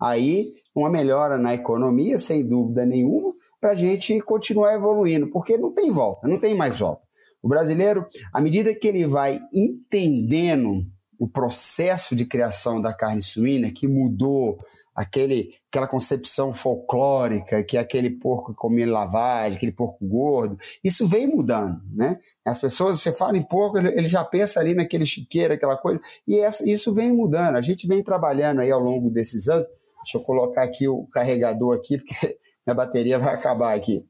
aí 0.02 0.52
uma 0.74 0.90
melhora 0.90 1.38
na 1.38 1.54
economia, 1.54 2.18
sem 2.18 2.46
dúvida 2.46 2.84
nenhuma, 2.86 3.32
para 3.60 3.70
a 3.70 3.74
gente 3.74 4.20
continuar 4.20 4.74
evoluindo, 4.74 5.30
porque 5.30 5.56
não 5.56 5.72
tem 5.72 5.90
volta, 5.90 6.26
não 6.26 6.38
tem 6.38 6.54
mais 6.54 6.78
volta. 6.78 7.02
O 7.42 7.48
brasileiro, 7.48 8.06
à 8.32 8.40
medida 8.40 8.74
que 8.74 8.88
ele 8.88 9.06
vai 9.06 9.40
entendendo 9.52 10.84
o 11.18 11.28
processo 11.28 12.16
de 12.16 12.24
criação 12.24 12.80
da 12.80 12.92
carne 12.92 13.22
suína, 13.22 13.70
que 13.70 13.86
mudou 13.86 14.56
aquele, 14.94 15.54
aquela 15.70 15.86
concepção 15.86 16.52
folclórica, 16.52 17.62
que 17.62 17.76
é 17.76 17.80
aquele 17.80 18.10
porco 18.10 18.52
que 18.52 18.58
comia 18.58 18.90
lavagem, 18.90 19.56
aquele 19.56 19.72
porco 19.72 20.04
gordo, 20.06 20.58
isso 20.82 21.06
vem 21.06 21.26
mudando, 21.26 21.80
né? 21.92 22.18
As 22.44 22.60
pessoas, 22.60 23.00
você 23.00 23.12
fala 23.12 23.36
em 23.36 23.42
porco, 23.42 23.78
ele, 23.78 24.06
já 24.06 24.24
pensa 24.24 24.60
ali 24.60 24.74
naquele 24.74 25.04
chiqueiro, 25.04 25.54
aquela 25.54 25.76
coisa, 25.76 26.00
e 26.26 26.38
essa, 26.38 26.68
isso 26.68 26.92
vem 26.92 27.12
mudando. 27.12 27.56
A 27.56 27.62
gente 27.62 27.86
vem 27.86 28.02
trabalhando 28.02 28.60
aí 28.60 28.70
ao 28.70 28.80
longo 28.80 29.10
desses 29.10 29.48
anos. 29.48 29.66
Deixa 30.04 30.18
eu 30.18 30.22
colocar 30.22 30.62
aqui 30.62 30.88
o 30.88 31.06
carregador 31.06 31.76
aqui, 31.76 31.98
porque 31.98 32.38
minha 32.66 32.74
bateria 32.74 33.18
vai 33.18 33.34
acabar 33.34 33.74
aqui. 33.74 34.04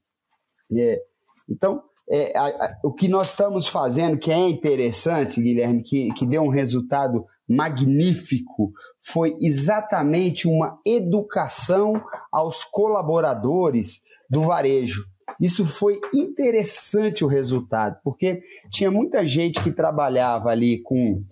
É, 0.75 1.03
então, 1.49 1.83
é, 2.11 2.37
a, 2.37 2.47
a, 2.47 2.79
o 2.85 2.93
que 2.93 3.09
nós 3.09 3.29
estamos 3.29 3.67
fazendo, 3.67 4.19
que 4.19 4.31
é 4.31 4.49
interessante, 4.49 5.41
Guilherme, 5.41 5.83
que, 5.83 6.13
que 6.15 6.27
deu 6.27 6.43
um 6.43 6.49
resultado 6.49 7.27
magnífico 7.49 8.73
foi 9.01 9.37
exatamente 9.41 10.49
uma 10.49 10.79
educação 10.87 12.03
aos 12.31 12.65
colaboradores 12.65 14.01
do 14.31 14.43
varejo. 14.43 15.05
isso 15.39 15.67
foi 15.67 16.01
interessante 16.15 17.25
o 17.25 17.29
resultado, 17.29 17.99
porque 18.03 18.43
tinha 18.71 18.91
muita 18.91 19.27
gente 19.27 19.63
que 19.63 19.73
trabalhava 19.73 20.49
ali 20.49 20.81
com, 20.83 21.23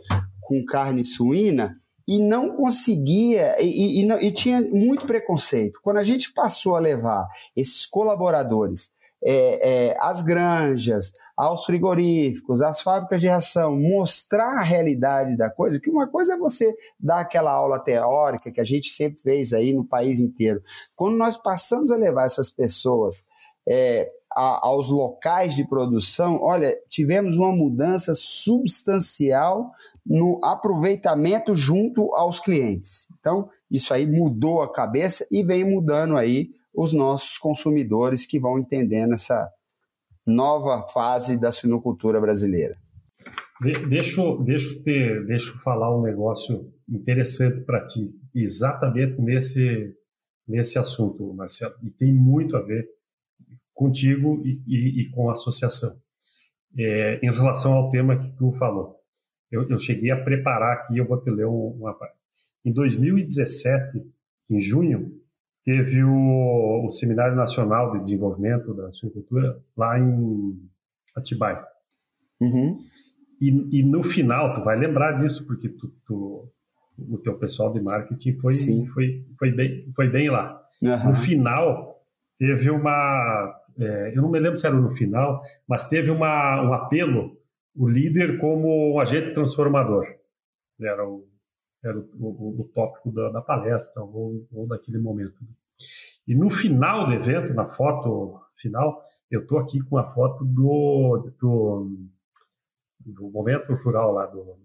com 0.41 0.65
carne 0.65 1.03
suína 1.03 1.80
e 2.11 2.19
não 2.19 2.57
conseguia, 2.57 3.57
e, 3.63 4.03
e, 4.03 4.13
e, 4.27 4.33
tinha 4.33 4.61
muito 4.61 5.07
preconceito. 5.07 5.79
Quando 5.81 5.99
a 5.99 6.03
gente 6.03 6.33
passou 6.33 6.75
a 6.75 6.81
levar 6.81 7.29
esses 7.57 7.87
colaboradores 7.87 8.91
é, 9.23 9.91
é, 9.91 9.97
às 10.01 10.21
granjas, 10.21 11.13
aos 11.37 11.65
frigoríficos, 11.65 12.61
às 12.63 12.83
fábricas 12.83 13.21
de 13.21 13.29
ração, 13.29 13.79
mostrar 13.79 14.59
a 14.59 14.65
realidade 14.65 15.37
da 15.37 15.49
coisa, 15.49 15.79
que 15.79 15.89
uma 15.89 16.09
coisa 16.09 16.35
é 16.35 16.37
você 16.37 16.75
dar 16.99 17.21
aquela 17.21 17.53
aula 17.53 17.79
teórica 17.79 18.51
que 18.51 18.61
a 18.61 18.65
gente 18.65 18.89
sempre 18.89 19.21
fez 19.21 19.53
aí 19.53 19.73
no 19.73 19.85
país 19.85 20.19
inteiro. 20.19 20.61
Quando 20.97 21.17
nós 21.17 21.37
passamos 21.37 21.93
a 21.93 21.97
levar 21.97 22.25
essas 22.27 22.51
pessoas 22.51 23.25
é, 23.69 24.11
a, 24.33 24.67
aos 24.67 24.89
locais 24.89 25.55
de 25.55 25.67
produção, 25.67 26.41
olha, 26.41 26.77
tivemos 26.89 27.37
uma 27.37 27.53
mudança 27.53 28.15
substancial 28.15 29.71
no 30.07 30.41
aproveitamento 30.43 31.55
junto 31.55 32.15
aos 32.15 32.39
clientes. 32.39 33.09
Então, 33.19 33.49
isso 33.71 33.93
aí 33.93 34.07
mudou 34.07 34.63
a 34.63 34.73
cabeça 34.73 35.27
e 35.31 35.43
vem 35.43 35.65
mudando 35.65 36.17
aí 36.17 36.51
os 36.75 36.93
nossos 36.93 37.39
consumidores 37.39 38.27
que 38.27 38.39
vão 38.39 38.59
entendendo 38.59 39.15
essa 39.15 39.51
nova 40.27 40.87
fase 40.89 41.41
da 41.41 41.51
suinocultura 41.51 42.21
brasileira. 42.21 42.73
De, 43.61 43.87
deixa, 43.89 44.23
deixa, 44.39 44.83
ter, 44.83 45.27
deixa 45.27 45.53
eu 45.53 45.59
falar 45.59 45.95
um 45.95 46.03
negócio 46.03 46.73
interessante 46.89 47.61
para 47.63 47.85
ti, 47.85 48.11
exatamente 48.35 49.21
nesse, 49.21 49.95
nesse 50.49 50.79
assunto, 50.79 51.35
Marcelo, 51.35 51.75
e 51.83 51.91
tem 51.91 52.13
muito 52.13 52.57
a 52.57 52.63
ver 52.63 52.89
contigo 53.81 54.43
e, 54.45 54.61
e, 54.67 55.01
e 55.01 55.11
com 55.11 55.31
a 55.31 55.33
associação. 55.33 55.99
É, 56.79 57.19
em 57.23 57.33
relação 57.33 57.73
ao 57.73 57.89
tema 57.89 58.19
que 58.19 58.31
tu 58.37 58.53
falou, 58.53 58.97
eu, 59.51 59.69
eu, 59.71 59.79
cheguei 59.79 60.11
a 60.11 60.23
preparar 60.23 60.75
aqui, 60.75 60.99
eu 60.99 61.07
vou 61.07 61.19
te 61.19 61.31
ler 61.31 61.47
uma 61.47 61.95
parte. 61.95 62.15
Em 62.63 62.73
2017, 62.73 64.05
em 64.51 64.61
junho, 64.61 65.19
teve 65.65 66.05
o, 66.05 66.87
o 66.87 66.93
Seminário 66.93 67.35
Nacional 67.35 67.93
de 67.93 68.01
Desenvolvimento 68.01 68.75
da 68.75 68.93
Suinocultura 68.93 69.59
lá 69.75 69.99
em 69.99 70.61
Atibaia. 71.17 71.65
Uhum. 72.39 72.85
E, 73.41 73.81
e, 73.81 73.83
no 73.83 74.05
final, 74.05 74.55
tu 74.55 74.63
vai 74.63 74.79
lembrar 74.79 75.13
disso, 75.13 75.47
porque 75.47 75.71
tu, 75.71 75.89
tu, 76.07 76.53
o 76.99 77.19
teu 77.19 77.39
pessoal 77.39 77.73
de 77.73 77.81
marketing 77.81 78.35
foi, 78.35 78.55
foi, 78.93 79.27
foi, 79.39 79.51
bem, 79.51 79.93
foi 79.97 80.09
bem 80.09 80.31
lá. 80.31 80.63
Uhum. 80.83 81.09
No 81.09 81.17
final, 81.17 82.05
teve 82.39 82.71
uma 82.71 83.60
é, 83.79 84.13
eu 84.17 84.23
não 84.23 84.31
me 84.31 84.39
lembro 84.39 84.57
se 84.57 84.67
era 84.67 84.75
no 84.75 84.91
final, 84.91 85.41
mas 85.67 85.89
teve 85.89 86.11
uma, 86.11 86.63
um 86.63 86.73
apelo, 86.73 87.37
o 87.75 87.89
líder 87.89 88.39
como 88.39 88.95
um 88.95 89.01
agente 89.01 89.35
transformador. 89.35 90.07
Era 90.81 91.07
o, 91.07 91.29
era 91.85 91.99
o, 91.99 92.09
o, 92.19 92.61
o 92.61 92.65
tópico 92.75 93.13
da, 93.13 93.31
da 93.31 93.43
palestra 93.43 94.03
ou, 94.03 94.47
ou, 94.53 94.67
daquele 94.67 94.99
momento. 94.99 95.37
E 96.27 96.35
no 96.35 96.51
final 96.51 97.07
do 97.07 97.15
evento, 97.15 97.55
na 97.55 97.67
foto 97.67 98.41
final, 98.57 99.03
eu 99.31 99.43
estou 99.43 99.59
aqui 99.59 99.81
com 99.81 99.97
a 99.97 100.13
foto 100.13 100.45
do, 100.45 101.31
do, 101.41 101.97
do 103.01 103.31
momento 103.31 103.73
rural 103.75 104.13
lá, 104.13 104.27
do, 104.27 104.57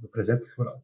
do 0.00 0.08
presente 0.08 0.44
rural. 0.56 0.82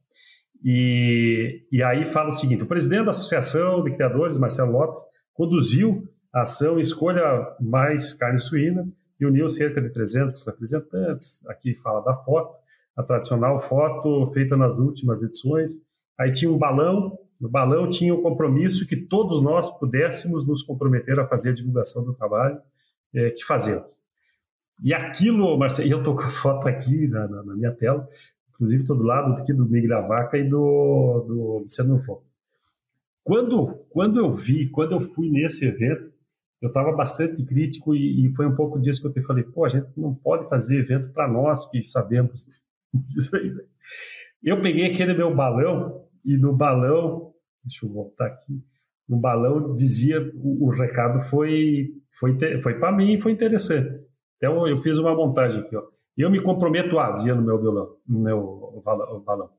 E, 0.65 1.67
e 1.73 1.83
aí 1.83 2.13
fala 2.13 2.31
o 2.31 2.35
seguinte: 2.35 2.63
o 2.63 2.67
presidente 2.67 3.05
da 3.05 3.11
Associação 3.11 3.83
de 3.83 3.93
Criadores, 3.93 4.39
Marcelo 4.39 4.73
Lopes, 4.73 5.03
conduziu 5.33 6.09
a 6.33 6.43
ação 6.43 6.79
Escolha 6.79 7.57
Mais 7.61 8.15
Carne 8.15 8.39
Suína 8.39 8.89
e 9.21 9.27
uniu 9.27 9.49
cerca 9.49 9.81
de 9.81 9.91
300 9.91 10.45
representantes. 10.47 11.45
Aqui 11.47 11.75
fala 11.75 12.01
da 12.01 12.15
foto, 12.15 12.57
a 12.97 13.03
tradicional 13.03 13.61
foto 13.61 14.31
feita 14.33 14.57
nas 14.57 14.79
últimas 14.79 15.23
edições. 15.23 15.73
Aí 16.19 16.33
tinha 16.33 16.51
um 16.51 16.59
balão, 16.59 17.19
no 17.41 17.49
balão 17.49 17.89
tinha 17.89 18.15
o 18.15 18.19
um 18.19 18.23
compromisso 18.23 18.87
que 18.87 18.97
todos 18.97 19.43
nós 19.43 19.69
pudéssemos 19.79 20.47
nos 20.47 20.63
comprometer 20.63 21.19
a 21.19 21.27
fazer 21.27 21.51
a 21.51 21.55
divulgação 21.55 22.05
do 22.05 22.15
trabalho 22.15 22.61
é, 23.15 23.31
que 23.31 23.45
fazemos. 23.45 23.99
E 24.83 24.95
aquilo, 24.95 25.59
Marcelo, 25.59 25.91
eu 25.91 25.99
estou 25.99 26.17
com 26.17 26.23
a 26.23 26.31
foto 26.31 26.69
aqui 26.69 27.07
na, 27.09 27.29
na, 27.29 27.43
na 27.43 27.55
minha 27.55 27.73
tela, 27.73 28.09
inclusive 28.51 28.83
estou 28.83 28.97
do 28.97 29.03
lado 29.03 29.35
aqui 29.35 29.53
do 29.53 29.67
Miguel 29.69 30.07
Vaca 30.07 30.39
e 30.39 30.49
do, 30.49 31.25
do 31.27 31.59
Luciano 31.59 32.03
Foco. 32.05 32.25
Quando, 33.23 33.75
quando 33.91 34.19
eu 34.19 34.35
vi, 34.35 34.69
quando 34.69 34.93
eu 34.93 35.01
fui 35.01 35.29
nesse 35.31 35.67
evento, 35.67 36.10
eu 36.61 36.69
estava 36.69 36.93
bastante 36.93 37.43
crítico 37.45 37.95
e, 37.95 38.27
e, 38.27 38.35
foi 38.35 38.47
um 38.47 38.55
pouco 38.55 38.79
disso 38.79 39.01
que 39.01 39.07
eu 39.09 39.13
te 39.13 39.23
falei, 39.23 39.45
pô, 39.45 39.65
a 39.65 39.69
gente 39.69 39.89
não 39.97 40.15
pode 40.15 40.49
fazer 40.49 40.81
evento 40.81 41.13
para 41.13 41.27
nós 41.27 41.69
que 41.71 41.83
sabemos 41.83 42.47
disso 42.93 43.35
aí. 43.35 43.51
Né? 43.51 43.63
Eu 44.43 44.61
peguei 44.61 44.93
aquele 44.93 45.15
meu 45.15 45.35
balão 45.35 46.05
e 46.25 46.37
no 46.37 46.55
balão, 46.55 47.33
deixa 47.65 47.87
eu 47.87 47.91
voltar 47.91 48.27
aqui, 48.27 48.63
no 49.09 49.19
balão 49.19 49.75
dizia, 49.75 50.21
o, 50.35 50.67
o 50.67 50.71
recado 50.71 51.21
foi, 51.31 51.95
foi, 52.19 52.39
foi 52.63 52.79
para 52.79 52.93
mim 52.93 53.15
e 53.15 53.21
foi 53.21 53.33
interessante. 53.33 53.99
Então 54.37 54.67
eu 54.69 54.83
fiz 54.83 54.99
uma 54.99 55.15
montagem 55.15 55.61
aqui, 55.63 55.75
ó. 55.75 55.83
Eu 56.17 56.31
me 56.31 56.43
comprometo 56.43 56.99
a, 56.99 57.11
dizia 57.13 57.35
no 57.35 57.43
meu, 57.43 57.59
violão, 57.59 57.97
no 58.07 58.21
meu 58.21 58.83
balão, 59.25 59.51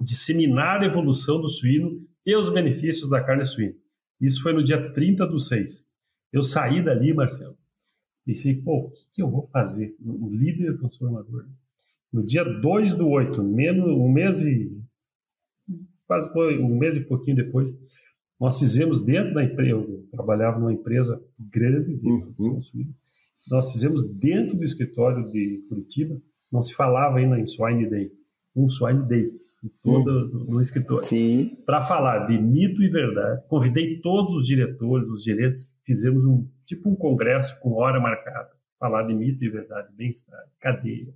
disseminar 0.00 0.80
a 0.80 0.86
evolução 0.86 1.40
do 1.40 1.48
suíno 1.48 2.00
e 2.24 2.36
os 2.36 2.48
benefícios 2.50 3.10
da 3.10 3.20
carne 3.20 3.44
suína. 3.44 3.74
Isso 4.20 4.42
foi 4.42 4.52
no 4.52 4.62
dia 4.62 4.92
30 4.92 5.26
do 5.26 5.40
6. 5.40 5.89
Eu 6.32 6.44
saí 6.44 6.82
dali, 6.82 7.12
Marcelo, 7.12 7.56
pensei, 8.24 8.54
pô, 8.54 8.86
o 8.86 8.90
que, 8.90 9.06
que 9.14 9.22
eu 9.22 9.30
vou 9.30 9.48
fazer? 9.48 9.96
O 10.00 10.30
líder 10.30 10.78
transformador. 10.78 11.46
No 12.12 12.24
dia 12.24 12.44
2 12.44 12.94
do 12.94 13.08
8, 13.08 13.42
menos 13.42 13.86
um 13.86 14.08
mês 14.08 14.42
e. 14.42 14.80
quase 16.06 16.30
um 16.60 16.76
mês 16.76 16.96
e 16.96 17.00
pouquinho 17.00 17.36
depois, 17.36 17.72
nós 18.38 18.58
fizemos 18.58 19.04
dentro 19.04 19.34
da 19.34 19.44
empresa, 19.44 19.78
eu 19.78 20.08
trabalhava 20.10 20.58
numa 20.58 20.72
empresa 20.72 21.22
grande 21.38 21.94
de 21.94 22.00
produção 22.00 22.62
uhum. 22.74 22.94
nós 23.50 23.70
fizemos 23.70 24.02
dentro 24.14 24.56
do 24.56 24.64
escritório 24.64 25.30
de 25.30 25.62
Curitiba, 25.68 26.20
não 26.50 26.62
se 26.62 26.74
falava 26.74 27.18
ainda 27.18 27.38
em 27.38 27.46
Swine 27.46 27.88
Day, 27.88 28.10
um 28.56 28.68
Swine 28.68 29.06
Day 29.06 29.30
toda 29.82 30.10
no 30.48 30.60
escritório 30.62 31.04
para 31.66 31.82
falar 31.82 32.26
de 32.26 32.38
mito 32.38 32.82
e 32.82 32.88
verdade. 32.88 33.42
Convidei 33.48 34.00
todos 34.00 34.32
os 34.34 34.46
diretores, 34.46 35.08
os 35.08 35.22
gerentes, 35.22 35.78
fizemos 35.84 36.24
um 36.24 36.48
tipo 36.64 36.88
um 36.88 36.96
congresso 36.96 37.58
com 37.60 37.72
hora 37.74 38.00
marcada, 38.00 38.50
falar 38.78 39.02
de 39.02 39.14
mito 39.14 39.44
e 39.44 39.50
verdade, 39.50 39.92
bem-estar, 39.94 40.42
cadeia, 40.60 41.12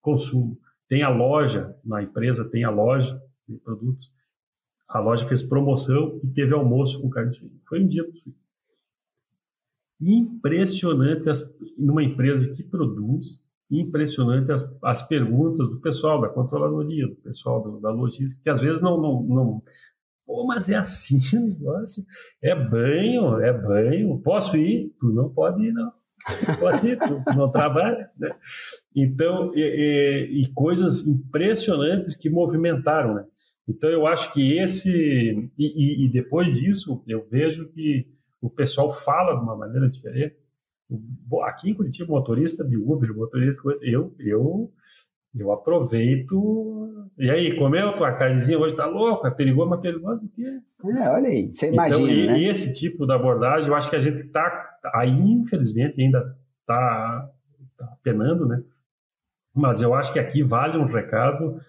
consumo. 0.00 0.58
Tem 0.88 1.02
a 1.02 1.08
loja 1.08 1.76
na 1.84 2.02
empresa, 2.02 2.48
tem 2.50 2.64
a 2.64 2.70
loja 2.70 3.20
de 3.48 3.56
produtos. 3.56 4.12
A 4.88 4.98
loja 4.98 5.26
fez 5.26 5.42
promoção 5.42 6.20
e 6.22 6.28
teve 6.28 6.52
almoço 6.52 7.00
com 7.00 7.08
carne 7.08 7.32
suína. 7.32 7.58
Foi 7.68 7.82
um 7.82 7.88
dia 7.88 8.04
suíno. 8.12 8.36
Impressionante 10.00 11.24
numa 11.78 12.02
empresa 12.02 12.52
que 12.52 12.62
produz 12.62 13.43
impressionante 13.70 14.52
as, 14.52 14.78
as 14.82 15.06
perguntas 15.06 15.68
do 15.68 15.80
pessoal 15.80 16.20
da 16.20 16.28
controladoria, 16.28 17.08
do 17.08 17.16
pessoal 17.16 17.62
do, 17.62 17.80
da 17.80 17.90
logística, 17.90 18.42
que 18.42 18.50
às 18.50 18.60
vezes 18.60 18.80
não, 18.80 19.00
não, 19.00 19.22
não 19.22 19.62
Pô, 20.26 20.46
mas 20.46 20.70
é 20.70 20.76
assim 20.76 21.20
o 21.36 21.40
negócio. 21.40 22.04
É 22.42 22.54
banho, 22.54 23.38
é 23.40 23.52
banho. 23.52 24.18
Posso 24.20 24.56
ir? 24.56 24.94
Tu 24.98 25.12
não 25.12 25.28
pode 25.28 25.64
ir, 25.64 25.72
não. 25.72 25.92
pode 26.58 26.88
ir, 26.88 26.98
tu 26.98 27.22
não 27.36 27.50
trabalha. 27.50 28.10
Né? 28.18 28.30
Então, 28.96 29.52
e, 29.54 29.60
e, 29.60 30.42
e, 30.42 30.52
coisas 30.54 31.06
impressionantes 31.06 32.16
que 32.16 32.30
movimentaram, 32.30 33.14
né? 33.14 33.24
Então, 33.68 33.90
eu 33.90 34.06
acho 34.06 34.32
que 34.32 34.58
esse. 34.58 35.50
E, 35.58 36.04
e 36.04 36.08
depois 36.08 36.58
disso, 36.58 37.02
eu 37.06 37.26
vejo 37.30 37.68
que 37.68 38.06
o 38.40 38.48
pessoal 38.48 38.92
fala 38.92 39.36
de 39.36 39.42
uma 39.42 39.56
maneira 39.56 39.88
diferente 39.88 40.36
aqui 41.44 41.70
em 41.70 41.74
Curitiba, 41.74 42.10
motorista 42.10 42.64
de 42.64 42.76
Uber, 42.76 43.14
motorista, 43.14 43.60
eu, 43.82 44.14
eu, 44.18 44.72
eu 45.34 45.52
aproveito. 45.52 47.08
E 47.18 47.30
aí, 47.30 47.56
comeu 47.56 47.96
tua 47.96 48.12
carnezinha 48.12 48.58
hoje? 48.58 48.76
Tá 48.76 48.86
louco? 48.86 49.26
É 49.26 49.30
perigoso, 49.30 49.70
mas 49.70 49.80
perigoso 49.80 50.26
o 50.26 50.28
quê? 50.28 50.60
É, 50.84 51.08
olha 51.10 51.28
aí, 51.28 51.52
você 51.52 51.66
então, 51.66 51.86
imagina. 51.86 52.12
E, 52.12 52.26
né? 52.26 52.42
esse 52.42 52.72
tipo 52.72 53.06
de 53.06 53.12
abordagem, 53.12 53.68
eu 53.68 53.76
acho 53.76 53.88
que 53.88 53.96
a 53.96 54.00
gente 54.00 54.24
tá 54.24 54.78
aí, 54.94 55.10
infelizmente, 55.10 56.00
ainda 56.00 56.36
tá, 56.66 57.30
tá 57.76 57.96
penando, 58.02 58.46
né? 58.46 58.62
Mas 59.54 59.80
eu 59.80 59.94
acho 59.94 60.12
que 60.12 60.18
aqui 60.18 60.42
vale 60.42 60.76
um 60.76 60.86
recado. 60.86 61.60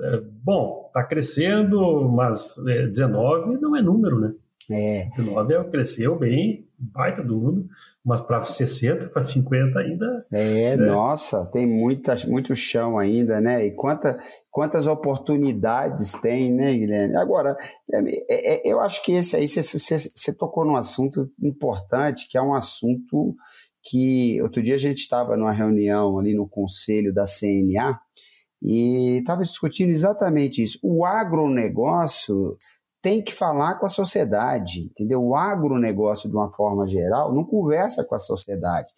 É, 0.00 0.20
bom, 0.42 0.84
está 0.88 1.04
crescendo, 1.04 2.08
mas 2.08 2.56
é, 2.66 2.86
19 2.86 3.60
não 3.60 3.76
é 3.76 3.82
número, 3.82 4.18
né? 4.18 4.32
É. 4.70 5.08
19 5.08 5.70
cresceu 5.70 6.18
bem, 6.18 6.66
baita 6.78 7.22
do 7.22 7.38
número, 7.38 7.68
mas 8.04 8.20
para 8.22 8.44
60, 8.44 9.08
para 9.08 9.22
50 9.22 9.78
ainda. 9.78 10.26
É, 10.32 10.76
né? 10.76 10.86
nossa, 10.86 11.50
tem 11.52 11.66
muita, 11.66 12.14
muito 12.26 12.54
chão 12.54 12.98
ainda, 12.98 13.40
né? 13.40 13.66
E 13.66 13.72
quanta, 13.72 14.18
quantas 14.50 14.86
oportunidades 14.86 16.12
tem, 16.20 16.52
né, 16.52 16.76
Guilherme? 16.76 17.16
Agora, 17.16 17.56
é, 17.92 17.98
é, 17.98 18.68
é 18.68 18.72
eu 18.72 18.80
acho 18.80 19.02
que 19.02 19.12
esse 19.12 19.36
aí, 19.36 19.46
você 19.46 20.34
tocou 20.36 20.64
num 20.64 20.76
assunto 20.76 21.30
importante, 21.42 22.26
que 22.28 22.38
é 22.38 22.42
um 22.42 22.54
assunto 22.54 23.34
que 23.82 24.40
outro 24.40 24.62
dia 24.62 24.76
a 24.76 24.78
gente 24.78 24.98
estava 24.98 25.36
numa 25.36 25.52
reunião 25.52 26.18
ali 26.18 26.34
no 26.34 26.48
conselho 26.48 27.12
da 27.12 27.24
CNA 27.26 27.98
e 28.62 29.18
estava 29.18 29.42
discutindo 29.42 29.90
exatamente 29.90 30.62
isso. 30.62 30.78
O 30.82 31.04
agronegócio 31.04 32.56
tem 33.04 33.20
que 33.20 33.34
falar 33.34 33.74
com 33.74 33.84
a 33.84 33.88
sociedade, 33.88 34.86
entendeu? 34.86 35.22
O 35.22 35.36
agronegócio, 35.36 36.26
de 36.26 36.34
uma 36.34 36.50
forma 36.50 36.88
geral, 36.88 37.34
não 37.34 37.44
conversa 37.44 38.02
com 38.02 38.14
a 38.14 38.18
sociedade. 38.18 38.88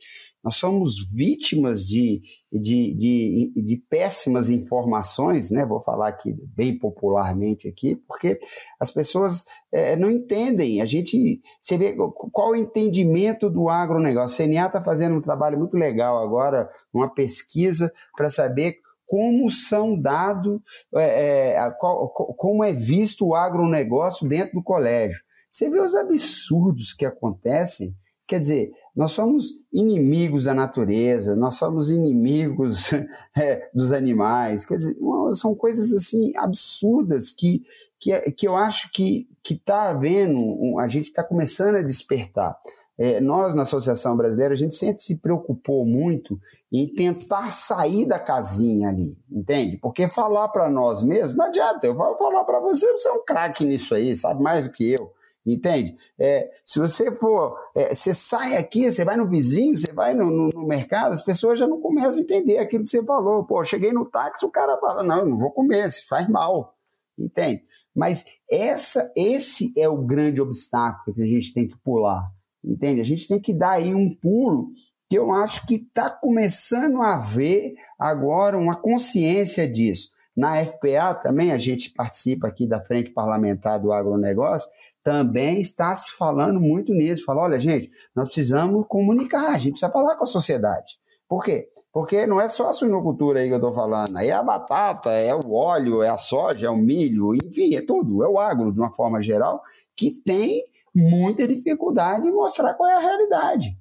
Nós 0.44 0.54
somos 0.54 1.10
vítimas 1.12 1.84
de, 1.84 2.22
de, 2.52 2.94
de, 2.94 3.52
de, 3.56 3.82
péssimas 3.90 4.48
informações, 4.48 5.50
né? 5.50 5.66
Vou 5.66 5.82
falar 5.82 6.06
aqui 6.06 6.36
bem 6.54 6.78
popularmente 6.78 7.66
aqui, 7.66 7.96
porque 8.06 8.38
as 8.78 8.92
pessoas 8.92 9.44
é, 9.72 9.96
não 9.96 10.08
entendem. 10.08 10.80
A 10.80 10.86
gente, 10.86 11.40
você 11.60 11.76
vê 11.76 11.96
qual 12.32 12.50
o 12.50 12.56
entendimento 12.56 13.50
do 13.50 13.68
agronegócio. 13.68 14.44
A 14.44 14.46
CNA 14.46 14.66
está 14.66 14.80
fazendo 14.80 15.16
um 15.16 15.20
trabalho 15.20 15.58
muito 15.58 15.76
legal 15.76 16.22
agora, 16.22 16.70
uma 16.94 17.12
pesquisa 17.12 17.92
para 18.16 18.30
saber 18.30 18.76
como 19.06 19.48
são 19.48 19.98
dados, 19.98 20.60
é, 20.94 21.54
é, 21.54 21.70
como 21.78 22.64
é 22.64 22.72
visto 22.72 23.26
o 23.26 23.34
agronegócio 23.34 24.28
dentro 24.28 24.54
do 24.54 24.62
colégio. 24.62 25.20
Você 25.50 25.70
vê 25.70 25.80
os 25.80 25.94
absurdos 25.94 26.92
que 26.92 27.06
acontecem. 27.06 27.96
Quer 28.26 28.40
dizer, 28.40 28.72
nós 28.94 29.12
somos 29.12 29.52
inimigos 29.72 30.44
da 30.44 30.52
natureza, 30.52 31.36
nós 31.36 31.54
somos 31.54 31.90
inimigos 31.90 32.90
é, 33.38 33.70
dos 33.72 33.92
animais. 33.92 34.66
Quer 34.66 34.78
dizer, 34.78 34.96
são 35.34 35.54
coisas 35.54 35.94
assim 35.94 36.32
absurdas 36.36 37.30
que, 37.30 37.62
que, 38.00 38.20
que 38.32 38.48
eu 38.48 38.56
acho 38.56 38.90
que 38.92 39.28
está 39.48 39.90
havendo, 39.90 40.78
a 40.80 40.88
gente 40.88 41.06
está 41.06 41.22
começando 41.22 41.76
a 41.76 41.82
despertar. 41.82 42.58
É, 42.98 43.20
nós, 43.20 43.54
na 43.54 43.62
Associação 43.62 44.16
Brasileira, 44.16 44.54
a 44.54 44.56
gente 44.56 44.74
sempre 44.74 45.02
se 45.02 45.16
preocupou 45.16 45.84
muito 45.84 46.40
em 46.72 46.86
tentar 46.88 47.52
sair 47.52 48.06
da 48.06 48.18
casinha 48.18 48.88
ali, 48.88 49.18
entende? 49.30 49.76
Porque 49.76 50.08
falar 50.08 50.48
para 50.48 50.70
nós 50.70 51.02
mesmos, 51.02 51.36
não 51.36 51.44
adianta, 51.44 51.86
eu 51.86 51.94
vou 51.94 52.16
falar 52.16 52.44
para 52.44 52.58
você, 52.58 52.90
você 52.92 53.08
é 53.08 53.12
um 53.12 53.24
craque 53.24 53.64
nisso 53.64 53.94
aí, 53.94 54.16
sabe 54.16 54.42
mais 54.42 54.64
do 54.64 54.70
que 54.70 54.92
eu, 54.92 55.12
entende? 55.44 55.94
É, 56.18 56.50
se 56.64 56.78
você 56.78 57.14
for, 57.14 57.58
é, 57.74 57.94
você 57.94 58.14
sai 58.14 58.56
aqui, 58.56 58.90
você 58.90 59.04
vai 59.04 59.16
no 59.16 59.28
vizinho, 59.28 59.76
você 59.76 59.92
vai 59.92 60.14
no, 60.14 60.30
no, 60.30 60.48
no, 60.48 60.66
mercado, 60.66 61.12
as 61.12 61.22
pessoas 61.22 61.58
já 61.58 61.66
não 61.66 61.80
começam 61.80 62.18
a 62.18 62.22
entender 62.22 62.56
aquilo 62.56 62.84
que 62.84 62.90
você 62.90 63.04
falou. 63.04 63.44
Pô, 63.44 63.62
cheguei 63.62 63.92
no 63.92 64.06
táxi, 64.06 64.46
o 64.46 64.50
cara 64.50 64.78
fala, 64.78 65.02
não, 65.02 65.18
eu 65.18 65.26
não 65.26 65.36
vou 65.36 65.50
comer, 65.50 65.86
isso 65.86 66.08
faz 66.08 66.26
mal, 66.28 66.74
entende? 67.18 67.62
Mas 67.94 68.24
essa, 68.50 69.12
esse 69.14 69.72
é 69.78 69.88
o 69.88 69.98
grande 69.98 70.40
obstáculo 70.40 71.14
que 71.14 71.22
a 71.22 71.26
gente 71.26 71.52
tem 71.52 71.68
que 71.68 71.76
pular 71.78 72.34
entende? 72.66 73.00
A 73.00 73.04
gente 73.04 73.28
tem 73.28 73.40
que 73.40 73.54
dar 73.54 73.72
aí 73.72 73.94
um 73.94 74.14
pulo 74.14 74.72
que 75.08 75.16
eu 75.16 75.32
acho 75.32 75.66
que 75.66 75.76
está 75.76 76.10
começando 76.10 77.00
a 77.00 77.14
haver 77.14 77.74
agora 77.98 78.58
uma 78.58 78.76
consciência 78.76 79.70
disso. 79.70 80.10
Na 80.36 80.62
FPA 80.62 81.14
também, 81.14 81.52
a 81.52 81.58
gente 81.58 81.90
participa 81.90 82.48
aqui 82.48 82.68
da 82.68 82.80
Frente 82.80 83.10
Parlamentar 83.10 83.80
do 83.80 83.92
Agronegócio, 83.92 84.68
também 85.02 85.60
está 85.60 85.94
se 85.94 86.10
falando 86.10 86.60
muito 86.60 86.92
nisso. 86.92 87.24
Fala, 87.24 87.42
olha, 87.42 87.60
gente, 87.60 87.90
nós 88.14 88.26
precisamos 88.26 88.84
comunicar, 88.88 89.54
a 89.54 89.58
gente 89.58 89.72
precisa 89.72 89.92
falar 89.92 90.16
com 90.16 90.24
a 90.24 90.26
sociedade. 90.26 90.98
Por 91.28 91.42
quê? 91.42 91.68
Porque 91.92 92.26
não 92.26 92.38
é 92.38 92.48
só 92.50 92.68
a 92.68 92.74
suinocultura 92.74 93.40
aí 93.40 93.46
que 93.46 93.54
eu 93.54 93.58
estou 93.58 93.72
falando, 93.72 94.18
é 94.18 94.30
a 94.30 94.42
batata, 94.42 95.10
é 95.12 95.34
o 95.34 95.54
óleo, 95.54 96.02
é 96.02 96.10
a 96.10 96.18
soja, 96.18 96.66
é 96.66 96.70
o 96.70 96.76
milho, 96.76 97.34
enfim, 97.34 97.74
é 97.74 97.80
tudo, 97.80 98.22
é 98.22 98.28
o 98.28 98.38
agro 98.38 98.70
de 98.70 98.78
uma 98.78 98.92
forma 98.92 99.22
geral, 99.22 99.62
que 99.96 100.10
tem 100.22 100.62
muita 100.96 101.46
dificuldade 101.46 102.26
em 102.26 102.32
mostrar 102.32 102.74
qual 102.74 102.88
é 102.88 102.94
a 102.94 103.00
realidade. 103.00 103.76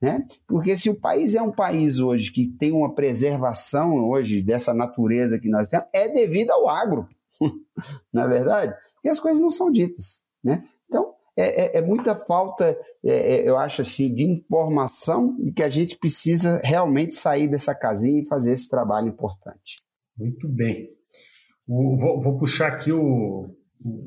Né? 0.00 0.26
Porque 0.46 0.76
se 0.76 0.90
o 0.90 0.98
país 0.98 1.34
é 1.34 1.42
um 1.42 1.52
país 1.52 1.98
hoje 1.98 2.30
que 2.30 2.46
tem 2.58 2.72
uma 2.72 2.94
preservação 2.94 4.08
hoje 4.08 4.42
dessa 4.42 4.74
natureza 4.74 5.38
que 5.38 5.48
nós 5.48 5.68
temos, 5.68 5.86
é 5.92 6.08
devido 6.08 6.50
ao 6.50 6.68
agro, 6.68 7.06
na 8.12 8.24
é 8.24 8.28
verdade? 8.28 8.74
E 9.02 9.08
as 9.08 9.20
coisas 9.20 9.42
não 9.42 9.50
são 9.50 9.70
ditas. 9.70 10.24
Né? 10.42 10.64
Então, 10.86 11.14
é, 11.36 11.78
é, 11.78 11.78
é 11.78 11.82
muita 11.82 12.14
falta, 12.14 12.78
é, 13.04 13.36
é, 13.36 13.48
eu 13.48 13.56
acho 13.58 13.82
assim, 13.82 14.12
de 14.12 14.24
informação 14.24 15.36
e 15.40 15.52
que 15.52 15.62
a 15.62 15.68
gente 15.68 15.98
precisa 15.98 16.60
realmente 16.62 17.14
sair 17.14 17.48
dessa 17.48 17.74
casinha 17.74 18.20
e 18.20 18.26
fazer 18.26 18.52
esse 18.52 18.68
trabalho 18.68 19.08
importante. 19.08 19.76
Muito 20.16 20.48
bem. 20.48 20.88
O, 21.66 21.96
vou, 21.96 22.20
vou, 22.20 22.38
puxar 22.38 22.68
aqui 22.68 22.92
o, 22.92 23.48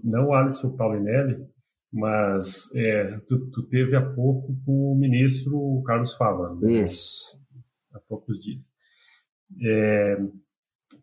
não 0.03 0.27
o 0.27 0.33
Alisson 0.33 0.75
Paulinelli, 0.75 1.45
mas 1.91 2.69
é, 2.75 3.19
tu, 3.27 3.49
tu, 3.51 3.63
teve 3.63 3.95
há 3.95 4.01
pouco 4.01 4.55
com 4.65 4.91
o 4.91 4.95
ministro 4.95 5.81
Carlos 5.85 6.13
Fava. 6.13 6.55
Né? 6.55 6.71
Isso. 6.71 7.39
Há 7.93 7.99
poucos 7.99 8.43
dias. 8.43 8.69
É, 9.61 10.17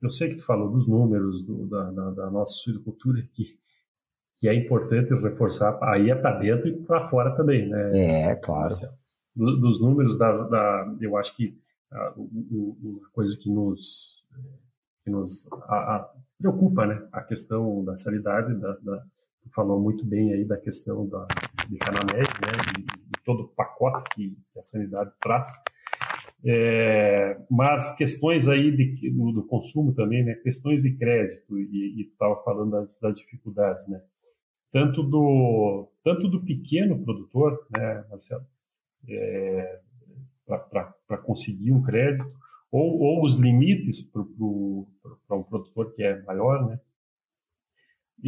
eu 0.03 0.11
sei 0.11 0.31
que 0.31 0.37
tu 0.37 0.45
falou 0.45 0.71
dos 0.71 0.87
números 0.87 1.43
do, 1.45 1.67
da, 1.67 1.91
da, 1.91 2.11
da, 2.11 2.31
nossa 2.31 2.53
suinocultura, 2.55 3.23
que, 3.33 3.59
que 4.37 4.49
é 4.49 4.55
importante 4.55 5.15
reforçar, 5.15 5.79
aí 5.83 6.11
é 6.11 6.15
para 6.15 6.39
dentro 6.39 6.69
e 6.69 6.83
para 6.83 7.09
fora 7.09 7.35
também, 7.35 7.69
né? 7.69 8.31
É, 8.31 8.37
claro. 8.37 8.75
Do, 9.35 9.59
dos 9.59 9.81
números, 9.81 10.19
das, 10.19 10.49
da, 10.51 10.95
eu 11.01 11.17
acho 11.17 11.35
que 11.35 11.59
a, 11.91 12.13
uma 12.17 13.09
coisa 13.13 13.37
que 13.39 13.51
nos, 13.51 14.25
que 15.03 15.11
nos 15.11 15.51
a, 15.53 15.97
a, 15.97 16.15
preocupa, 16.39 16.87
né? 16.87 17.09
A 17.11 17.23
questão 17.23 17.83
da 17.85 17.97
sanidade, 17.97 18.55
da, 18.61 18.77
da 18.83 19.05
falou 19.51 19.81
muito 19.81 20.05
bem 20.05 20.33
aí 20.33 20.45
da 20.45 20.57
questão 20.57 21.07
da, 21.07 21.27
de 21.69 21.77
Canamed, 21.79 22.29
né, 22.41 22.75
de, 22.77 22.83
de, 22.83 23.25
todo 23.25 23.45
o 23.45 23.49
pacote 23.49 24.09
que, 24.15 24.37
a 24.59 24.65
sanidade 24.65 25.11
traz. 25.21 25.49
É, 26.47 27.39
mas 27.51 27.97
questões 27.97 28.49
aí 28.49 28.71
de, 28.71 29.11
do, 29.11 29.33
do, 29.33 29.43
consumo 29.45 29.95
também, 29.95 30.23
né, 30.25 30.35
questões 30.35 30.83
de 30.83 30.93
crédito, 30.93 31.59
e 31.59 32.03
estava 32.03 32.37
falando 32.43 32.73
das, 32.73 32.99
das, 33.01 33.19
dificuldades, 33.19 33.87
né, 33.89 34.03
tanto 34.71 35.03
do, 35.03 35.89
tanto 36.03 36.29
do 36.29 36.45
pequeno 36.45 37.03
produtor, 37.03 37.67
né, 37.71 38.05
Marcelo, 38.11 38.45
é, 39.09 39.81
para 40.47 41.19
conseguir 41.19 41.73
um 41.73 41.83
crédito, 41.83 42.31
ou, 42.71 42.99
ou 43.01 43.25
os 43.25 43.37
limites 43.37 44.03
para 44.03 44.21
um 45.37 45.43
produtor 45.49 45.95
que 45.95 46.03
é 46.03 46.21
maior, 46.25 46.69
né, 46.69 46.79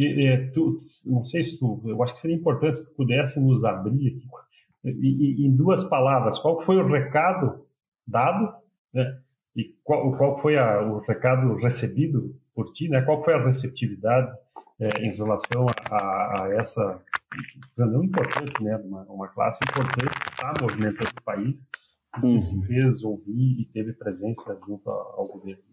e, 0.05 0.51
tu, 0.53 0.83
não 1.05 1.25
sei 1.25 1.41
se 1.41 1.57
tu, 1.57 1.81
eu 1.85 2.01
acho 2.03 2.13
que 2.13 2.19
seria 2.19 2.35
importante 2.35 2.77
se 2.77 2.85
tu 2.85 2.95
pudesse 2.95 3.39
nos 3.39 3.65
abrir 3.65 4.09
aqui, 4.09 4.27
e, 4.85 5.43
e, 5.43 5.47
em 5.47 5.55
duas 5.55 5.83
palavras, 5.83 6.37
qual 6.39 6.61
foi 6.61 6.77
o 6.77 6.87
recado 6.87 7.65
dado, 8.05 8.53
né? 8.93 9.19
E 9.55 9.75
qual, 9.83 10.15
qual 10.15 10.37
foi 10.37 10.57
a, 10.57 10.81
o 10.83 10.99
recado 10.99 11.55
recebido 11.55 12.35
por 12.53 12.71
ti, 12.71 12.87
né? 12.87 13.01
Qual 13.01 13.23
foi 13.23 13.33
a 13.33 13.43
receptividade 13.43 14.31
é, 14.79 15.05
em 15.05 15.15
relação 15.15 15.65
a, 15.89 15.95
a, 15.95 16.43
a, 16.43 16.53
essa 16.53 17.01
não 17.75 18.03
importante, 18.03 18.63
né? 18.63 18.77
Uma, 18.77 19.03
uma 19.05 19.27
classe 19.29 19.59
importante 19.63 20.15
que 20.19 20.29
está 20.29 20.53
movimentando 20.61 21.11
o 21.19 21.23
país, 21.23 21.55
que 22.19 22.25
uhum. 22.25 22.39
se 22.39 22.67
fez 22.67 23.03
ouvir 23.03 23.61
e 23.61 23.65
teve 23.73 23.93
presença 23.93 24.57
junto 24.65 24.89
ao 24.89 25.27
governo. 25.27 25.63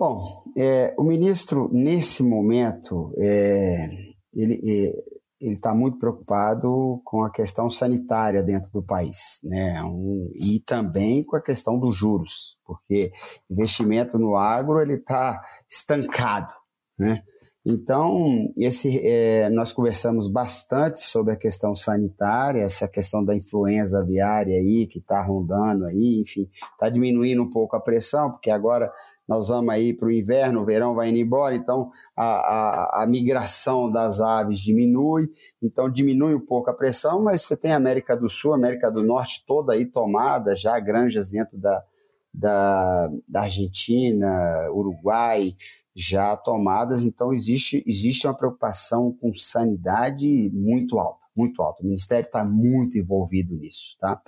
Bom, 0.00 0.44
é, 0.56 0.94
o 0.96 1.02
ministro, 1.02 1.68
nesse 1.70 2.22
momento, 2.22 3.12
é, 3.18 3.86
ele 4.32 4.58
é, 4.66 5.50
está 5.50 5.74
muito 5.74 5.98
preocupado 5.98 7.02
com 7.04 7.22
a 7.22 7.30
questão 7.30 7.68
sanitária 7.68 8.42
dentro 8.42 8.72
do 8.72 8.82
país, 8.82 9.40
né? 9.44 9.82
Um, 9.84 10.32
e 10.34 10.58
também 10.60 11.22
com 11.22 11.36
a 11.36 11.42
questão 11.42 11.78
dos 11.78 11.94
juros, 11.94 12.58
porque 12.64 13.12
investimento 13.50 14.18
no 14.18 14.36
agro 14.36 14.80
ele 14.80 14.94
está 14.94 15.38
estancado, 15.68 16.54
né? 16.98 17.22
Então, 17.64 18.50
esse, 18.56 19.06
é, 19.06 19.50
nós 19.50 19.70
conversamos 19.70 20.26
bastante 20.28 21.00
sobre 21.00 21.34
a 21.34 21.36
questão 21.36 21.74
sanitária, 21.74 22.62
essa 22.62 22.88
questão 22.88 23.22
da 23.22 23.36
influenza 23.36 24.00
aviária 24.00 24.56
aí, 24.56 24.86
que 24.86 24.98
está 24.98 25.22
rondando 25.22 25.84
aí, 25.84 26.22
enfim, 26.22 26.48
está 26.72 26.88
diminuindo 26.88 27.42
um 27.42 27.50
pouco 27.50 27.76
a 27.76 27.80
pressão, 27.80 28.30
porque 28.30 28.50
agora 28.50 28.90
nós 29.28 29.48
vamos 29.48 29.72
aí 29.74 29.92
para 29.92 30.08
o 30.08 30.10
inverno, 30.10 30.62
o 30.62 30.64
verão 30.64 30.94
vai 30.94 31.10
indo 31.10 31.18
embora, 31.18 31.54
então 31.54 31.90
a, 32.16 32.24
a, 32.24 33.02
a, 33.02 33.06
migração 33.06 33.92
das 33.92 34.20
aves 34.20 34.58
diminui, 34.58 35.28
então 35.62 35.88
diminui 35.88 36.34
um 36.34 36.40
pouco 36.40 36.70
a 36.70 36.74
pressão, 36.74 37.22
mas 37.22 37.42
você 37.42 37.56
tem 37.56 37.72
a 37.72 37.76
América 37.76 38.16
do 38.16 38.28
Sul, 38.28 38.54
América 38.54 38.90
do 38.90 39.04
Norte 39.04 39.44
toda 39.46 39.74
aí 39.74 39.84
tomada, 39.84 40.56
já 40.56 40.80
granjas 40.80 41.28
dentro 41.28 41.56
da, 41.58 41.84
da, 42.32 43.10
da 43.28 43.42
Argentina, 43.42 44.68
Uruguai, 44.72 45.54
já 45.94 46.36
tomadas, 46.36 47.04
então 47.04 47.32
existe, 47.32 47.82
existe 47.86 48.26
uma 48.26 48.36
preocupação 48.36 49.16
com 49.20 49.34
sanidade 49.34 50.50
muito 50.52 50.98
alta. 50.98 51.26
muito 51.36 51.62
alta. 51.62 51.82
O 51.82 51.86
Ministério 51.86 52.26
está 52.26 52.44
muito 52.44 52.98
envolvido 52.98 53.54
nisso, 53.56 53.96
tá? 54.00 54.20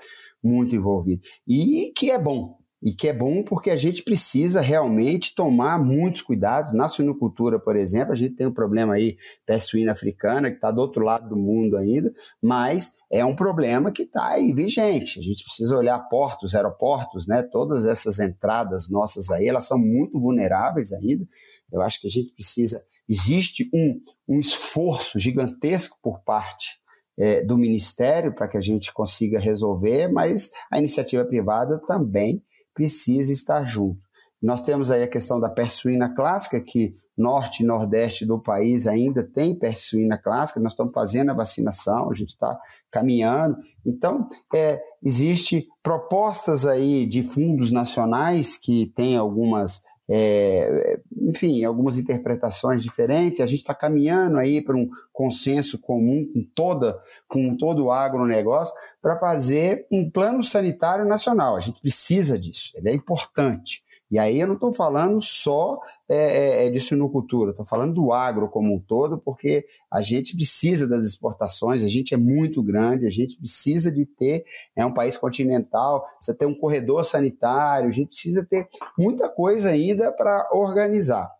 Muito 0.43 0.75
envolvido. 0.75 1.23
E 1.47 1.93
que 1.97 2.11
é 2.11 2.19
bom, 2.19 2.59
e 2.83 2.93
que 2.93 3.07
é 3.07 3.13
bom 3.13 3.45
porque 3.45 3.71
a 3.71 3.77
gente 3.77 4.03
precisa 4.03 4.61
realmente 4.61 5.35
tomar 5.37 5.79
muitos 5.79 6.21
cuidados. 6.21 6.73
Na 6.73 6.89
suinocultura, 6.89 7.61
por 7.61 7.77
exemplo, 7.77 8.13
a 8.13 8.17
gente 8.17 8.35
tem 8.35 8.49
um 8.49 8.53
problema 8.53 8.95
aí, 8.95 9.17
peste 9.47 9.71
suína 9.71 9.93
africana, 9.93 10.51
que 10.51 10.57
está 10.57 10.71
do 10.73 10.81
outro 10.81 11.05
lado 11.05 11.29
do 11.29 11.37
mundo 11.37 11.77
ainda, 11.77 12.13
mas 12.43 12.93
é 13.11 13.25
um 13.25 13.37
problema 13.37 13.93
que 13.93 14.03
está 14.03 14.31
aí 14.31 14.53
vigente. 14.53 15.21
A 15.21 15.23
gente 15.23 15.45
precisa 15.45 15.77
olhar 15.77 15.99
portos, 16.09 16.57
aeroportos, 16.57 17.29
né? 17.29 17.43
Todas 17.43 17.87
essas 17.87 18.19
entradas 18.19 18.91
nossas 18.91 19.31
aí, 19.31 19.47
elas 19.47 19.69
são 19.69 19.79
muito 19.79 20.19
vulneráveis 20.19 20.93
ainda. 20.93 21.25
Eu 21.73 21.81
acho 21.83 22.01
que 22.01 22.07
a 22.07 22.11
gente 22.11 22.33
precisa. 22.33 22.83
Existe 23.09 23.69
um, 23.73 24.01
um 24.29 24.39
esforço 24.39 25.19
gigantesco 25.19 25.99
por 26.03 26.21
parte 26.21 26.81
é, 27.19 27.43
do 27.43 27.59
Ministério 27.59 28.35
para 28.35 28.49
que 28.49 28.57
a 28.57 28.61
gente 28.61 28.93
consiga 28.93 29.39
resolver, 29.39 30.09
mas 30.09 30.51
a 30.71 30.79
iniciativa 30.79 31.25
privada 31.25 31.81
também 31.87 32.43
precisa 32.75 33.33
estar 33.33 33.65
junto. 33.65 34.01
Nós 34.41 34.61
temos 34.61 34.91
aí 34.91 35.03
a 35.03 35.09
questão 35.09 35.39
da 35.39 35.49
peste 35.49 35.83
suína 35.83 36.15
clássica, 36.15 36.61
que 36.61 36.97
norte 37.17 37.63
e 37.63 37.67
nordeste 37.67 38.25
do 38.25 38.41
país 38.41 38.87
ainda 38.87 39.23
tem 39.23 39.57
peste 39.57 39.91
suína 39.91 40.19
clássica, 40.19 40.59
nós 40.59 40.73
estamos 40.73 40.93
fazendo 40.93 41.31
a 41.31 41.35
vacinação, 41.35 42.11
a 42.11 42.15
gente 42.15 42.31
está 42.31 42.59
caminhando. 42.91 43.57
Então, 43.85 44.29
é, 44.55 44.83
existe 45.03 45.69
propostas 45.83 46.67
aí 46.67 47.07
de 47.07 47.23
fundos 47.23 47.71
nacionais 47.71 48.57
que 48.57 48.87
têm 48.97 49.17
algumas 49.17 49.83
é, 50.15 51.01
enfim, 51.23 51.65
algumas 51.65 51.99
interpretações 51.99 52.83
diferentes. 52.83 53.41
A 53.41 53.47
gente 53.47 53.61
está 53.61 53.75
caminhando 53.75 54.37
aí 54.37 54.61
para 54.61 54.77
um 54.77 54.91
consenso 55.11 55.81
comum 55.81 56.31
com 56.31 56.45
toda, 56.55 57.01
com 57.27 57.57
todo 57.57 57.87
o 57.87 57.91
agronegócio 57.91 58.75
para 59.01 59.19
fazer 59.19 59.87
um 59.91 60.11
plano 60.11 60.43
sanitário 60.43 61.07
nacional. 61.07 61.57
A 61.57 61.61
gente 61.61 61.81
precisa 61.81 62.39
disso, 62.39 62.73
ele 62.75 62.91
é 62.91 62.95
importante. 62.95 63.83
E 64.13 64.19
aí 64.19 64.39
eu 64.39 64.47
não 64.47 64.57
estou 64.57 64.75
falando 64.75 65.23
só 65.23 65.81
é, 66.07 66.17
é, 66.17 66.67
é 66.67 66.71
de 66.71 66.79
suinocultura, 66.79 67.53
estou 67.53 67.65
falando 67.65 67.95
do 67.95 68.13
agro 68.13 68.47
como 68.47 68.75
um 68.75 68.79
todo, 68.79 69.17
porque 69.17 69.65
a 69.91 70.03
gente 70.03 70.37
precisa 70.37 70.87
das 70.87 71.07
exportações, 71.07 71.83
a 71.83 71.89
gente 71.89 72.13
é 72.13 72.19
muito 72.19 72.63
grande, 72.63 73.07
a 73.07 73.11
gente 73.11 73.39
precisa 73.39 73.91
de 73.91 74.05
ter, 74.05 74.45
é 74.77 74.85
um 74.85 74.93
país 74.93 75.17
continental, 75.17 76.05
precisa 76.17 76.37
ter 76.37 76.45
um 76.45 76.55
corredor 76.55 77.07
sanitário, 77.07 77.89
a 77.89 77.93
gente 77.93 78.09
precisa 78.09 78.45
ter 78.45 78.69
muita 78.99 79.31
coisa 79.31 79.71
ainda 79.71 80.13
para 80.13 80.47
organizar. 80.53 81.31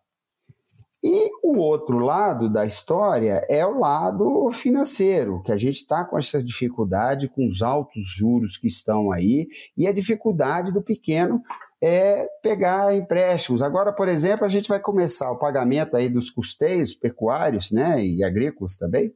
E 1.03 1.29
o 1.43 1.57
outro 1.57 1.99
lado 1.99 2.49
da 2.49 2.65
história 2.65 3.45
é 3.49 3.63
o 3.63 3.77
lado 3.77 4.49
financeiro, 4.51 5.43
que 5.43 5.51
a 5.51 5.57
gente 5.57 5.75
está 5.75 6.05
com 6.05 6.17
essa 6.17 6.41
dificuldade, 6.41 7.27
com 7.27 7.45
os 7.45 7.61
altos 7.61 8.07
juros 8.07 8.57
que 8.57 8.67
estão 8.67 9.11
aí, 9.11 9.47
e 9.77 9.85
a 9.85 9.91
dificuldade 9.91 10.71
do 10.71 10.81
pequeno 10.81 11.43
é 11.85 12.29
pegar 12.41 12.95
empréstimos. 12.95 13.61
Agora, 13.61 13.91
por 13.91 14.07
exemplo, 14.07 14.45
a 14.45 14.47
gente 14.47 14.69
vai 14.69 14.79
começar 14.79 15.29
o 15.29 15.37
pagamento 15.37 15.97
aí 15.97 16.07
dos 16.07 16.29
custeios 16.29 16.93
pecuários, 16.93 17.73
né, 17.73 18.01
e 18.01 18.23
agrícolas 18.23 18.77
também, 18.77 19.13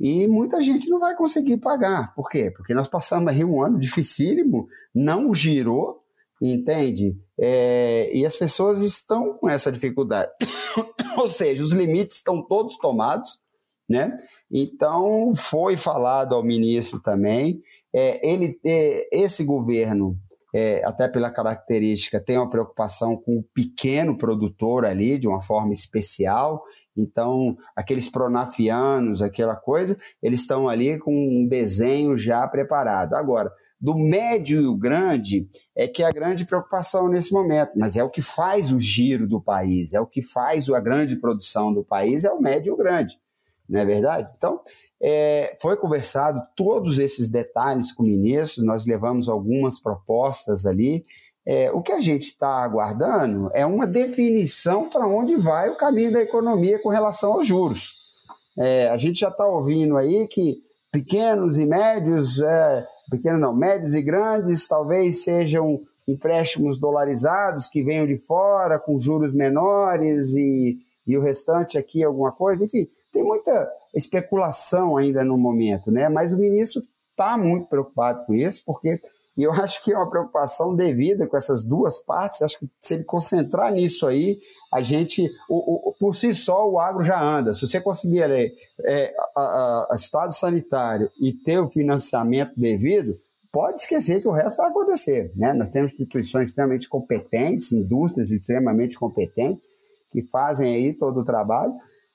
e 0.00 0.26
muita 0.26 0.60
gente 0.60 0.90
não 0.90 0.98
vai 0.98 1.14
conseguir 1.14 1.58
pagar. 1.58 2.12
Por 2.16 2.28
quê? 2.28 2.50
Porque 2.50 2.74
nós 2.74 2.88
passamos 2.88 3.32
aí 3.32 3.44
um 3.44 3.62
ano 3.62 3.78
dificílimo, 3.78 4.66
não 4.92 5.32
girou, 5.32 6.02
entende? 6.42 7.16
É, 7.38 8.10
e 8.12 8.26
as 8.26 8.34
pessoas 8.34 8.80
estão 8.80 9.34
com 9.34 9.48
essa 9.48 9.70
dificuldade. 9.70 10.32
Ou 11.16 11.28
seja, 11.28 11.62
os 11.62 11.72
limites 11.72 12.16
estão 12.16 12.42
todos 12.42 12.76
tomados, 12.78 13.38
né? 13.88 14.16
Então, 14.50 15.32
foi 15.36 15.76
falado 15.76 16.34
ao 16.34 16.42
ministro 16.42 17.00
também, 17.00 17.62
é, 17.94 18.28
ele, 18.28 18.58
é, 18.66 19.08
esse 19.12 19.44
governo 19.44 20.18
é, 20.54 20.82
até 20.84 21.08
pela 21.08 21.30
característica, 21.30 22.20
tem 22.20 22.36
uma 22.36 22.50
preocupação 22.50 23.16
com 23.16 23.38
o 23.38 23.44
pequeno 23.54 24.16
produtor 24.16 24.84
ali, 24.84 25.18
de 25.18 25.28
uma 25.28 25.42
forma 25.42 25.72
especial. 25.72 26.62
Então, 26.96 27.56
aqueles 27.76 28.08
pronafianos, 28.10 29.22
aquela 29.22 29.54
coisa, 29.54 29.96
eles 30.22 30.40
estão 30.40 30.68
ali 30.68 30.98
com 30.98 31.14
um 31.14 31.46
desenho 31.46 32.16
já 32.16 32.46
preparado. 32.48 33.14
Agora, 33.14 33.52
do 33.80 33.96
médio 33.96 34.60
e 34.60 34.66
o 34.66 34.76
grande 34.76 35.48
é 35.76 35.86
que 35.86 36.02
é 36.02 36.06
a 36.06 36.10
grande 36.10 36.44
preocupação 36.44 37.08
nesse 37.08 37.32
momento, 37.32 37.72
mas 37.76 37.96
é 37.96 38.02
o 38.02 38.10
que 38.10 38.20
faz 38.20 38.72
o 38.72 38.80
giro 38.80 39.28
do 39.28 39.40
país, 39.40 39.92
é 39.92 40.00
o 40.00 40.06
que 40.06 40.20
faz 40.20 40.68
a 40.68 40.80
grande 40.80 41.14
produção 41.16 41.72
do 41.72 41.84
país, 41.84 42.24
é 42.24 42.32
o 42.32 42.40
médio 42.40 42.70
e 42.70 42.72
o 42.72 42.76
grande, 42.76 43.16
não 43.68 43.80
é 43.80 43.84
verdade? 43.84 44.32
Então, 44.36 44.60
é, 45.00 45.56
foi 45.60 45.76
conversado 45.76 46.42
todos 46.56 46.98
esses 46.98 47.28
detalhes 47.28 47.92
com 47.92 48.02
o 48.02 48.06
ministro, 48.06 48.64
nós 48.64 48.86
levamos 48.86 49.28
algumas 49.28 49.78
propostas 49.78 50.66
ali. 50.66 51.04
É, 51.46 51.70
o 51.72 51.82
que 51.82 51.92
a 51.92 51.98
gente 51.98 52.24
está 52.24 52.62
aguardando 52.62 53.50
é 53.54 53.64
uma 53.64 53.86
definição 53.86 54.88
para 54.88 55.06
onde 55.06 55.36
vai 55.36 55.70
o 55.70 55.76
caminho 55.76 56.12
da 56.12 56.20
economia 56.20 56.78
com 56.78 56.88
relação 56.88 57.32
aos 57.32 57.46
juros. 57.46 58.08
É, 58.58 58.88
a 58.88 58.96
gente 58.98 59.20
já 59.20 59.28
está 59.28 59.46
ouvindo 59.46 59.96
aí 59.96 60.26
que 60.28 60.62
pequenos 60.90 61.58
e 61.58 61.64
médios, 61.64 62.40
é, 62.40 62.86
pequenos 63.10 63.40
não, 63.40 63.54
médios 63.54 63.94
e 63.94 64.02
grandes, 64.02 64.66
talvez 64.66 65.22
sejam 65.22 65.80
empréstimos 66.06 66.78
dolarizados 66.78 67.68
que 67.68 67.82
venham 67.82 68.06
de 68.06 68.18
fora 68.18 68.78
com 68.78 68.98
juros 68.98 69.34
menores 69.34 70.34
e, 70.34 70.78
e 71.06 71.16
o 71.16 71.22
restante 71.22 71.78
aqui 71.78 72.02
alguma 72.02 72.32
coisa, 72.32 72.64
enfim, 72.64 72.88
tem 73.18 73.24
muita 73.24 73.68
especulação 73.92 74.96
ainda 74.96 75.24
no 75.24 75.36
momento, 75.36 75.90
né? 75.90 76.08
Mas 76.08 76.32
o 76.32 76.38
ministro 76.38 76.84
está 77.10 77.36
muito 77.36 77.66
preocupado 77.66 78.24
com 78.24 78.32
isso, 78.32 78.62
porque 78.64 79.00
eu 79.36 79.50
acho 79.60 79.82
que 79.82 79.92
é 79.92 79.96
uma 79.96 80.08
preocupação 80.08 80.76
devida 80.76 81.26
com 81.26 81.36
essas 81.36 81.64
duas 81.64 82.00
partes. 82.00 82.42
Acho 82.42 82.60
que 82.60 82.70
se 82.80 82.94
ele 82.94 83.02
concentrar 83.04 83.72
nisso 83.72 84.06
aí, 84.06 84.38
a 84.72 84.82
gente, 84.82 85.28
o, 85.48 85.88
o, 85.88 85.94
por 85.98 86.14
si 86.14 86.32
só, 86.32 86.68
o 86.70 86.78
agro 86.78 87.02
já 87.02 87.20
anda. 87.20 87.54
Se 87.54 87.66
você 87.66 87.80
conseguir 87.80 88.22
é, 88.22 88.52
é, 88.84 89.14
a, 89.36 89.88
a, 89.90 89.94
estado 89.96 90.32
sanitário 90.32 91.10
e 91.20 91.32
ter 91.32 91.58
o 91.58 91.68
financiamento 91.68 92.52
devido, 92.56 93.12
pode 93.50 93.80
esquecer 93.80 94.20
que 94.22 94.28
o 94.28 94.32
resto 94.32 94.58
vai 94.58 94.70
acontecer. 94.70 95.32
Né? 95.34 95.52
Nós 95.54 95.72
temos 95.72 95.92
instituições 95.92 96.50
extremamente 96.50 96.88
competentes, 96.88 97.72
indústrias 97.72 98.30
extremamente 98.30 98.96
competentes, 98.96 99.62
que 100.12 100.22
fazem 100.22 100.72
aí 100.72 100.94
todo 100.94 101.20
o 101.20 101.24
trabalho. 101.24 101.74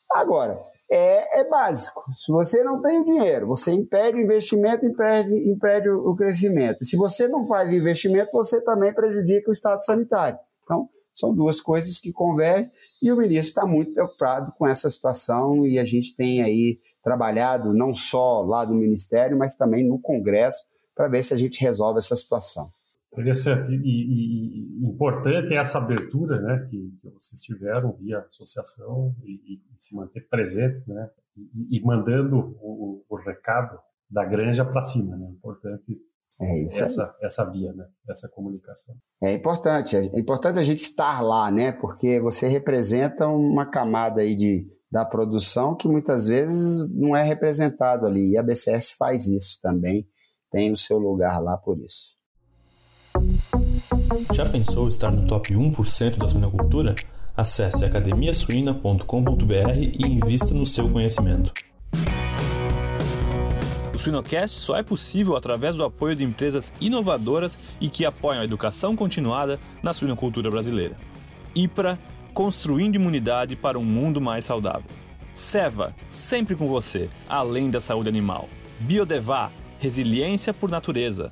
Agora, 0.10 0.73
é, 0.90 1.42
é 1.42 1.50
básico. 1.50 2.04
Se 2.14 2.32
você 2.32 2.64
não 2.64 2.82
tem 2.82 3.00
o 3.00 3.06
dinheiro, 3.06 3.48
você 3.48 3.72
impede 3.72 4.18
o 4.18 4.22
investimento, 4.22 4.86
impede, 4.86 5.34
impede 5.50 5.90
o 5.90 6.16
crescimento. 6.16 6.84
Se 6.86 6.96
você 6.96 7.28
não 7.28 7.46
faz 7.46 7.72
investimento, 7.72 8.32
você 8.32 8.62
também 8.62 8.94
prejudica 8.94 9.50
o 9.50 9.54
estado 9.54 9.84
sanitário. 9.84 10.38
Então, 10.64 10.90
são 11.16 11.34
duas 11.34 11.62
coisas 11.62 12.00
que 12.00 12.12
convergem 12.12 12.72
e 13.02 13.12
o 13.12 13.18
ministro 13.18 13.50
está 13.50 13.66
muito 13.66 13.94
preocupado 13.94 14.52
com 14.58 14.68
essa 14.68 14.90
situação 14.90 15.66
e 15.66 15.78
a 15.78 15.86
gente 15.86 16.16
tem 16.16 16.42
aí 16.42 16.80
trabalhado 17.04 17.74
não 17.74 17.94
só 17.94 18.42
lá 18.42 18.66
do 18.66 18.74
Ministério, 18.74 19.38
mas 19.38 19.56
também 19.56 19.86
no 19.86 20.00
Congresso 20.00 20.64
para 20.96 21.08
ver 21.08 21.24
se 21.24 21.34
a 21.34 21.38
gente 21.38 21.60
resolve 21.62 22.00
essa 22.00 22.16
situação. 22.16 22.70
Interessante 23.14 23.72
e, 23.72 23.76
e, 23.76 24.82
e, 24.82 24.88
importante 24.88 25.54
é 25.54 25.58
essa 25.58 25.78
abertura, 25.78 26.42
né, 26.42 26.68
que, 26.70 26.98
que 27.00 27.10
vocês 27.10 27.42
tiveram 27.42 27.94
via 27.94 28.20
associação 28.20 29.16
e, 29.24 29.54
e 29.54 29.62
se 29.78 29.96
manter 29.96 30.28
presente, 30.28 30.84
né, 30.88 31.10
e, 31.70 31.80
mandando 31.84 32.58
o, 32.60 33.06
o, 33.08 33.16
recado 33.16 33.80
da 34.10 34.26
granja 34.26 34.66
para 34.66 34.82
cima, 34.82 35.16
né, 35.16 35.30
importante 35.30 35.96
é 36.42 36.66
isso 36.66 36.84
essa, 36.84 37.16
essa 37.22 37.52
via, 37.52 37.72
né, 37.74 37.88
essa 38.10 38.28
comunicação. 38.28 38.96
É 39.22 39.32
importante, 39.32 39.96
é 39.96 40.20
importante 40.20 40.58
a 40.58 40.64
gente 40.64 40.80
estar 40.80 41.22
lá, 41.22 41.52
né, 41.52 41.72
porque 41.72 42.20
você 42.20 42.48
representa 42.48 43.28
uma 43.28 43.70
camada 43.70 44.22
aí 44.22 44.36
de 44.36 44.68
da 44.94 45.04
produção 45.04 45.76
que 45.76 45.88
muitas 45.88 46.28
vezes 46.28 46.94
não 46.94 47.16
é 47.16 47.24
representado 47.24 48.06
ali. 48.06 48.34
E 48.34 48.38
a 48.38 48.44
BCS 48.44 48.92
faz 48.92 49.26
isso 49.26 49.60
também, 49.60 50.08
tem 50.52 50.72
o 50.72 50.78
seu 50.78 51.00
lugar 51.00 51.40
lá 51.40 51.58
por 51.58 51.80
isso. 51.80 52.16
Já 54.34 54.46
pensou 54.46 54.88
estar 54.88 55.12
no 55.12 55.28
top 55.28 55.54
1% 55.54 56.18
da 56.18 56.28
suinocultura? 56.28 56.96
Acesse 57.36 57.86
academiasuina.com.br 57.86 59.04
e 59.78 60.08
invista 60.08 60.54
no 60.54 60.66
seu 60.66 60.90
conhecimento. 60.90 61.52
O 63.94 63.98
Suinocast 63.98 64.60
só 64.60 64.76
é 64.76 64.84
possível 64.84 65.36
através 65.36 65.76
do 65.76 65.84
apoio 65.84 66.16
de 66.16 66.24
empresas 66.24 66.74
inovadoras 66.82 67.58
e 67.80 67.90
que 67.90 68.06
apoiam 68.06 68.42
a 68.42 68.46
educação 68.46 68.96
continuada 68.96 69.60
na 69.82 69.94
suinocultura 69.94 70.50
brasileira. 70.50 70.96
IPRA, 71.56 72.00
construindo 72.34 72.96
imunidade 72.96 73.56
para 73.56 73.78
um 73.78 73.86
mundo 73.86 74.20
mais 74.20 74.46
saudável. 74.46 74.90
Seva, 75.32 75.96
sempre 76.10 76.56
com 76.56 76.68
você, 76.68 77.10
além 77.30 77.70
da 77.70 77.80
saúde 77.80 78.10
animal. 78.10 78.50
Biodevá, 78.80 79.52
resiliência 79.80 80.54
por 80.54 80.70
natureza. 80.70 81.32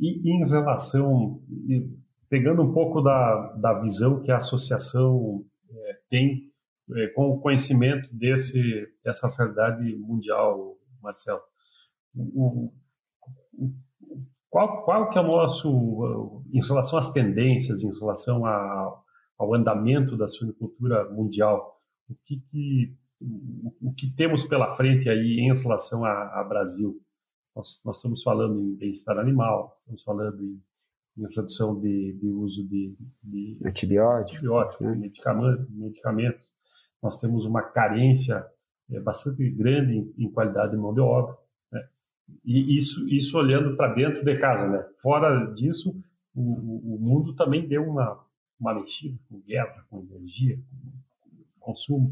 E 0.00 0.32
em 0.32 0.48
relação, 0.48 1.42
pegando 2.28 2.62
um 2.62 2.72
pouco 2.72 3.02
da, 3.02 3.52
da 3.60 3.80
visão 3.80 4.22
que 4.22 4.30
a 4.30 4.38
associação 4.38 5.44
é, 5.70 5.98
tem 6.08 6.50
é, 6.96 7.08
com 7.08 7.28
o 7.30 7.40
conhecimento 7.40 8.08
desse, 8.12 8.88
dessa 9.04 9.28
realidade 9.28 9.94
mundial, 9.96 10.76
Marcelo, 11.02 11.40
o, 12.16 12.72
qual, 14.48 14.84
qual 14.84 15.10
que 15.10 15.18
é 15.18 15.20
o 15.20 15.26
nosso, 15.26 16.42
em 16.52 16.66
relação 16.66 16.98
às 16.98 17.12
tendências, 17.12 17.84
em 17.84 17.92
relação 17.98 18.44
a, 18.44 19.00
ao 19.38 19.54
andamento 19.54 20.16
da 20.16 20.28
suinocultura 20.28 21.08
mundial, 21.10 21.78
o 22.08 22.14
que, 22.24 22.40
que 22.50 22.96
o, 23.20 23.92
que 23.94 24.10
temos 24.16 24.44
pela 24.44 24.74
frente 24.76 25.08
aí 25.08 25.40
em 25.40 25.54
relação 25.60 26.04
a, 26.04 26.40
a 26.40 26.44
Brasil? 26.44 27.00
Nós, 27.60 27.82
nós 27.84 27.96
estamos 27.98 28.22
falando 28.22 28.58
em 28.58 28.74
bem-estar 28.74 29.18
animal, 29.18 29.76
estamos 29.80 30.02
falando 30.02 30.42
em, 30.42 30.62
em 31.18 31.34
redução 31.36 31.78
de, 31.78 32.14
de 32.14 32.26
uso 32.26 32.66
de, 32.66 32.96
de 33.22 33.58
antibióticos, 33.62 34.36
antibiótico, 34.36 34.84
né? 34.84 34.94
medicamentos, 34.94 35.68
medicamentos. 35.68 36.54
Nós 37.02 37.20
temos 37.20 37.44
uma 37.44 37.60
carência 37.60 38.46
é, 38.90 38.98
bastante 38.98 39.50
grande 39.50 39.92
em, 39.92 40.14
em, 40.16 40.30
qualidade 40.30 40.70
de 40.70 40.78
mão 40.78 40.94
de 40.94 41.00
obra. 41.00 41.36
Né? 41.70 41.86
E 42.46 42.78
isso, 42.78 43.06
isso 43.10 43.36
olhando 43.36 43.76
para 43.76 43.92
dentro 43.92 44.24
de 44.24 44.40
casa. 44.40 44.66
Né? 44.66 44.82
Fora 45.02 45.52
disso, 45.52 45.94
o, 46.34 46.94
o, 46.94 46.98
mundo 46.98 47.34
também 47.34 47.68
deu 47.68 47.82
uma, 47.82 48.24
uma 48.58 48.72
mexida 48.72 49.18
com 49.28 49.38
guerra, 49.40 49.84
com 49.90 50.00
energia, 50.00 50.58
com 51.58 51.60
consumo. 51.60 52.10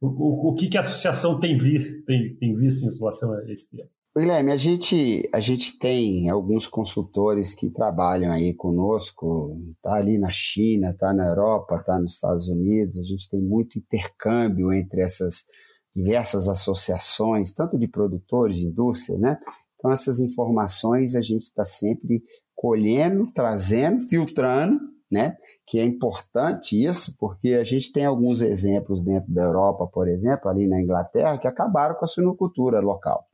O, 0.00 0.06
o, 0.06 0.52
o 0.52 0.54
que, 0.54 0.70
que 0.70 0.78
a 0.78 0.80
associação 0.80 1.38
tem, 1.38 1.58
vi, 1.58 2.00
tem, 2.04 2.34
tem 2.36 2.56
visto 2.56 2.86
em 2.86 2.96
relação 2.96 3.30
a 3.34 3.44
esse 3.52 3.70
tema? 3.70 3.90
Guilherme, 4.16 4.52
a 4.52 4.56
gente, 4.56 5.28
a 5.34 5.40
gente 5.40 5.76
tem 5.76 6.30
alguns 6.30 6.68
consultores 6.68 7.52
que 7.52 7.68
trabalham 7.68 8.30
aí 8.30 8.54
conosco, 8.54 9.60
tá 9.82 9.94
ali 9.94 10.18
na 10.18 10.30
China, 10.30 10.94
tá 10.96 11.12
na 11.12 11.26
Europa, 11.26 11.82
tá 11.84 11.98
nos 11.98 12.14
Estados 12.14 12.46
Unidos, 12.46 12.96
a 12.96 13.02
gente 13.02 13.28
tem 13.28 13.42
muito 13.42 13.76
intercâmbio 13.76 14.72
entre 14.72 15.00
essas 15.00 15.46
diversas 15.92 16.46
associações, 16.46 17.52
tanto 17.52 17.76
de 17.76 17.88
produtores, 17.88 18.58
indústria, 18.58 19.18
né? 19.18 19.36
Então 19.76 19.90
essas 19.90 20.20
informações 20.20 21.16
a 21.16 21.20
gente 21.20 21.42
está 21.42 21.64
sempre 21.64 22.22
colhendo, 22.54 23.28
trazendo, 23.34 24.00
filtrando, 24.02 24.78
né? 25.10 25.36
Que 25.66 25.80
é 25.80 25.84
importante 25.84 26.80
isso, 26.80 27.16
porque 27.18 27.54
a 27.54 27.64
gente 27.64 27.90
tem 27.90 28.04
alguns 28.04 28.42
exemplos 28.42 29.02
dentro 29.02 29.32
da 29.34 29.42
Europa, 29.42 29.88
por 29.88 30.06
exemplo, 30.06 30.48
ali 30.48 30.68
na 30.68 30.80
Inglaterra, 30.80 31.36
que 31.36 31.48
acabaram 31.48 31.96
com 31.96 32.04
a 32.04 32.08
suinocultura 32.08 32.78
local 32.78 33.26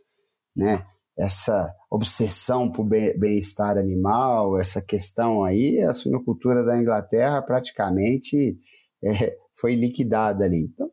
né? 0.60 0.84
Essa 1.18 1.74
obsessão 1.90 2.70
por 2.70 2.84
bem-estar 2.84 3.78
animal, 3.78 4.60
essa 4.60 4.80
questão 4.80 5.42
aí, 5.42 5.82
a 5.82 5.92
suinocultura 5.92 6.62
da 6.62 6.78
Inglaterra 6.78 7.42
praticamente 7.42 8.56
é, 9.02 9.36
foi 9.56 9.74
liquidada 9.74 10.44
ali. 10.44 10.68
Então, 10.72 10.90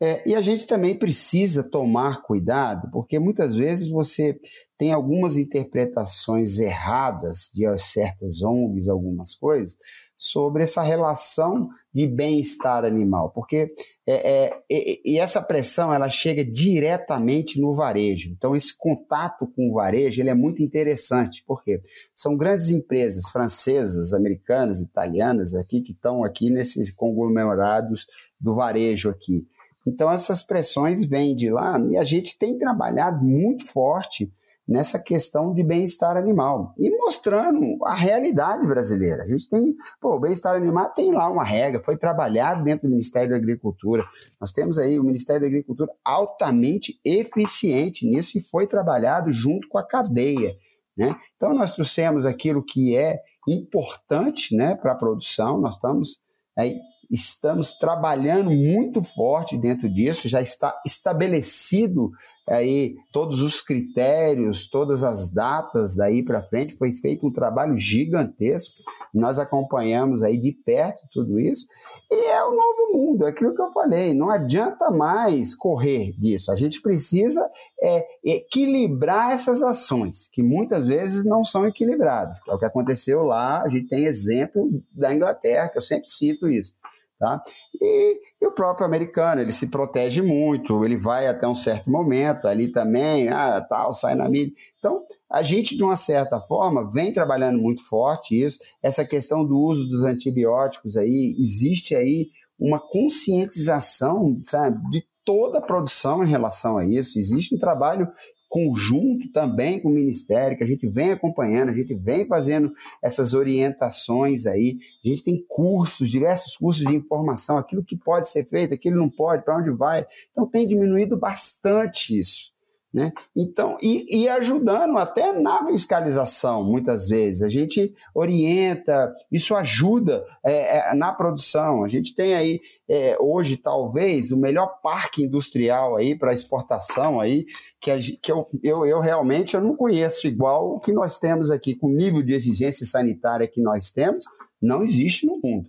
é, 0.00 0.22
e 0.28 0.34
a 0.34 0.40
gente 0.40 0.66
também 0.66 0.96
precisa 0.96 1.68
tomar 1.68 2.22
cuidado, 2.22 2.88
porque 2.92 3.18
muitas 3.18 3.54
vezes 3.54 3.88
você 3.88 4.38
tem 4.78 4.92
algumas 4.92 5.36
interpretações 5.36 6.60
erradas 6.60 7.50
de 7.52 7.66
certas 7.78 8.40
ONGs, 8.42 8.88
algumas 8.88 9.34
coisas, 9.34 9.76
sobre 10.16 10.62
essa 10.62 10.82
relação 10.82 11.68
de 11.92 12.06
bem-estar 12.06 12.84
animal, 12.84 13.30
porque 13.30 13.72
é, 14.06 14.46
é, 14.46 14.62
e, 14.70 15.00
e, 15.04 15.18
essa 15.18 15.42
pressão 15.42 15.92
ela 15.92 16.08
chega 16.08 16.44
diretamente 16.44 17.60
no 17.60 17.74
varejo. 17.74 18.30
Então 18.30 18.54
esse 18.54 18.76
contato 18.76 19.46
com 19.54 19.70
o 19.70 19.74
varejo 19.74 20.20
ele 20.20 20.30
é 20.30 20.34
muito 20.34 20.62
interessante, 20.62 21.44
porque 21.46 21.82
são 22.14 22.36
grandes 22.36 22.70
empresas 22.70 23.28
francesas, 23.30 24.12
americanas, 24.12 24.80
italianas 24.80 25.54
aqui 25.54 25.82
que 25.82 25.92
estão 25.92 26.24
aqui 26.24 26.50
nesses 26.50 26.90
conglomerados 26.90 28.06
do 28.40 28.54
varejo 28.54 29.10
aqui. 29.10 29.46
Então 29.88 30.10
essas 30.10 30.42
pressões 30.42 31.04
vêm 31.04 31.34
de 31.34 31.50
lá 31.50 31.80
e 31.90 31.96
a 31.96 32.04
gente 32.04 32.38
tem 32.38 32.58
trabalhado 32.58 33.24
muito 33.24 33.66
forte 33.66 34.30
nessa 34.68 34.98
questão 34.98 35.54
de 35.54 35.62
bem-estar 35.62 36.14
animal 36.14 36.74
e 36.78 36.90
mostrando 36.90 37.78
a 37.86 37.94
realidade 37.94 38.66
brasileira. 38.66 39.22
A 39.22 39.26
gente 39.26 39.48
tem, 39.48 39.74
pô, 39.98 40.16
o 40.16 40.20
bem-estar 40.20 40.54
animal 40.54 40.92
tem 40.92 41.10
lá 41.10 41.30
uma 41.30 41.42
regra, 41.42 41.82
foi 41.82 41.96
trabalhado 41.96 42.62
dentro 42.62 42.86
do 42.86 42.90
Ministério 42.90 43.30
da 43.30 43.36
Agricultura. 43.36 44.04
Nós 44.38 44.52
temos 44.52 44.76
aí 44.76 45.00
o 45.00 45.04
Ministério 45.04 45.40
da 45.40 45.46
Agricultura 45.46 45.90
altamente 46.04 47.00
eficiente 47.02 48.06
nisso 48.06 48.36
e 48.36 48.42
foi 48.42 48.66
trabalhado 48.66 49.32
junto 49.32 49.66
com 49.68 49.78
a 49.78 49.86
cadeia. 49.86 50.54
Né? 50.94 51.16
Então, 51.36 51.54
nós 51.54 51.72
trouxemos 51.72 52.26
aquilo 52.26 52.62
que 52.62 52.94
é 52.94 53.22
importante 53.48 54.54
né, 54.54 54.74
para 54.74 54.92
a 54.92 54.96
produção, 54.96 55.58
nós 55.58 55.76
estamos 55.76 56.18
aí 56.54 56.78
estamos 57.10 57.72
trabalhando 57.72 58.50
muito 58.50 59.02
forte 59.02 59.56
dentro 59.56 59.88
disso, 59.92 60.28
já 60.28 60.42
está 60.42 60.78
estabelecido 60.84 62.10
aí 62.48 62.96
todos 63.12 63.40
os 63.40 63.60
critérios, 63.60 64.68
todas 64.68 65.02
as 65.02 65.30
datas 65.30 65.94
daí 65.94 66.24
para 66.24 66.42
frente, 66.42 66.76
foi 66.76 66.92
feito 66.94 67.26
um 67.26 67.32
trabalho 67.32 67.76
gigantesco, 67.76 68.74
nós 69.12 69.38
acompanhamos 69.38 70.22
aí 70.22 70.38
de 70.38 70.52
perto 70.52 71.02
tudo 71.12 71.38
isso, 71.38 71.66
e 72.10 72.26
é 72.26 72.44
o 72.44 72.50
novo 72.50 72.92
mundo, 72.92 73.26
é 73.26 73.30
aquilo 73.30 73.54
que 73.54 73.62
eu 73.62 73.72
falei, 73.72 74.14
não 74.14 74.30
adianta 74.30 74.90
mais 74.90 75.54
correr 75.54 76.12
disso, 76.18 76.50
a 76.50 76.56
gente 76.56 76.80
precisa 76.80 77.48
é, 77.82 78.06
equilibrar 78.24 79.32
essas 79.32 79.62
ações, 79.62 80.28
que 80.32 80.42
muitas 80.42 80.86
vezes 80.86 81.24
não 81.24 81.44
são 81.44 81.66
equilibradas, 81.66 82.40
é 82.48 82.54
o 82.54 82.58
que 82.58 82.64
aconteceu 82.64 83.22
lá, 83.24 83.62
a 83.62 83.68
gente 83.68 83.88
tem 83.88 84.04
exemplo 84.04 84.70
da 84.92 85.14
Inglaterra, 85.14 85.68
que 85.68 85.78
eu 85.78 85.82
sempre 85.82 86.10
cito 86.10 86.48
isso, 86.48 86.74
Tá? 87.18 87.42
E, 87.80 88.20
e, 88.40 88.46
o 88.46 88.52
próprio 88.52 88.86
americano, 88.86 89.40
ele 89.40 89.52
se 89.52 89.66
protege 89.66 90.22
muito, 90.22 90.84
ele 90.84 90.96
vai 90.96 91.26
até 91.26 91.48
um 91.48 91.54
certo 91.54 91.90
momento, 91.90 92.46
ali 92.46 92.68
também, 92.68 93.28
ah, 93.28 93.60
tal, 93.68 93.92
sai 93.92 94.14
na 94.14 94.28
mídia. 94.28 94.54
Então, 94.78 95.02
a 95.28 95.42
gente, 95.42 95.76
de 95.76 95.82
uma 95.82 95.96
certa 95.96 96.40
forma, 96.40 96.88
vem 96.88 97.12
trabalhando 97.12 97.58
muito 97.58 97.84
forte 97.88 98.40
isso, 98.40 98.60
essa 98.80 99.04
questão 99.04 99.44
do 99.44 99.58
uso 99.58 99.88
dos 99.88 100.04
antibióticos 100.04 100.96
aí, 100.96 101.36
existe 101.40 101.96
aí 101.96 102.28
uma 102.56 102.78
conscientização, 102.78 104.40
sabe, 104.44 104.78
de 104.90 105.04
toda 105.24 105.58
a 105.58 105.62
produção 105.62 106.22
em 106.22 106.28
relação 106.28 106.78
a 106.78 106.84
isso, 106.84 107.18
existe 107.18 107.54
um 107.54 107.58
trabalho 107.58 108.08
conjunto 108.48 109.30
também 109.30 109.78
com 109.78 109.88
o 109.88 109.92
Ministério, 109.92 110.56
que 110.56 110.64
a 110.64 110.66
gente 110.66 110.86
vem 110.88 111.12
acompanhando, 111.12 111.68
a 111.68 111.74
gente 111.74 111.94
vem 111.94 112.26
fazendo 112.26 112.72
essas 113.02 113.34
orientações 113.34 114.46
aí. 114.46 114.78
A 115.04 115.08
gente 115.08 115.24
tem 115.24 115.44
cursos, 115.46 116.08
diversos 116.08 116.56
cursos 116.56 116.84
de 116.84 116.94
informação, 116.94 117.58
aquilo 117.58 117.84
que 117.84 117.96
pode 117.96 118.28
ser 118.28 118.46
feito, 118.46 118.74
aquilo 118.74 118.96
não 118.96 119.10
pode, 119.10 119.44
para 119.44 119.58
onde 119.58 119.70
vai. 119.70 120.06
Então 120.32 120.46
tem 120.46 120.66
diminuído 120.66 121.16
bastante 121.16 122.18
isso. 122.18 122.57
Né? 122.92 123.12
Então, 123.36 123.76
e, 123.82 124.22
e, 124.22 124.28
ajudando 124.30 124.96
até 124.96 125.30
na 125.32 125.66
fiscalização, 125.66 126.64
muitas 126.64 127.08
vezes. 127.08 127.42
A 127.42 127.48
gente 127.48 127.94
orienta, 128.14 129.14
isso 129.30 129.54
ajuda 129.54 130.24
é, 130.42 130.78
é, 130.78 130.94
na 130.94 131.12
produção. 131.12 131.84
A 131.84 131.88
gente 131.88 132.14
tem 132.14 132.34
aí, 132.34 132.60
é, 132.88 133.14
hoje, 133.20 133.58
talvez, 133.58 134.32
o 134.32 134.38
melhor 134.38 134.80
parque 134.82 135.22
industrial 135.22 135.96
aí 135.96 136.18
para 136.18 136.32
exportação 136.32 137.20
aí, 137.20 137.44
que, 137.78 137.90
a, 137.90 137.98
que 137.98 138.32
eu, 138.32 138.38
eu, 138.62 138.86
eu, 138.86 139.00
realmente 139.00 139.54
eu 139.54 139.60
não 139.60 139.76
conheço 139.76 140.26
igual 140.26 140.70
o 140.70 140.80
que 140.80 140.92
nós 140.92 141.18
temos 141.18 141.50
aqui, 141.50 141.74
com 141.74 141.88
o 141.88 141.94
nível 141.94 142.22
de 142.22 142.32
exigência 142.32 142.86
sanitária 142.86 143.46
que 143.46 143.60
nós 143.60 143.90
temos, 143.90 144.24
não 144.62 144.82
existe 144.82 145.26
no 145.26 145.38
mundo. 145.44 145.68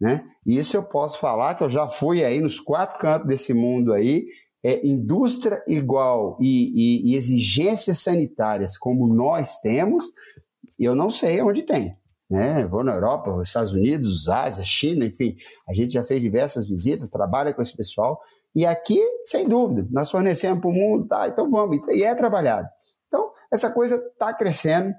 Né? 0.00 0.24
Isso 0.46 0.76
eu 0.76 0.82
posso 0.82 1.18
falar 1.18 1.56
que 1.56 1.64
eu 1.64 1.70
já 1.70 1.88
fui 1.88 2.24
aí 2.24 2.40
nos 2.40 2.60
quatro 2.60 2.98
cantos 2.98 3.26
desse 3.26 3.52
mundo 3.54 3.92
aí 3.92 4.26
é, 4.64 4.84
indústria 4.86 5.62
igual 5.68 6.38
e, 6.40 6.72
e, 6.74 7.10
e, 7.10 7.16
exigências 7.16 7.98
sanitárias 7.98 8.78
como 8.78 9.06
nós 9.06 9.58
temos, 9.60 10.06
eu 10.80 10.94
não 10.94 11.10
sei 11.10 11.42
onde 11.42 11.62
tem. 11.62 11.94
Né? 12.30 12.66
Vou 12.66 12.82
na 12.82 12.94
Europa, 12.94 13.42
Estados 13.42 13.74
Unidos, 13.74 14.26
Ásia, 14.26 14.64
China, 14.64 15.04
enfim, 15.04 15.36
a 15.68 15.74
gente 15.74 15.92
já 15.92 16.02
fez 16.02 16.20
diversas 16.22 16.66
visitas, 16.66 17.10
trabalha 17.10 17.52
com 17.52 17.60
esse 17.60 17.76
pessoal, 17.76 18.18
e 18.56 18.64
aqui, 18.64 18.98
sem 19.26 19.46
dúvida, 19.46 19.86
nós 19.90 20.10
fornecemos 20.10 20.60
para 20.60 20.70
o 20.70 20.72
mundo, 20.72 21.06
tá, 21.06 21.28
então 21.28 21.50
vamos, 21.50 21.78
e 21.90 22.02
é 22.02 22.14
trabalhado. 22.14 22.66
Então, 23.08 23.30
essa 23.52 23.70
coisa 23.70 23.96
está 23.96 24.32
crescendo, 24.32 24.94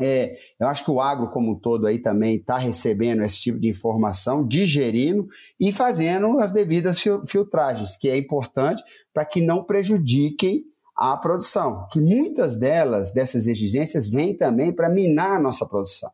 É, 0.00 0.36
eu 0.58 0.66
acho 0.66 0.84
que 0.84 0.90
o 0.90 1.00
agro 1.00 1.30
como 1.30 1.52
um 1.52 1.58
todo 1.58 1.86
aí 1.86 2.00
também 2.00 2.36
está 2.36 2.58
recebendo 2.58 3.22
esse 3.22 3.40
tipo 3.40 3.60
de 3.60 3.68
informação, 3.68 4.46
digerindo 4.46 5.28
e 5.58 5.72
fazendo 5.72 6.38
as 6.40 6.50
devidas 6.50 7.00
filtragens, 7.28 7.96
que 7.96 8.08
é 8.08 8.16
importante 8.16 8.82
para 9.12 9.24
que 9.24 9.40
não 9.40 9.62
prejudiquem 9.62 10.64
a 10.96 11.16
produção, 11.16 11.86
que 11.90 12.00
muitas 12.00 12.56
delas, 12.56 13.12
dessas 13.12 13.46
exigências, 13.46 14.08
vêm 14.08 14.36
também 14.36 14.72
para 14.72 14.88
minar 14.88 15.36
a 15.36 15.40
nossa 15.40 15.66
produção. 15.66 16.10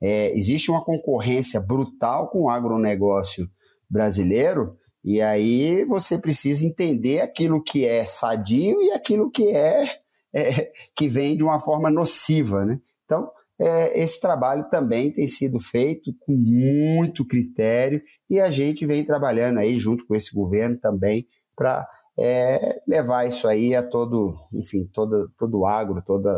É, 0.00 0.36
existe 0.36 0.70
uma 0.70 0.84
concorrência 0.84 1.60
brutal 1.60 2.28
com 2.28 2.42
o 2.42 2.50
agronegócio 2.50 3.48
brasileiro, 3.90 4.76
e 5.04 5.20
aí 5.20 5.84
você 5.84 6.18
precisa 6.18 6.66
entender 6.66 7.20
aquilo 7.20 7.62
que 7.62 7.86
é 7.86 8.04
sadio 8.04 8.80
e 8.82 8.90
aquilo 8.90 9.30
que 9.30 9.48
é, 9.50 9.84
é 10.34 10.72
que 10.94 11.08
vem 11.08 11.36
de 11.36 11.42
uma 11.42 11.60
forma 11.60 11.90
nociva, 11.90 12.64
né? 12.64 12.80
Então, 13.08 13.30
é, 13.58 13.98
esse 14.00 14.20
trabalho 14.20 14.68
também 14.68 15.10
tem 15.10 15.26
sido 15.26 15.58
feito 15.58 16.14
com 16.20 16.32
muito 16.32 17.26
critério 17.26 18.02
e 18.28 18.38
a 18.38 18.50
gente 18.50 18.86
vem 18.86 19.04
trabalhando 19.04 19.58
aí 19.58 19.78
junto 19.78 20.06
com 20.06 20.14
esse 20.14 20.32
governo 20.32 20.78
também 20.78 21.26
para 21.56 21.88
é, 22.20 22.80
levar 22.86 23.26
isso 23.26 23.48
aí 23.48 23.74
a 23.74 23.82
todo, 23.82 24.36
enfim, 24.52 24.86
todo, 24.92 25.30
todo 25.38 25.60
o 25.60 25.66
agro, 25.66 26.02
toda 26.06 26.30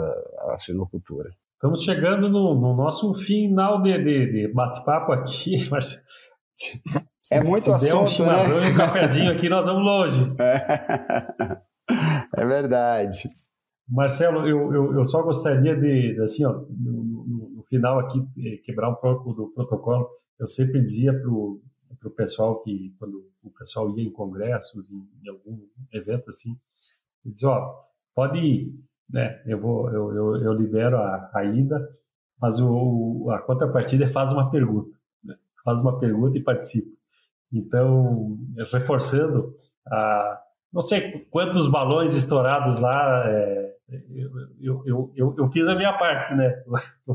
a 0.53 0.57
sinocultura. 0.59 1.31
Estamos 1.55 1.83
chegando 1.83 2.29
no, 2.31 2.55
no 2.55 2.75
nosso 2.75 3.13
final 3.17 3.83
de, 3.83 3.99
de, 3.99 4.33
de 4.33 4.55
bate-papo 4.55 5.13
aqui, 5.13 5.59
Marcelo. 5.69 6.03
É 7.33 7.43
muito 7.43 7.65
se 7.65 7.71
assunto, 7.71 8.23
um 8.23 8.27
né? 8.27 8.71
um 8.71 8.77
cafezinho 8.77 9.33
aqui, 9.33 9.49
nós 9.49 9.67
vamos 9.67 9.83
longe. 9.83 10.35
É, 10.39 11.57
é 12.43 12.47
verdade. 12.47 13.25
Marcelo, 13.91 14.47
eu, 14.47 14.73
eu, 14.73 14.95
eu, 14.95 15.05
só 15.05 15.21
gostaria 15.21 15.75
de, 15.77 16.21
assim, 16.23 16.45
ó, 16.45 16.53
no, 16.53 17.03
no, 17.03 17.51
no, 17.57 17.63
final 17.65 17.99
aqui, 17.99 18.25
eh, 18.39 18.59
quebrar 18.65 18.89
um 18.89 18.95
pouco 18.95 19.33
do 19.33 19.49
protocolo. 19.49 20.09
Eu 20.39 20.47
sempre 20.47 20.81
dizia 20.81 21.13
para 21.13 21.29
o 21.29 21.61
pessoal 22.17 22.63
que, 22.63 22.95
quando 22.99 23.29
o 23.43 23.51
pessoal 23.51 23.91
ia 23.97 24.05
em 24.05 24.13
congressos, 24.13 24.91
em, 24.91 25.09
em 25.25 25.29
algum 25.29 25.59
evento 25.93 26.31
assim, 26.31 26.57
dizia, 27.25 27.49
ó, 27.49 27.85
pode 28.15 28.39
ir, 28.39 28.75
né? 29.09 29.43
Eu, 29.45 29.61
vou, 29.61 29.91
eu, 29.91 30.15
eu, 30.15 30.37
eu 30.37 30.53
libero 30.53 30.97
a, 30.97 31.31
a 31.35 31.45
ida, 31.45 31.89
mas 32.41 32.61
o, 32.61 33.29
a 33.31 33.41
contrapartida 33.41 34.05
é 34.05 34.09
faz 34.09 34.33
uma 34.33 34.51
pergunta. 34.51 34.97
Né? 35.25 35.35
Faz 35.65 35.81
uma 35.81 35.99
pergunta 35.99 36.39
e 36.39 36.43
participa. 36.43 36.91
Então, 37.53 38.39
reforçando, 38.73 39.55
a, 39.89 40.41
não 40.73 40.83
sei 40.83 41.27
quantos 41.31 41.67
balões 41.67 42.15
estourados 42.15 42.79
lá, 42.79 43.29
é, 43.29 43.70
eu, 44.61 44.83
eu, 44.85 45.13
eu, 45.17 45.35
eu, 45.37 45.51
fiz 45.51 45.67
a 45.67 45.75
minha 45.75 45.93
parte, 45.93 46.35
né? 46.35 46.63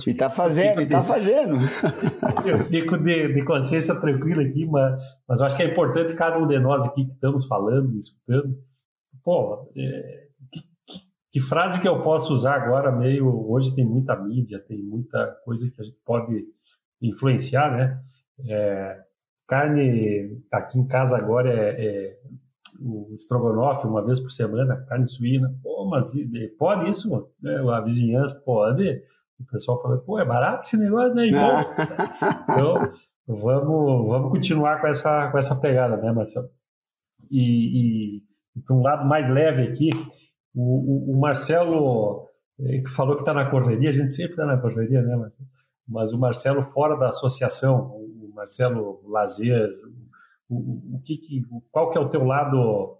E 0.05 0.13
tá 0.13 0.29
fazendo, 0.29 0.81
e 0.81 0.85
tá 0.85 1.01
fazendo. 1.01 1.55
Eu 2.45 2.65
fico 2.65 2.97
de, 2.97 3.33
de 3.33 3.43
consciência 3.43 3.99
tranquila 3.99 4.43
aqui, 4.43 4.65
mas, 4.65 5.01
mas 5.27 5.39
eu 5.39 5.45
acho 5.47 5.55
que 5.55 5.63
é 5.63 5.71
importante 5.71 6.13
cada 6.15 6.37
um 6.37 6.47
de 6.47 6.59
nós 6.59 6.83
aqui 6.83 7.05
que 7.05 7.13
estamos 7.13 7.47
falando, 7.47 7.97
escutando. 7.97 8.55
Pô, 9.23 9.71
é, 9.75 10.27
que, 10.51 10.59
que, 10.85 10.99
que, 11.31 11.39
frase 11.39 11.81
que 11.81 11.87
eu 11.87 12.03
posso 12.03 12.33
usar 12.33 12.55
agora, 12.55 12.91
meio. 12.91 13.49
Hoje 13.49 13.73
tem 13.73 13.85
muita 13.85 14.15
mídia, 14.15 14.59
tem 14.59 14.77
muita 14.83 15.25
coisa 15.43 15.69
que 15.71 15.81
a 15.81 15.83
gente 15.83 15.97
pode 16.05 16.45
influenciar, 17.01 17.71
né? 17.71 17.99
É, 18.47 19.01
carne 19.47 20.41
aqui 20.51 20.77
em 20.77 20.85
casa 20.85 21.17
agora 21.17 21.49
é, 21.49 21.85
é 21.85 22.17
o 22.81 23.13
estrogonofe 23.13 23.87
uma 23.87 24.03
vez 24.03 24.19
por 24.19 24.31
semana, 24.31 24.85
carne 24.87 25.07
suína. 25.07 25.53
Pô, 25.61 25.85
mas 25.85 26.13
pode 26.57 26.89
isso? 26.89 27.29
É, 27.43 27.57
a 27.57 27.81
vizinhança 27.81 28.41
pode? 28.45 29.03
O 29.39 29.45
pessoal 29.51 29.81
fala, 29.81 29.97
pô, 29.97 30.19
é 30.19 30.25
barato 30.25 30.61
esse 30.63 30.77
negócio, 30.77 31.13
né? 31.13 31.27
então, 32.43 32.75
vamos, 33.27 34.07
vamos 34.07 34.31
continuar 34.31 34.79
com 34.79 34.87
essa, 34.87 35.29
com 35.29 35.37
essa 35.37 35.59
pegada, 35.59 35.97
né, 35.97 36.11
Marcelo? 36.11 36.49
E, 37.29 37.39
e, 37.39 38.23
e 38.55 38.61
para 38.61 38.75
um 38.75 38.81
lado 38.81 39.05
mais 39.05 39.29
leve 39.29 39.63
aqui, 39.63 39.89
o, 40.53 41.11
o, 41.11 41.15
o 41.15 41.19
Marcelo 41.19 42.29
eh, 42.59 42.79
que 42.79 42.89
falou 42.89 43.15
que 43.15 43.21
está 43.21 43.33
na 43.33 43.49
correria, 43.49 43.89
a 43.89 43.93
gente 43.93 44.13
sempre 44.13 44.31
está 44.31 44.45
na 44.45 44.57
correria, 44.57 45.01
né, 45.01 45.15
Marcelo? 45.15 45.49
Mas 45.87 46.13
o 46.13 46.19
Marcelo 46.19 46.63
fora 46.63 46.95
da 46.95 47.09
associação, 47.09 47.87
o 47.87 48.31
Marcelo 48.33 49.01
Lazer, 49.07 49.69
o, 50.49 50.95
o 50.95 51.01
que, 51.03 51.17
que, 51.17 51.43
qual 51.71 51.91
que 51.91 51.97
é 51.97 52.01
o 52.01 52.09
teu 52.09 52.23
lado 52.23 52.97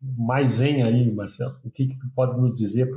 mais 0.00 0.52
zen 0.52 0.82
aí, 0.82 1.10
Marcelo? 1.12 1.58
O 1.64 1.70
que, 1.70 1.88
que 1.88 1.98
tu 1.98 2.08
pode 2.14 2.40
nos 2.40 2.54
dizer 2.54 2.90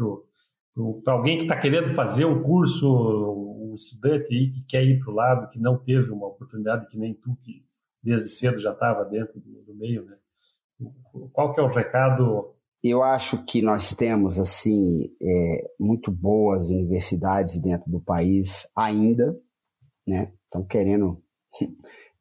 para 1.03 1.13
alguém 1.13 1.37
que 1.37 1.43
está 1.43 1.59
querendo 1.59 1.93
fazer 1.93 2.25
um 2.25 2.41
curso, 2.41 2.87
um 2.89 3.73
estudante 3.75 4.33
aí 4.33 4.51
que 4.51 4.63
quer 4.63 4.83
ir 4.83 4.99
para 4.99 5.11
o 5.11 5.15
lado, 5.15 5.49
que 5.49 5.59
não 5.59 5.77
teve 5.77 6.11
uma 6.11 6.27
oportunidade 6.27 6.87
que 6.87 6.97
nem 6.97 7.13
tu, 7.13 7.35
que 7.43 7.65
desde 8.03 8.29
cedo 8.29 8.59
já 8.59 8.71
estava 8.71 9.05
dentro 9.05 9.39
do, 9.39 9.63
do, 9.63 9.75
meio, 9.75 10.05
né? 10.05 10.17
Qual 11.31 11.53
que 11.53 11.59
é 11.59 11.63
o 11.63 11.71
recado? 11.71 12.55
Eu 12.83 13.03
acho 13.03 13.45
que 13.45 13.61
nós 13.61 13.95
temos, 13.95 14.39
assim, 14.39 15.03
é, 15.21 15.71
muito 15.79 16.11
boas 16.11 16.69
universidades 16.69 17.61
dentro 17.61 17.91
do 17.91 18.01
país 18.01 18.67
ainda, 18.75 19.39
né? 20.07 20.33
Estão 20.45 20.65
querendo 20.65 21.21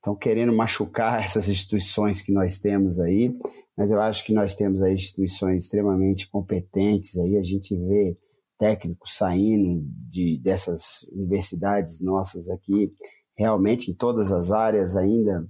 estão 0.01 0.17
querendo 0.17 0.53
machucar 0.53 1.21
essas 1.23 1.49
instituições 1.49 2.21
que 2.21 2.33
nós 2.33 2.59
temos 2.59 2.99
aí, 2.99 3.37
mas 3.77 3.91
eu 3.91 4.01
acho 4.01 4.25
que 4.25 4.33
nós 4.33 4.55
temos 4.55 4.83
aí 4.83 4.95
instituições 4.95 5.65
extremamente 5.65 6.29
competentes 6.29 7.17
aí, 7.19 7.37
a 7.37 7.43
gente 7.43 7.77
vê 7.77 8.19
técnicos 8.59 9.17
saindo 9.17 9.83
de, 10.11 10.39
dessas 10.43 11.03
universidades 11.13 12.01
nossas 12.01 12.49
aqui, 12.51 12.93
realmente 13.37 13.91
em 13.91 13.95
todas 13.95 14.33
as 14.33 14.51
áreas 14.51 14.97
ainda, 14.97 15.47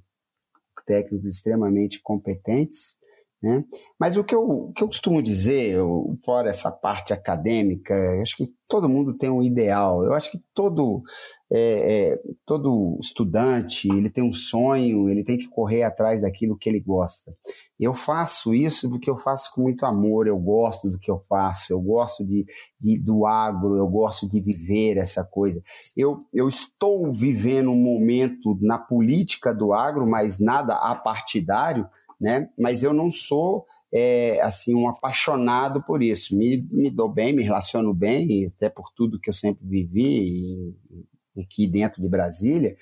técnicos 0.86 1.36
extremamente 1.36 2.00
competentes, 2.02 3.00
né? 3.42 3.64
Mas 3.98 4.16
o 4.16 4.24
que, 4.24 4.34
eu, 4.34 4.42
o 4.42 4.72
que 4.72 4.82
eu 4.82 4.88
costumo 4.88 5.22
dizer, 5.22 5.72
eu, 5.72 6.18
fora 6.24 6.50
essa 6.50 6.70
parte 6.70 7.12
acadêmica, 7.12 7.94
acho 8.22 8.36
que 8.36 8.48
todo 8.68 8.88
mundo 8.88 9.16
tem 9.16 9.30
um 9.30 9.42
ideal. 9.42 10.04
Eu 10.04 10.12
acho 10.12 10.30
que 10.30 10.38
todo, 10.54 11.02
é, 11.52 12.12
é, 12.12 12.20
todo 12.46 12.96
estudante 13.00 13.88
ele 13.88 14.08
tem 14.08 14.22
um 14.22 14.32
sonho, 14.32 15.08
ele 15.08 15.24
tem 15.24 15.36
que 15.36 15.48
correr 15.48 15.82
atrás 15.82 16.20
daquilo 16.20 16.56
que 16.56 16.68
ele 16.68 16.78
gosta. 16.78 17.34
Eu 17.78 17.92
faço 17.92 18.54
isso 18.54 18.88
porque 18.88 19.10
eu 19.10 19.16
faço 19.16 19.52
com 19.54 19.62
muito 19.62 19.84
amor, 19.84 20.28
eu 20.28 20.38
gosto 20.38 20.88
do 20.88 20.98
que 20.98 21.10
eu 21.10 21.20
faço, 21.28 21.72
eu 21.72 21.80
gosto 21.80 22.24
de, 22.24 22.46
de 22.78 23.00
do 23.00 23.26
agro, 23.26 23.76
eu 23.76 23.88
gosto 23.88 24.28
de 24.28 24.40
viver 24.40 24.96
essa 24.96 25.24
coisa. 25.24 25.60
Eu, 25.96 26.16
eu 26.32 26.48
estou 26.48 27.10
vivendo 27.12 27.70
um 27.70 27.82
momento 27.82 28.56
na 28.60 28.78
política 28.78 29.52
do 29.52 29.72
agro, 29.72 30.06
mas 30.06 30.38
nada 30.38 30.74
apartidário, 30.74 31.88
né? 32.20 32.48
Mas 32.56 32.84
eu 32.84 32.92
não 32.92 33.10
sou 33.10 33.66
é, 33.92 34.40
assim 34.42 34.74
um 34.74 34.88
apaixonado 34.88 35.82
por 35.82 36.02
isso. 36.02 36.36
Me, 36.36 36.62
me 36.70 36.90
dou 36.90 37.08
bem, 37.08 37.34
me 37.34 37.42
relaciono 37.42 37.92
bem, 37.92 38.46
até 38.46 38.68
por 38.68 38.92
tudo 38.94 39.18
que 39.18 39.30
eu 39.30 39.34
sempre 39.34 39.66
vivi 39.66 40.76
aqui 41.40 41.66
dentro 41.66 42.00
de 42.00 42.08
Brasília, 42.08 42.76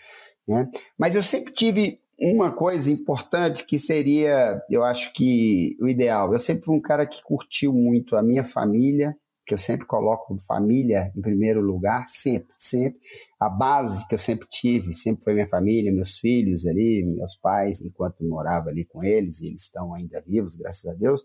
né? 0.47 0.69
Mas 0.99 1.15
eu 1.15 1.23
sempre 1.23 1.53
tive 1.53 2.01
uma 2.19 2.51
coisa 2.51 2.91
importante 2.91 3.65
que 3.65 3.79
seria, 3.79 4.61
eu 4.69 4.83
acho 4.83 5.13
que 5.13 5.77
o 5.81 5.87
ideal. 5.87 6.33
Eu 6.33 6.39
sempre 6.39 6.65
fui 6.65 6.77
um 6.77 6.81
cara 6.81 7.07
que 7.07 7.23
curtiu 7.23 7.73
muito 7.73 8.17
a 8.17 8.23
minha 8.23 8.45
família, 8.45 9.17
que 9.47 9.55
eu 9.55 9.59
sempre 9.59 9.87
coloco 9.87 10.37
família 10.47 11.13
em 11.17 11.23
primeiro 11.23 11.61
lugar, 11.61 12.07
sempre, 12.07 12.53
sempre. 12.59 12.99
A 13.41 13.49
base 13.49 14.07
que 14.07 14.15
eu 14.15 14.19
sempre 14.19 14.47
tive, 14.51 14.93
sempre 14.95 15.23
foi 15.23 15.33
minha 15.33 15.47
família, 15.47 15.93
meus 15.93 16.19
filhos 16.19 16.67
ali, 16.67 17.05
meus 17.05 17.37
pais, 17.37 17.81
enquanto 17.81 18.25
morava 18.25 18.69
ali 18.69 18.85
com 18.85 19.03
eles, 19.03 19.41
e 19.41 19.47
eles 19.47 19.63
estão 19.63 19.95
ainda 19.95 20.23
vivos, 20.27 20.57
graças 20.57 20.85
a 20.91 20.95
Deus. 20.95 21.23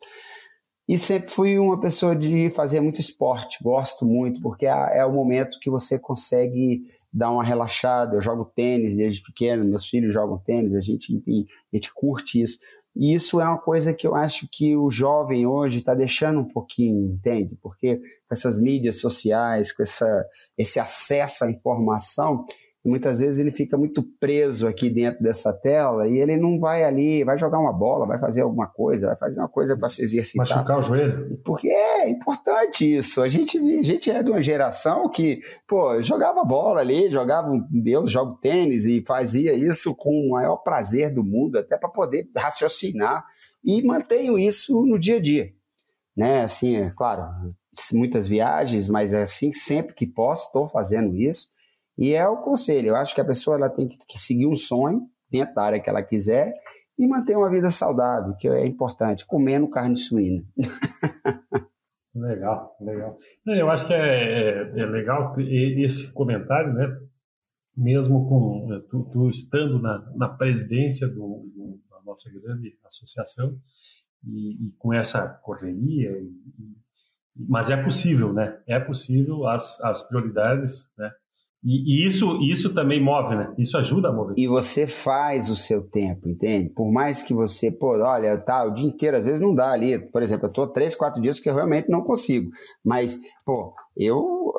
E 0.88 1.00
sempre 1.00 1.30
fui 1.30 1.58
uma 1.58 1.80
pessoa 1.80 2.16
de 2.16 2.50
fazer 2.50 2.82
muito 2.82 3.00
esporte, 3.00 3.64
gosto 3.64 4.06
muito, 4.06 4.42
porque 4.42 4.66
é, 4.66 4.98
é 5.00 5.06
o 5.06 5.14
momento 5.14 5.60
que 5.62 5.70
você 5.70 5.98
consegue 5.98 6.84
dar 7.12 7.32
uma 7.32 7.44
relaxada. 7.44 8.16
Eu 8.16 8.22
jogo 8.22 8.46
tênis 8.46 8.98
desde 8.98 9.22
pequeno, 9.22 9.64
meus 9.64 9.88
filhos 9.88 10.14
jogam 10.14 10.38
tênis, 10.40 10.76
a 10.76 10.82
gente, 10.82 11.14
enfim, 11.16 11.46
a 11.72 11.76
gente 11.76 11.94
curte 11.94 12.42
isso. 12.42 12.60
E 12.96 13.14
isso 13.14 13.40
é 13.40 13.46
uma 13.46 13.58
coisa 13.58 13.94
que 13.94 14.06
eu 14.06 14.14
acho 14.14 14.48
que 14.52 14.76
o 14.76 14.90
jovem 14.90 15.48
hoje 15.48 15.80
está 15.80 15.96
deixando 15.96 16.42
um 16.42 16.48
pouquinho, 16.48 17.14
entende? 17.14 17.58
Porque 17.62 17.98
com 17.98 18.34
essas 18.34 18.62
mídias 18.62 19.00
sociais, 19.00 19.72
com 19.72 19.82
essa, 19.82 20.28
esse 20.58 20.80
acesso 20.80 21.44
à 21.44 21.50
informação, 21.50 22.46
muitas 22.86 23.22
vezes 23.22 23.40
ele 23.40 23.52
fica 23.52 23.78
muito 23.78 24.04
preso 24.20 24.68
aqui 24.68 24.90
dentro 24.90 25.24
dessa 25.24 25.54
tela 25.54 26.08
e 26.08 26.20
ele 26.20 26.36
não 26.36 26.60
vai 26.60 26.84
ali, 26.84 27.24
vai 27.24 27.38
jogar 27.38 27.60
uma 27.60 27.72
bola, 27.72 28.06
vai 28.06 28.20
fazer 28.20 28.42
alguma 28.42 28.68
coisa, 28.68 29.08
vai 29.08 29.16
fazer 29.16 29.40
uma 29.40 29.48
coisa 29.48 29.78
para 29.78 29.88
se 29.88 30.04
exercitar. 30.04 30.48
Machucar 30.48 30.80
o 30.80 30.82
joelho. 30.82 31.40
Porque 31.46 31.70
é 31.70 32.10
importante 32.10 32.98
isso. 32.98 33.22
A 33.22 33.30
gente, 33.30 33.58
a 33.58 33.84
gente 33.84 34.12
é 34.12 34.22
de 34.22 34.30
uma 34.30 34.42
geração 34.42 35.10
que, 35.10 35.40
pô, 35.68 36.02
jogava 36.02 36.44
bola 36.44 36.82
ali, 36.82 37.10
jogava, 37.10 37.50
Deus, 37.72 38.12
joga 38.12 38.38
tênis 38.42 38.86
e 38.86 39.04
fazia 39.08 39.54
isso 39.54 39.96
com 39.96 40.12
o 40.12 40.32
maior 40.32 40.58
prazer 40.58 41.14
do 41.14 41.24
mundo, 41.24 41.58
até 41.58 41.78
para 41.78 41.90
poder 41.90 42.28
raciocinar. 42.38 43.26
E 43.64 43.82
mantenho 43.82 44.38
isso 44.38 44.86
no 44.86 45.00
dia 45.00 45.18
a 45.18 45.22
dia. 45.22 45.52
Né? 46.16 46.42
Assim, 46.42 46.76
é 46.76 46.90
claro, 46.96 47.24
muitas 47.94 48.28
viagens, 48.28 48.90
mas 48.90 49.14
é 49.14 49.22
assim 49.22 49.54
sempre 49.54 49.96
que 49.96 50.06
posso, 50.06 50.48
estou 50.48 50.68
fazendo 50.68 51.16
isso. 51.16 51.53
E 51.98 52.14
é 52.14 52.28
o 52.28 52.38
conselho. 52.38 52.90
Eu 52.90 52.96
acho 52.96 53.14
que 53.14 53.22
a 53.22 53.26
pessoa 53.26 53.58
ela 53.58 53.70
tem 53.70 53.88
que 53.88 54.20
seguir 54.20 54.48
um 54.48 54.56
sonho 54.56 55.08
dentro 55.30 55.56
da 55.56 55.64
área 55.64 55.80
que 55.80 55.90
ela 55.90 56.04
quiser 56.04 56.54
e 56.98 57.08
manter 57.08 57.36
uma 57.36 57.50
vida 57.50 57.70
saudável, 57.70 58.36
que 58.36 58.48
é 58.48 58.66
importante, 58.66 59.26
comendo 59.26 59.70
carne 59.70 59.98
suína. 59.98 60.44
legal, 62.14 62.76
legal. 62.80 63.18
Eu 63.46 63.70
acho 63.70 63.88
que 63.88 63.94
é, 63.94 63.98
é, 63.98 64.80
é 64.80 64.86
legal 64.86 65.36
esse 65.40 66.12
comentário, 66.14 66.74
né? 66.74 66.88
Mesmo 67.76 68.30
com 68.30 68.68
tu, 68.90 69.10
tu 69.12 69.30
estando 69.30 69.82
na, 69.82 70.00
na 70.16 70.30
presidência 70.30 71.08
do, 71.08 71.50
do, 71.56 71.80
da 71.90 72.02
nossa 72.06 72.30
grande 72.32 72.78
associação 72.86 73.58
e, 74.24 74.68
e 74.68 74.72
com 74.78 74.94
essa 74.94 75.28
correria, 75.42 76.12
e, 76.12 76.32
mas 77.36 77.72
é 77.72 77.84
possível, 77.84 78.32
né? 78.32 78.62
É 78.68 78.80
possível 78.80 79.48
as, 79.48 79.82
as 79.82 80.08
prioridades, 80.08 80.94
né? 80.96 81.12
E, 81.64 82.04
e, 82.04 82.08
isso, 82.08 82.38
isso 82.42 82.74
também 82.74 83.02
move, 83.02 83.36
né? 83.36 83.54
Isso 83.58 83.78
ajuda 83.78 84.10
a 84.10 84.12
mover. 84.12 84.36
E 84.38 84.48
você 84.48 84.86
faz 84.86 85.50
o 85.50 85.56
seu 85.56 85.82
tempo, 85.82 86.28
entende? 86.28 86.70
Por 86.70 86.92
mais 86.92 87.24
que 87.24 87.34
você, 87.34 87.72
pô, 87.72 87.98
olha, 87.98 88.38
tá, 88.38 88.66
o 88.66 88.72
dia 88.72 88.86
inteiro, 88.86 89.16
às 89.16 89.26
vezes 89.26 89.40
não 89.40 89.56
dá 89.56 89.72
ali. 89.72 89.98
Por 90.12 90.22
exemplo, 90.22 90.48
eu 90.48 90.54
tô 90.54 90.68
três, 90.68 90.94
quatro 90.94 91.22
dias 91.22 91.40
que 91.40 91.50
eu 91.50 91.56
realmente 91.56 91.90
não 91.90 92.02
consigo. 92.02 92.52
Mas, 92.84 93.18
pô, 93.46 93.74
eu, 93.96 94.52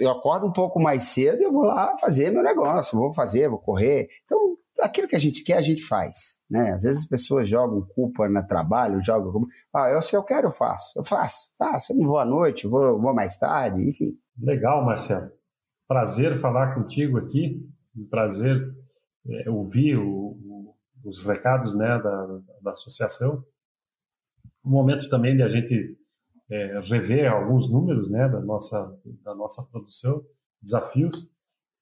eu 0.00 0.10
acordo 0.10 0.46
um 0.46 0.52
pouco 0.52 0.80
mais 0.80 1.04
cedo 1.04 1.40
e 1.40 1.44
eu 1.44 1.52
vou 1.52 1.62
lá 1.62 1.96
fazer 1.98 2.32
meu 2.32 2.42
negócio, 2.42 2.98
vou 2.98 3.14
fazer, 3.14 3.48
vou 3.48 3.58
correr. 3.58 4.08
Então, 4.24 4.56
aquilo 4.80 5.06
que 5.06 5.16
a 5.16 5.20
gente 5.20 5.44
quer, 5.44 5.58
a 5.58 5.62
gente 5.62 5.84
faz, 5.84 6.40
né? 6.50 6.72
Às 6.72 6.82
vezes 6.82 7.02
as 7.02 7.08
pessoas 7.08 7.48
jogam 7.48 7.86
culpa 7.94 8.28
no 8.28 8.44
trabalho, 8.48 9.04
jogam 9.04 9.30
culpa. 9.30 9.46
Ah, 9.72 9.90
eu, 9.90 10.02
se 10.02 10.16
eu 10.16 10.24
quero, 10.24 10.48
eu 10.48 10.52
faço. 10.52 10.98
Eu 10.98 11.04
faço. 11.04 11.52
Faço. 11.56 11.92
Eu 11.92 11.98
não 11.98 12.08
vou 12.08 12.18
à 12.18 12.24
noite, 12.24 12.66
vou, 12.66 13.00
vou 13.00 13.14
mais 13.14 13.38
tarde, 13.38 13.80
enfim. 13.80 14.18
Legal, 14.42 14.84
Marcelo 14.84 15.37
prazer 15.88 16.40
falar 16.40 16.74
contigo 16.74 17.18
aqui, 17.18 17.66
um 17.96 18.06
prazer 18.06 18.72
é, 19.26 19.50
ouvir 19.50 19.96
o, 19.96 20.06
o, 20.06 20.74
os 21.04 21.20
recados 21.24 21.74
né, 21.74 21.98
da, 21.98 22.40
da 22.62 22.70
associação. 22.72 23.42
Um 24.64 24.70
momento 24.70 25.08
também 25.08 25.34
de 25.34 25.42
a 25.42 25.48
gente 25.48 25.98
é, 26.50 26.80
rever 26.80 27.32
alguns 27.32 27.70
números 27.70 28.10
né, 28.10 28.28
da, 28.28 28.40
nossa, 28.40 28.94
da 29.24 29.34
nossa 29.34 29.62
produção, 29.64 30.22
desafios, 30.62 31.30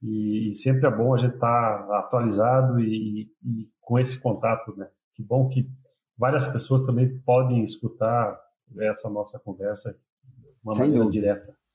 e, 0.02 0.50
e 0.50 0.54
sempre 0.54 0.86
é 0.86 0.90
bom 0.90 1.14
a 1.14 1.18
gente 1.18 1.34
estar 1.34 1.86
tá 1.86 1.98
atualizado 1.98 2.78
e, 2.78 3.30
e, 3.44 3.68
com 3.80 3.98
esse 3.98 4.20
contato. 4.20 4.76
Né? 4.76 4.88
Que 5.14 5.22
bom 5.22 5.48
que 5.48 5.68
várias 6.16 6.46
pessoas 6.46 6.86
também 6.86 7.18
podem 7.20 7.64
escutar 7.64 8.38
essa 8.78 9.08
nossa 9.08 9.38
conversa 9.38 9.92
de 9.92 10.46
uma 10.62 10.74
Sem 10.74 10.86
maneira 10.86 11.04
dúvida. 11.04 11.20
direta. 11.20 11.65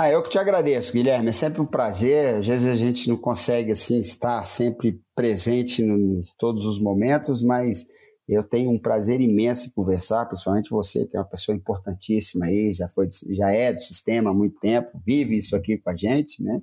Ah, 0.00 0.08
eu 0.08 0.22
que 0.22 0.30
te 0.30 0.38
agradeço, 0.38 0.92
Guilherme. 0.92 1.30
É 1.30 1.32
sempre 1.32 1.60
um 1.60 1.66
prazer. 1.66 2.36
Às 2.36 2.46
vezes 2.46 2.68
a 2.68 2.76
gente 2.76 3.08
não 3.08 3.16
consegue 3.16 3.72
assim 3.72 3.98
estar 3.98 4.46
sempre 4.46 5.02
presente 5.12 5.82
em 5.82 6.22
todos 6.38 6.64
os 6.66 6.80
momentos, 6.80 7.42
mas 7.42 7.84
eu 8.28 8.44
tenho 8.44 8.70
um 8.70 8.78
prazer 8.78 9.20
imenso 9.20 9.66
em 9.66 9.70
conversar, 9.70 10.26
principalmente 10.26 10.70
você, 10.70 11.04
que 11.04 11.16
é 11.16 11.20
uma 11.20 11.26
pessoa 11.26 11.56
importantíssima 11.56 12.46
aí, 12.46 12.72
já 12.72 12.86
foi, 12.86 13.08
já 13.30 13.50
é 13.50 13.72
do 13.72 13.82
sistema 13.82 14.30
há 14.30 14.32
muito 14.32 14.60
tempo, 14.60 15.02
vive 15.04 15.36
isso 15.36 15.56
aqui 15.56 15.76
com 15.78 15.90
a 15.90 15.96
gente, 15.96 16.44
né? 16.44 16.60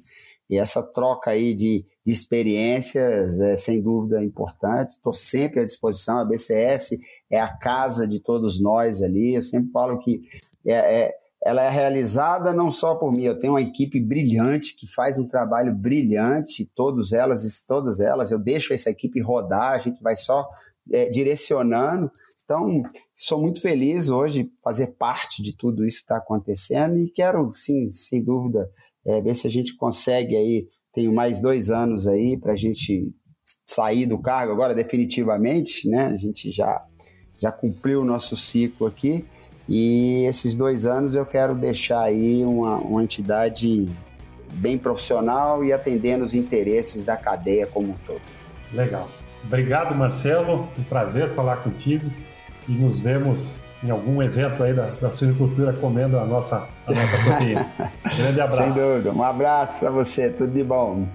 E 0.49 0.57
essa 0.57 0.81
troca 0.81 1.31
aí 1.31 1.53
de 1.53 1.85
experiências 2.05 3.37
é 3.41 3.57
sem 3.57 3.81
dúvida 3.81 4.23
importante. 4.23 4.91
Estou 4.91 5.11
sempre 5.11 5.59
à 5.59 5.65
disposição. 5.65 6.19
A 6.19 6.23
BCS 6.23 6.97
é 7.29 7.41
a 7.41 7.49
casa 7.49 8.07
de 8.07 8.21
todos 8.21 8.61
nós 8.61 9.01
ali. 9.01 9.35
Eu 9.35 9.41
sempre 9.41 9.71
falo 9.73 9.99
que 9.99 10.21
é, 10.65 11.01
é 11.01 11.24
ela 11.45 11.61
é 11.61 11.69
realizada 11.69 12.51
não 12.51 12.71
só 12.71 12.95
por 12.95 13.11
mim, 13.11 13.21
eu 13.21 13.39
tenho 13.39 13.53
uma 13.53 13.61
equipe 13.61 13.99
brilhante 13.99 14.75
que 14.75 14.91
faz 14.91 15.19
um 15.19 15.27
trabalho 15.27 15.75
brilhante, 15.75 16.67
todas 16.73 17.13
elas, 17.13 17.63
todas 17.67 17.99
elas, 17.99 18.31
eu 18.31 18.39
deixo 18.39 18.73
essa 18.73 18.89
equipe 18.89 19.21
rodar, 19.21 19.73
a 19.73 19.77
gente 19.77 20.01
vai 20.01 20.17
só 20.17 20.49
é, 20.91 21.07
direcionando. 21.07 22.09
Então, 22.43 22.81
sou 23.15 23.39
muito 23.39 23.61
feliz 23.61 24.09
hoje 24.09 24.49
fazer 24.63 24.95
parte 24.97 25.43
de 25.43 25.55
tudo 25.55 25.85
isso 25.85 25.97
que 25.97 26.05
está 26.05 26.17
acontecendo 26.17 26.97
e 26.97 27.11
quero, 27.11 27.53
sim, 27.53 27.91
sem 27.91 28.23
dúvida, 28.23 28.67
é, 29.05 29.21
ver 29.21 29.35
se 29.35 29.45
a 29.45 29.49
gente 29.49 29.75
consegue 29.75 30.35
aí, 30.35 30.67
tenho 30.91 31.13
mais 31.13 31.39
dois 31.39 31.69
anos 31.69 32.07
aí 32.07 32.39
para 32.39 32.53
a 32.53 32.57
gente 32.57 33.13
sair 33.69 34.07
do 34.07 34.19
cargo 34.19 34.51
agora 34.51 34.73
definitivamente, 34.73 35.87
né? 35.87 36.07
A 36.07 36.17
gente 36.17 36.51
já, 36.51 36.83
já 37.39 37.51
cumpriu 37.51 38.01
o 38.01 38.05
nosso 38.05 38.35
ciclo 38.35 38.87
aqui 38.87 39.23
e 39.67 40.25
esses 40.25 40.55
dois 40.55 40.85
anos 40.85 41.15
eu 41.15 41.25
quero 41.25 41.55
deixar 41.55 42.01
aí 42.01 42.43
uma, 42.45 42.77
uma 42.77 43.03
entidade 43.03 43.89
bem 44.53 44.77
profissional 44.77 45.63
e 45.63 45.73
atendendo 45.73 46.23
os 46.23 46.33
interesses 46.33 47.03
da 47.03 47.17
cadeia 47.17 47.65
como 47.65 47.89
um 47.89 47.95
todo. 48.05 48.21
Legal. 48.71 49.09
Obrigado, 49.43 49.93
Marcelo. 49.95 50.69
Um 50.77 50.83
prazer 50.83 51.33
falar 51.33 51.57
contigo 51.57 52.09
e 52.67 52.71
nos 52.71 52.99
vemos 52.99 53.63
em 53.83 53.89
algum 53.89 54.21
evento 54.21 54.63
aí 54.63 54.73
da, 54.73 54.87
da 54.87 55.11
suinocultura 55.11 55.73
comendo 55.73 56.17
a 56.17 56.25
nossa, 56.25 56.67
a 56.87 56.93
nossa 56.93 57.17
proteína. 57.23 57.65
Grande 58.17 58.41
abraço. 58.41 58.57
Sem 58.57 58.71
dúvida. 58.71 59.11
Um 59.11 59.23
abraço 59.23 59.79
para 59.79 59.91
você. 59.91 60.29
Tudo 60.29 60.51
de 60.51 60.63
bom. 60.63 61.07